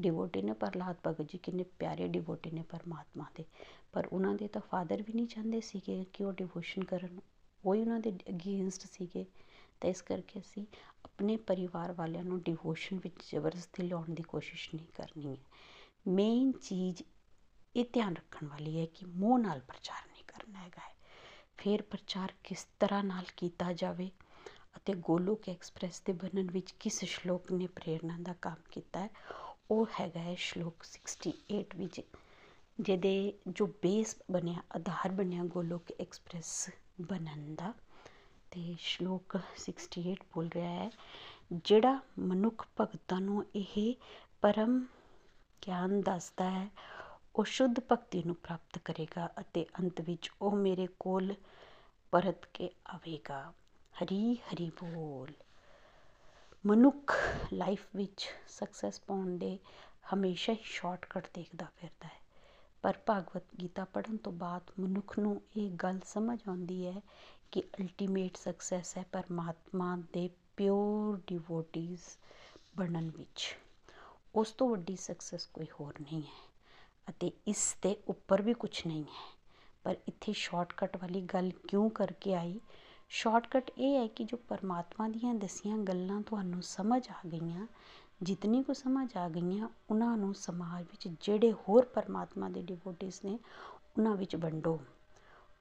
ਡਿਵੋਟੀ 0.00 0.42
ਨੇ 0.42 0.52
ਪ੍ਰਹਲਾਦ 0.52 0.96
ਭਗਤ 1.06 1.30
ਜੀ, 1.32 1.38
ਕਿੰਨੇ 1.38 1.64
ਪਿਆਰੇ 1.78 2.08
ਡਿਵੋਟੀ 2.08 2.50
ਨੇ 2.50 2.62
ਪਰਮਾਤਮਾ 2.70 3.26
ਦੇ। 3.36 3.44
ਪਰ 3.92 4.06
ਉਹਨਾਂ 4.06 4.34
ਦੇ 4.34 4.48
ਤਾਂ 4.48 4.60
ਫਾਦਰ 4.70 5.02
ਵੀ 5.02 5.12
ਨਹੀਂ 5.12 5.26
ਚਾਹੁੰਦੇ 5.26 5.60
ਸੀਗੇ 5.60 6.04
ਕਿ 6.12 6.24
ਉਹ 6.24 6.32
ਡਿਵੋਸ਼ਨ 6.32 6.84
ਕਰਨ, 6.84 7.18
ਉਹ 7.64 7.74
ਹੀ 7.74 7.80
ਉਹਨਾਂ 7.80 8.00
ਦੇ 8.00 8.12
ਅਗੇਂਸਟ 8.30 8.86
ਸੀਗੇ। 8.92 9.24
ਤਾਂ 9.80 9.90
ਇਸ 9.90 10.02
ਕਰਕੇ 10.02 10.40
ਅਸੀਂ 10.40 10.66
ਆਪਣੇ 11.04 11.36
ਪਰਿਵਾਰ 11.36 11.92
ਵਾਲਿਆਂ 11.92 12.24
ਨੂੰ 12.24 12.40
ਡਿਵੋਸ਼ਨ 12.40 12.98
ਵਿੱਚ 12.98 13.30
ਜ਼ਬਰਦਸਤੀ 13.30 13.82
ਲਿਆਉਣ 13.82 14.14
ਦੀ 14.14 14.22
ਕੋਸ਼ਿਸ਼ 14.22 14.74
ਨਹੀਂ 14.74 14.86
ਕਰਨੀ 14.94 15.26
ਹੈ। 15.26 15.36
ਮੇਨ 16.08 16.52
ਚੀਜ਼ 16.52 17.02
ਇਹ 17.76 17.84
ਧਿਆਨ 17.92 18.16
ਰੱਖਣ 18.16 18.46
ਵਾਲੀ 18.46 18.80
ਹੈ 18.80 18.86
ਕਿ 18.86 19.06
ਮੋਹ 19.06 19.38
ਨਾਲ 19.38 19.60
ਪ੍ਰਚਾਰ 19.60 20.06
ਨਹੀਂ 20.12 20.24
ਕਰਨਾ 20.28 20.58
ਹੈਗਾ 20.58 20.88
ਹੈ। 20.88 20.94
ਫਿਰ 21.56 21.82
ਪ੍ਰਚਾਰ 21.82 22.32
ਕਿਸ 22.44 22.66
ਤਰ੍ਹਾਂ 22.80 23.04
ਨਾਲ 23.04 23.24
ਕੀਤਾ 23.36 23.72
ਜਾਵੇ 23.72 24.10
ਅਤੇ 24.76 24.94
ਗੋਲੋਕ 24.94 25.48
ਐਕਸਪ੍ਰੈਸ 25.48 26.00
ਦੇ 26.00 26.12
ਬਣਨ 26.12 26.50
ਵਿੱਚ 26.50 26.74
ਕਿਸ 26.80 27.04
ਸ਼ਲੋਕ 27.04 27.52
ਨੇ 27.52 27.66
ਪ੍ਰੇਰਣਾ 27.66 28.18
ਦਾ 28.18 28.34
ਕੰਮ 28.42 28.62
ਕੀਤਾ 28.70 29.00
ਹੈ, 29.00 29.10
ਉਹ 29.70 29.86
ਹੈਗਾ 30.00 30.20
ਹੈ 30.20 30.34
ਸ਼ਲੋਕ 30.34 30.84
68 30.84 31.76
ਵਿੱਚ, 31.76 32.00
ਜਿਹਦੇ 32.80 33.38
ਜੋ 33.48 33.66
ਬੇਸ 33.66 34.16
ਬਣਿਆ, 34.30 34.62
ਆਧਾਰ 34.76 35.12
ਬਣਿਆ 35.12 35.44
ਗੋਲੋਕ 35.44 35.82
ਐਕਸਪ੍ਰੈਸ 36.00 36.70
ਬਣਨ 37.00 37.54
ਦਾ। 37.54 37.74
ਤੇ 38.50 38.76
ਸ਼ਲੋਕ 38.78 39.36
68 39.36 40.14
ਬੋਲ 40.34 40.48
ਰਿਹਾ 40.54 40.70
ਹੈ, 40.70 40.90
ਜਿਹੜਾ 41.52 42.00
ਮਨੁੱਖ 42.18 42.66
ਭਗਤਾਂ 42.80 43.20
ਨੂੰ 43.20 43.44
ਇਹ 43.56 43.94
ਪਰਮ 44.42 44.86
ਗਿਆਨ 45.66 46.00
ਦੱਸਦਾ 46.00 46.50
ਹੈ, 46.50 46.68
ਉਹ 47.36 47.44
ਸ਼ੁੱਧ 47.44 47.80
ਭਗਤੀ 47.92 48.22
ਨੂੰ 48.22 48.36
ਪ੍ਰਾਪਤ 48.36 48.78
ਕਰੇਗਾ 48.78 49.30
ਅਤੇ 49.40 49.66
ਅੰਤ 49.80 50.00
ਵਿੱਚ 50.00 50.32
ਉਹ 50.42 50.56
ਮੇਰੇ 50.56 50.88
ਕੋਲ 51.00 51.34
ਪਰਤ 52.10 52.46
ਕੇ 52.54 52.70
ਆਵੇਗਾ। 52.86 53.52
ਹਰੀ 53.92 54.34
ਹਰੀ 54.34 54.70
ਬੋਲ। 54.84 55.32
ਮਨੁੱਖ 56.66 57.16
ਲਾਈਫ 57.52 57.86
ਵਿੱਚ 57.96 58.26
ਸਕਸੈਸ 58.48 59.00
ਪਾਉਣ 59.00 59.38
ਦੇ 59.38 59.58
ਹਮੇਸ਼ਾ 60.14 60.52
ਹੀ 60.52 60.58
ਸ਼ਾਰਟਕਟ 60.62 61.26
ਦੇਖਦਾ 61.34 61.66
ਫਿਰਦਾ 61.76 62.06
ਹੈ। 62.06 62.20
ਪਰ 62.82 62.94
ਭਗਵਤ 63.10 63.42
ਗੀਤਾ 63.60 63.84
ਪੜ੍ਹਨ 63.84 64.16
ਤੋਂ 64.16 64.32
ਬਾਅਦ 64.32 64.62
ਮਨੁੱਖ 64.80 65.18
ਨੂੰ 65.18 65.42
ਇਹ 65.56 65.70
ਗੱਲ 65.70 66.00
ਸਮਝ 66.04 66.38
ਆਉਂਦੀ 66.48 66.86
ਹੈ 66.86 67.02
ਕਿ 67.52 67.62
ਅਲਟੀਮੇਟ 67.80 68.36
ਸਕਸੈਸ 68.36 68.98
ਹੈ 68.98 69.04
ਪਰਮਾਤਮਾ 69.12 69.96
ਦੇ 70.12 70.30
ਪਿਓਰ 70.56 71.20
ਡਿਵੋਟੀਜ਼ 71.26 72.00
ਬਣਨ 72.76 73.10
ਵਿੱਚ। 73.16 73.58
ਉਸ 74.34 74.52
ਤੋਂ 74.52 74.68
ਵੱਡੀ 74.68 74.96
ਸਕਸੈਸ 74.96 75.46
ਕੋਈ 75.46 75.66
ਹੋਰ 75.80 75.94
ਨਹੀਂ 76.00 76.22
ਹੈ 76.22 76.48
ਅਤੇ 77.10 77.30
ਇਸ 77.46 77.76
ਦੇ 77.82 77.96
ਉੱਪਰ 78.08 78.42
ਵੀ 78.42 78.54
ਕੁਝ 78.54 78.86
ਨਹੀਂ 78.86 79.02
ਹੈ। 79.02 79.36
ਪਰ 79.84 79.96
ਇੱਥੇ 80.08 80.32
ਸ਼ਾਰਟਕਟ 80.32 80.96
ਵਾਲੀ 80.96 81.20
ਗੱਲ 81.20 81.50
ਕਿਉਂ 81.68 81.90
ਕਰਕੇ 81.90 82.34
ਆਈ? 82.34 82.60
ਸ਼ਾਰਟਕਟ 83.08 83.70
ਇਹ 83.78 83.94
ਹੈ 83.94 84.06
ਕਿ 84.06 84.24
ਜੋ 84.24 84.36
ਪਰਮਾਤਮਾ 84.36 85.08
ਦੀਆਂ 85.08 85.34
ਦਸੀਆਂ 85.34 85.78
ਗੱਲਾਂ 85.78 86.20
ਤੁਹਾਨੂੰ 86.22 86.62
ਸਮਝ 86.62 87.08
ਆ 87.08 87.28
ਗਈਆਂ, 87.32 87.66
ਜਿਤਨੀ 88.22 88.62
ਕੋ 88.62 88.72
ਸਮਝ 88.72 89.16
ਆ 89.16 89.28
ਗਈਆਂ, 89.28 89.68
ਉਹਨਾਂ 89.90 90.16
ਨੂੰ 90.16 90.34
ਸਮਾਜ 90.34 90.84
ਵਿੱਚ 90.84 91.08
ਜਿਹੜੇ 91.24 91.52
ਹੋਰ 91.52 91.84
ਪਰਮਾਤਮਾ 91.84 92.48
ਦੇ 92.48 92.62
ਡਿਵੋਟਿਸ 92.62 93.24
ਨੇ, 93.24 93.38
ਉਹਨਾਂ 93.98 94.16
ਵਿੱਚ 94.16 94.36
ਵੰਡੋ। 94.36 94.80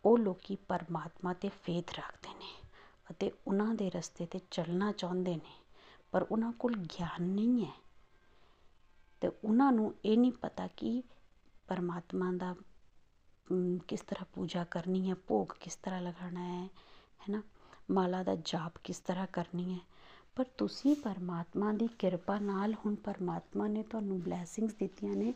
ਉਹ 0.03 0.17
ਲੋਕੀ 0.17 0.55
ਪਰਮਾਤਮਾ 0.67 1.33
ਤੇ 1.33 1.49
ਫੇਥ 1.49 1.93
ਰੱਖਦੇ 1.93 2.33
ਨੇ 2.33 2.51
ਅਤੇ 3.11 3.31
ਉਹਨਾਂ 3.47 3.73
ਦੇ 3.75 3.89
ਰਸਤੇ 3.89 4.25
ਤੇ 4.25 4.39
ਚੱਲਣਾ 4.51 4.91
ਚਾਹੁੰਦੇ 4.91 5.35
ਨੇ, 5.35 5.53
ਪਰ 6.11 6.25
ਉਹਨਾਂ 6.31 6.51
ਕੋਲ 6.51 6.75
ਗਿਆਨ 6.75 7.23
ਨਹੀਂ 7.23 7.65
ਹੈ। 7.65 7.73
ਤੇ 9.21 9.27
ਉਹਨਾਂ 9.27 9.71
ਨੂੰ 9.71 9.93
ਇਹ 10.05 10.17
ਨਹੀਂ 10.17 10.31
ਪਤਾ 10.31 10.67
ਕਿ 10.67 11.03
ਪਰਮਾਤਮਾ 11.67 12.31
ਦਾ 12.31 12.55
ਕਿਸ 13.87 14.01
ਤਰ੍ਹਾਂ 14.01 14.25
ਪੂਜਾ 14.33 14.63
ਕਰਨੀ 14.63 15.09
ਹੈ, 15.09 15.15
ਭੋਗ 15.27 15.47
ਕਿਸ 15.59 15.75
ਤਰ੍ਹਾਂ 15.75 16.01
ਲਗਾਉਣਾ 16.01 16.43
ਹੈ, 16.43 16.65
ਹੈਨਾ? 17.21 17.41
ਮਾਲਾ 17.91 18.23
ਦਾ 18.23 18.35
ਜਾਪ 18.35 18.77
ਕਿਸ 18.83 18.99
ਤਰ੍ਹਾਂ 18.99 19.27
ਕਰਨੀ 19.33 19.73
ਹੈ। 19.73 19.79
ਪਰ 20.35 20.45
ਤੁਸੀਂ 20.57 20.95
ਪਰਮਾਤਮਾ 20.95 21.71
ਦੀ 21.73 21.87
ਕਿਰਪਾ 21.99 22.39
ਨਾਲ 22.39 22.73
ਹੁਣ 22.73 22.95
ਪਰਮਾਤਮਾ 22.95 23.67
ਨੇ 23.67 23.83
ਤੁਹਾਨੂੰ 23.83 24.19
ਬਲੇਸਿੰਗਸ 24.21 24.73
ਦਿੱਤੀਆਂ 24.73 25.15
ਨੇ, 25.15 25.33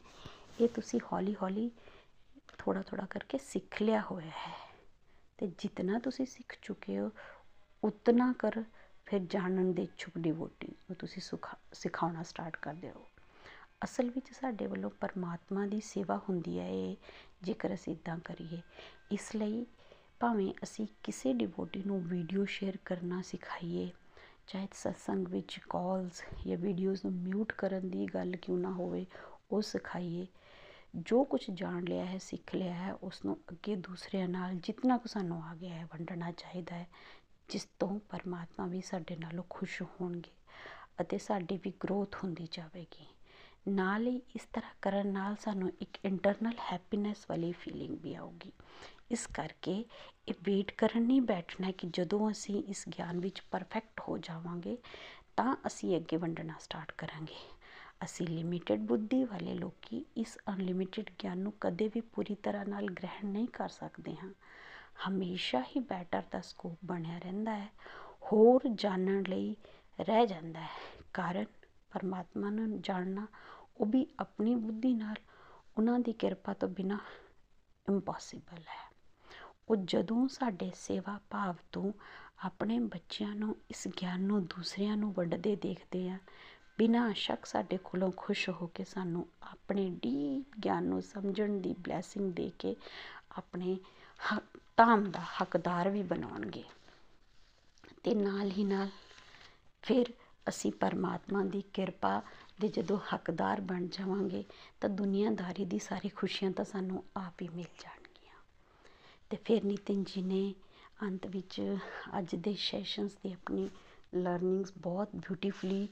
ਇਹ 0.62 0.68
ਤੁਸੀਂ 0.68 1.00
ਹੌਲੀ 1.14 1.36
ਹੌਲੀ 1.42 1.72
ਥੋੜਾ 2.60 2.82
ਥੋੜਾ 2.82 3.06
ਕਰਕੇ 3.06 3.38
ਸਿੱਖ 3.38 3.82
ਲਿਆ 3.82 4.02
ਹੋਇਆ 4.02 4.30
ਹੈ 4.30 4.54
ਤੇ 5.38 5.48
ਜਿੰਨਾ 5.58 6.00
ਤੁਸੀਂ 6.00 6.26
ਸਿੱਖ 6.26 6.56
ਚੁੱਕੇ 6.62 7.00
ਹੋ 7.00 7.12
ਉਤਨਾ 7.84 8.34
ਕਰ 8.40 8.64
ਫਿਰ 9.06 9.20
ਜਾਣਨ 9.20 9.74
ਦੇ 9.74 9.84
ਇਛੁਕ 9.84 10.18
ਡਿਵੋਟੀ 10.18 10.68
ਨੂੰ 10.68 10.96
ਤੁਸੀਂ 10.96 11.22
ਸਿਖਾਉਣਾ 11.74 12.24
ਸਟਾਰਟ 12.24 12.58
ਕਰ 12.58 12.74
ਦਿਓ 12.74 13.06
ਅਸਲ 13.84 14.10
ਵਿੱਚ 14.10 14.32
ਸਾਡੇ 14.34 14.68
ਵੱਲੋਂ 14.68 14.90
ਪਰਮਾਤਮਾ 14.90 15.66
ਦੀ 15.66 15.82
ਸੇਵਾ 15.82 16.18
ਹੁੰਦੀ 16.30 16.60
ਹੈ 16.60 16.68
ਇਹ 16.68 16.96
ਜੇਕਰ 17.44 17.74
ਅਸੀਂ 17.74 17.94
ਇਦਾਂ 17.94 18.18
ਕਰੀਏ 18.18 18.62
ਇਸ 19.12 19.36
ਲਈ 19.36 19.66
ਭਾਵੇਂ 20.20 20.54
ਅਸੀਂ 20.64 20.88
ਕਿਸੇ 21.04 21.34
ਡਿਵੋਟੀ 21.34 21.84
ਨੂੰ 21.86 22.02
ਵੀਡੀਓ 22.02 22.46
ਸ਼ੇਅਰ 22.46 22.78
ਕਰਨਾ 22.86 23.22
ਸਿਖਾਈਏ 23.22 23.90
ਚਾਹੇ 24.48 24.68
ਸਤਸੰਗ 24.74 25.28
ਵਿੱਚ 25.28 25.60
ਕਾਲਸ 25.70 26.24
ਜਾਂ 26.48 26.58
ਵੀਡੀਓਜ਼ 26.58 27.06
ਨੂੰ 27.06 27.14
ਮਿਊਟ 27.14 27.52
ਕਰਨ 27.52 27.90
ਦੀ 27.90 28.06
ਗੱਲ 28.14 28.36
ਕਿਉਂ 28.36 28.58
ਨਾ 28.58 28.72
ਹੋਵੇ 28.72 29.06
ਉਹ 29.52 29.62
ਸਿਖਾਈਏ 29.62 30.28
ਜੋ 30.96 31.24
ਕੁਝ 31.24 31.52
ਜਾਣ 31.52 31.84
ਲਿਆ 31.84 32.06
ਹੈ, 32.06 32.18
ਸਿੱਖ 32.18 32.56
ਲਿਆ 32.56 32.74
ਹੈ 32.74 32.94
ਉਸ 32.94 33.26
ਨੂੰ 33.26 33.38
ਅੱਗੇ 33.52 33.76
ਦੂਸਰਿਆਂ 33.76 34.28
ਨਾਲ 34.28 34.56
ਜਿੰਨਾ 34.56 34.98
ਕੁ 34.98 35.08
ਸਾਨੂੰ 35.08 35.44
ਆ 35.44 35.56
ਗਿਆ 35.56 35.74
ਹੈ, 35.76 35.86
ਵੰਡਣਾ 35.86 36.32
ਚਾਹੀਦਾ 36.32 36.76
ਹੈ, 36.76 36.88
ਜਿਸ 37.50 37.68
ਤੋਂ 37.80 38.00
ਪਰਮਾਤਮਾ 38.00 38.68
ਵੀ 38.68 38.82
ਸਾਡੇ 38.82 39.16
ਨਾਲੋਂ 39.16 39.44
ਖੁਸ਼ 39.50 39.82
ਹੋਣਗੇ 39.82 40.32
ਅਤੇ 41.02 41.18
ਸਾਡੀ 41.18 41.58
ਵੀ 41.58 41.74
ਗਰੋਥ 41.84 42.16
ਹੁੰਦੀ 42.16 42.48
ਜਾਵੇਗੀ। 42.52 43.08
ਨਾਲ 43.68 44.08
ਹੀ 44.08 44.22
ਇਸ 44.36 44.48
ਤਰ੍ਹਾਂ 44.54 44.74
ਕਰਨ 44.82 45.08
ਨਾਲ 45.08 45.36
ਸਾਨੂੰ 45.36 45.72
ਇੱਕ 45.82 45.98
ਇੰਟਰਨਲ 46.06 46.54
ਹੈਪੀਨੈਸ 46.72 47.26
ਵਾਲੀ 47.30 47.52
ਫੀਲਿੰਗ 47.52 47.98
ਵੀ 48.02 48.16
ਆਊਗੀ। 48.16 48.52
ਇਸ 49.12 49.28
ਕਰਕੇ 49.28 49.86
ਇਹ 50.28 50.34
ਵੇਟ 50.44 50.72
ਕਰਨ 50.72 51.04
ਨਹੀਂ 51.04 51.22
ਬੈਠਣਾ 51.22 51.72
ਕਿ 51.72 51.88
ਜਦੋਂ 51.94 52.32
ਅਸੀਂ 52.32 52.64
ਇਸ 52.64 52.90
ਗਿਆਨ 52.90 53.20
ਵਿੱਚ 53.20 53.42
ਪਰਫੈਕਟ 53.52 54.02
ਹੋ 54.10 54.18
ਜਾਵਾਂਗੇ, 54.18 54.78
ਤਾਂ 55.38 55.56
ਅਸੀਂ 55.68 55.98
ਅੱਗੇ 55.98 56.18
ਵੰਡਣਾ 56.18 56.54
ਸਟਾਰਟ 56.60 56.92
ਕਰਾਂਗੇ। 56.92 57.63
ਅਸੀਂ 58.04 58.28
ਲਿਮਿਟਿਡ 58.28 58.80
ਬੁੱਧੀ 58.80 59.24
ਵਾਲੇ 59.24 59.54
ਲੋਕੀ 59.54 60.06
ਇਸ 60.18 60.38
ਅਨਲਿਮਿਟਿਡ 60.50 61.10
ਗਿਆਨ 61.24 61.38
ਨੂੰ 61.38 61.54
ਕਦੇ 61.62 61.88
ਵੀ 61.88 62.02
ਪੂਰੀ 62.02 62.36
ਤਰ੍ਹਾਂ 62.36 62.66
ਨਾਲ 62.66 62.86
ਗ੍ਰਹਿਣ 62.86 63.26
ਨਹੀਂ 63.26 63.48
ਕਰ 63.48 63.70
ਸਕਦੇ 63.70 64.16
ਹਾਂ। 64.16 64.32
ਹਮੇਸ਼ਾ 65.08 65.62
ਹੀ 65.62 65.80
ਬੈਟਰ 65.80 66.24
ਦਾ 66.32 66.42
ਸਕੋਪ 66.42 66.78
ਬਣਿਆ 66.86 67.18
ਰਹਿੰਦਾ 67.18 67.56
ਹੈ, 67.56 67.70
ਹੋਰ 68.24 68.62
ਜਾਣਨ 68.76 69.24
ਲਈ 69.30 69.56
ਰਹਿ 70.00 70.28
ਜਾਂਦਾ 70.28 70.60
ਹੈ। 70.60 70.70
ਕਾਰਨ 71.14 71.46
ਪਰਮਾਤਮਾ 71.92 72.50
ਨੂੰ 72.50 72.82
ਜਾਣਨਾ, 72.82 73.28
ਉਹ 73.78 73.86
ਵੀ 73.86 74.08
ਆਪਣੀ 74.20 74.56
ਬੁੱਧੀ 74.56 74.94
ਨਾਲ, 74.94 75.16
ਉਹਨਾਂ 75.78 76.00
ਦੀ 76.00 76.14
ਕਿਰਪਾ 76.14 76.54
ਤੋਂ 76.54 76.70
ਬਿਨਾ 76.70 77.00
ਇੰਪੋਸੀਬਲ 77.90 78.60
ਹੈ। 78.60 78.94
ਉਹ 79.70 79.76
ਜਦੋਂ 79.76 80.28
ਸਾਡੇ 80.28 80.72
ਸੇਵਾ 80.76 81.20
ਭਾਵ 81.30 81.56
ਤੋਂ 81.72 81.92
ਆਪਣੇ 82.46 82.80
ਬੱਚਿਆਂ 82.80 83.36
ਨੂੰ 83.36 83.56
ਇਸ 83.70 83.88
ਗਿਆਨ 83.88 84.22
ਨੂੰ 84.22 84.46
ਦੂਸਰਿਆਂ 84.46 84.98
ਨੂੰ 84.98 85.14
ਵੰਡਦੇ 85.14 85.56
ਦੇਖਦੇ 85.56 86.10
ਆ 86.10 86.18
ਬਿਨਾਂ 86.78 87.14
ਸ਼ੱਕ 87.14 87.46
ਸਾਡੇ 87.46 87.78
ਕੋਲੋਂ 87.78 88.12
ਖੁਸ਼ 88.18 88.50
ਹੋ 88.50 88.68
ਕੇ 88.68 88.84
ਸਾਨੂੰ 88.84 89.28
ਆਪਣੇ 89.42 89.90
ਡੀਪ 89.90 90.60
ਗਿਆਨ 90.60 90.84
ਨੂੰ 90.84 91.02
ਸਮਝਣ 91.02 91.60
ਦੀ 91.60 91.76
ਬਲੇਸਿੰਗ 91.80 92.34
ਦੇ 92.34 92.52
ਕੇ 92.60 92.76
ਆਪਣੇ 93.38 93.78
ਧਾਮ 94.78 95.12
ਦਾ 95.12 95.20
ਹੱਕਦਾਰ 95.20 95.90
ਵੀ 95.90 96.04
ਬਣਾਉਣਗੇ। 96.04 96.64
ਤੇ 98.04 98.16
ਨਾਲ 98.16 98.52
ਹੀ 98.52 98.64
ਨਾਲ 98.64 98.90
ਫਿਰ 99.82 100.14
ਅਸੀਂ 100.50 100.72
ਪਰਮਾਤਮਾ 100.72 101.44
ਦੀ 101.44 101.64
ਕਿਰਪਾ 101.74 102.22
ਦੇ 102.62 102.68
ਜਦੋਂ 102.68 102.98
ਹੱਕਦਾਰ 103.14 103.62
ਬਣ 103.62 103.88
ਜਾਵਾਂਗੇ, 103.88 104.44
ਤਾਂ 104.82 104.90
ਦੁਨੀਆਦਾਰੀ 104.90 105.66
ਦੀ 105.66 105.80
ਸਾਰੀ 105.80 106.10
ਖੁਸ਼ੀਆਂ 106.10 106.52
ਤਾਂ 106.52 106.66
ਸਾਨੂੰ 106.66 107.04
ਆਪ 107.18 107.42
ਹੀ 107.42 107.48
ਮਿਲ 107.48 107.66
ਜਾਣਗੀਆਂ। 107.80 108.42
ਤੇ 109.30 109.38
ਫਿਰ 109.46 109.64
ਨਿਤਿਨ 109.64 110.04
ਜੀ 110.04 110.22
ਨੇ 110.22 110.54
ਅੰਤ 111.04 111.28
ਵਿੱਚ 111.28 111.78
ਅੱਜ 112.18 112.36
ਦੇ 112.36 112.56
ਸੈਸ਼ਨਸ 112.60 113.12
ਦੀ 113.24 113.34
ਆਪਣੀ 113.34 113.70
ਲਰਨਿੰਗਸ 114.16 114.74
ਬਹੁਤ 114.78 115.10
ਬਿਊਟੀਫੁਲੀ 115.16 115.88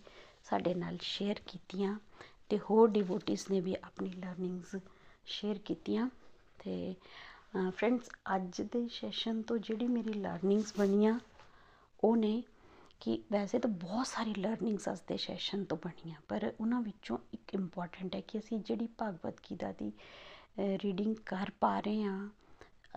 ਸਾਡੇ 0.45 0.73
ਨਾਲ 0.73 0.97
ਸ਼ੇਅਰ 1.01 1.39
ਕੀਤੀਆਂ 1.47 1.97
ਤੇ 2.49 2.59
ਹੋਰ 2.59 2.89
ਡਿਵੋਟਿਸ 2.89 3.49
ਨੇ 3.51 3.59
ਵੀ 3.61 3.75
ਆਪਣੀ 3.83 4.09
ਲਰਨਿੰਗਸ 4.11 4.75
ਸ਼ੇਅਰ 5.27 5.57
ਕੀਤੀਆਂ 5.65 6.09
ਤੇ 6.59 6.93
ਫਰੈਂਡਸ 7.53 8.09
ਅੱਜ 8.35 8.61
ਦੇ 8.63 8.87
ਸੈਸ਼ਨ 8.91 9.41
ਤੋਂ 9.41 9.57
ਜਿਹੜੀ 9.57 9.87
ਮੇਰੀ 9.87 10.13
ਲਰਨਿੰਗਸ 10.13 10.73
ਬਣੀਆਂ, 10.77 11.19
ਉਹ 11.99 12.15
ਨੇ 12.17 12.41
ਕਿ 13.01 13.21
ਵੈਸੇ 13.31 13.59
ਤਾਂ 13.59 13.69
ਬਹੁਤ 13.71 14.07
ਸਾਰੀ 14.07 14.33
ਲਰਨਿੰਗਸ 14.33 14.87
ਅੱਜ 14.89 14.99
ਦੇ 15.07 15.17
ਸੈਸ਼ਨ 15.17 15.63
ਤੋਂ 15.63 15.77
ਬਣੀਆਂ, 15.77 16.15
ਪਰ 16.27 16.51
ਉਹਨਾਂ 16.59 16.81
ਵਿੱਚੋਂ 16.81 17.17
ਇੱਕ 17.33 17.53
ਇੰਪੋਰਟੈਂਟ 17.53 18.15
ਹੈ 18.15 18.21
ਕਿ 18.21 18.39
ਅਸੀਂ 18.39 18.59
ਜਿਹੜੀ 18.59 18.87
ਭਗਵਤ 19.01 19.39
ਗੀਤਾ 19.49 19.71
ਦੀ 19.71 19.91
ਰੀਡਿੰਗ 20.83 21.15
ਕਰ 21.25 21.51
ਪਾ 21.59 21.79
ਰਹੇ 21.79 22.03
ਹਾਂ 22.03 22.29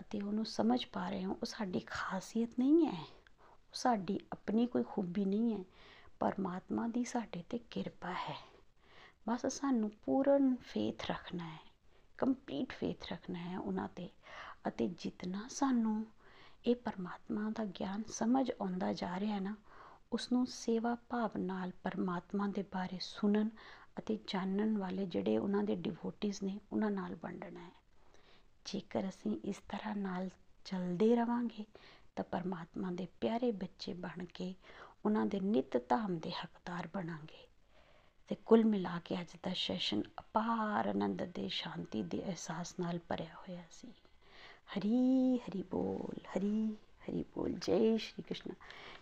ਅਤੇ 0.00 0.20
ਉਹਨੂੰ 0.20 0.44
ਸਮਝ 0.46 0.84
ਪਾ 0.92 1.08
ਰਹੇ 1.10 1.22
ਹਾਂ, 1.22 1.30
ਉਹ 1.30 1.46
ਸਾਡੀ 1.46 1.80
ਖਾਸੀਅਤ 1.86 2.58
ਨਹੀਂ 2.58 2.86
ਹੈ, 2.86 2.92
ਉਹ 2.92 3.74
ਸਾਡੀ 3.74 4.18
ਆਪਣੀ 4.32 4.66
ਕੋਈ 4.66 4.82
ਖੂਬੀ 4.88 5.24
ਨਹੀਂ 5.24 5.52
ਹੈ। 5.54 5.64
ਪਰਮਾਤਮਾ 6.24 6.88
ਦੀ 6.88 7.04
ਸਾਡੇ 7.04 7.44
ਤੇ 7.50 7.58
ਕਿਰਪਾ 7.58 8.12
ਹੈ। 8.12 8.36
ਬਸ 9.28 9.46
ਸਾਨੂੰ 9.46 9.90
ਪੂਰਨ 9.90 10.54
ਫੇਥ 10.54 11.10
ਰੱਖਣਾ 11.10 11.48
ਹੈ 11.48 11.58
ਕੰਪਲੀਟ 12.18 12.72
ਫੇਥ 12.72 13.12
ਰੱਖਣਾ 13.12 13.38
ਹੈ 13.38 13.58
ਉਹਨਾਂ 13.58 13.88
ਤੇ 13.96 14.10
ਅਤੇ 14.68 14.88
ਜਿੰਨਾ 14.88 15.48
ਸਾਨੂੰ 15.48 16.06
ਇਹ 16.66 16.76
ਪਰਮਾਤਮਾ 16.76 17.50
ਦਾ 17.50 17.64
ਗਿਆਨ 17.64 18.02
ਸਮਝ 18.08 18.50
ਆਉਂਦਾ 18.50 18.92
ਜਾ 18.92 19.20
ਰਿਹਾ 19.20 19.34
ਹੈ 19.34 19.40
ਨਾ 19.40 19.56
ਉਸ 20.12 20.32
ਨੂੰ 20.32 20.46
ਸੇਵਾ 20.46 20.94
ਭਾਵ 20.94 21.30
ਨਾਲ 21.36 21.72
ਪਰਮਾਤਮਾ 21.82 22.48
ਦੇ 22.48 22.62
ਬਾਰੇ 22.62 22.98
ਸੁਣਨ 23.00 23.50
ਅਤੇ 23.98 24.18
ਜਾਣਨ 24.26 24.78
ਵਾਲੇ 24.78 25.06
ਜਿਹੜੇ 25.06 25.38
ਉਹਨਾਂ 25.38 25.64
ਦੇ 25.64 25.76
ਡਿਵੋਟਿਸ 25.76 26.42
ਨੇ 26.42 26.60
ਉਹਨਾਂ 26.72 26.90
ਨਾਲ 26.90 27.14
ਵੰਡਣਾ 27.14 27.60
ਹੈ। 27.60 27.72
ਜੇਕਰ 28.64 29.08
ਅਸੀਂ 29.08 29.38
ਇਸ 29.44 29.56
ਤਰ੍ਹਾਂ 29.56 29.96
ਨਾਲ 29.96 30.30
ਚੱਲਦੇ 30.64 31.16
ਰਵਾਂਗੇ 31.16 31.64
ਤਾਂ 32.16 32.24
ਪਰਮਾਤਮਾ 32.24 32.90
ਦੇ 32.90 33.06
ਪਿਆਰੇ 33.20 33.52
ਬੱਚੇ 33.52 33.94
ਬਣ 33.94 34.24
ਕੇ 34.24 34.54
ਉਹਨਾਂ 35.06 35.26
ਦੇ 35.26 35.40
ਨਿਤ 35.40 35.88
ਧਾਮ 35.88 36.18
ਦੇ 36.18 36.30
ਹੱਕਦਾਰ 36.30 36.88
ਬਣਾਂਗੇ। 36.94 37.46
ਤੇ 38.28 38.36
ਕੁੱਲ 38.46 38.64
ਮਿਲਾ 38.64 39.00
ਕੇ 39.04 39.20
ਅੱਜ 39.20 39.28
ਦਾ 39.42 39.52
ਸੈਸ਼ਨ 39.54 40.02
ਅਪਾਰ 40.20 40.88
ਆਨੰਦ 40.88 41.22
ਦੇ 41.22 41.48
ਸ਼ਾਂਤੀ 41.48 42.02
ਦੇ 42.02 42.24
ਅਹਿਸਾਸ 42.24 42.74
ਨਾਲ 42.80 42.98
ਭਰਿਆ 42.98 43.34
ਹੋਇਆ 43.34 43.62
ਸੀ। 43.70 43.88
ਹਰੀ 44.78 45.38
ਹਰੀ 45.38 45.62
ਬੋਲ, 45.62 46.20
ਹਰੀ 46.26 46.74
ਹਰੀ 46.74 47.24
ਬੋਲ। 47.34 47.52
ਜੈ 47.52 47.96
ਸ਼੍ਰੀ 47.96 48.22
ਕ੍ਰਿਸ਼ਨ। 48.22 48.54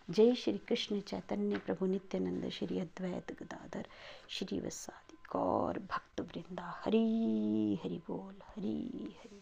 ਜੈ 0.09 0.33
ਸ਼੍ਰੀ 0.33 0.57
ਕ੍ਰਿਸ਼ਨ 0.57 1.01
ਚੈਤन्य 1.01 1.59
ਪ੍ਰਭੂ 1.59 1.85
ਨਿਤਿਆਨੰਦ 1.85 2.47
ਸ਼੍ਰੀ 2.47 2.81
ਅਦਵੈਤ 2.81 3.31
ਗਦਾਧਰ 3.31 3.83
ਸ਼੍ਰੀ 4.27 4.59
ਵਸਾਦੀ 4.59 5.17
ਗੌਰ 5.31 5.79
ਭਗਤ 5.79 6.21
ਬ੍ਰਿੰਦਾ। 6.21 6.63
ਹਰੀ 6.63 7.75
ਹਰੀ 7.75 8.01
ਬੋਲ, 8.07 8.33
ਹਰੀ 8.33 8.89
ਹਰੀ 9.13 9.41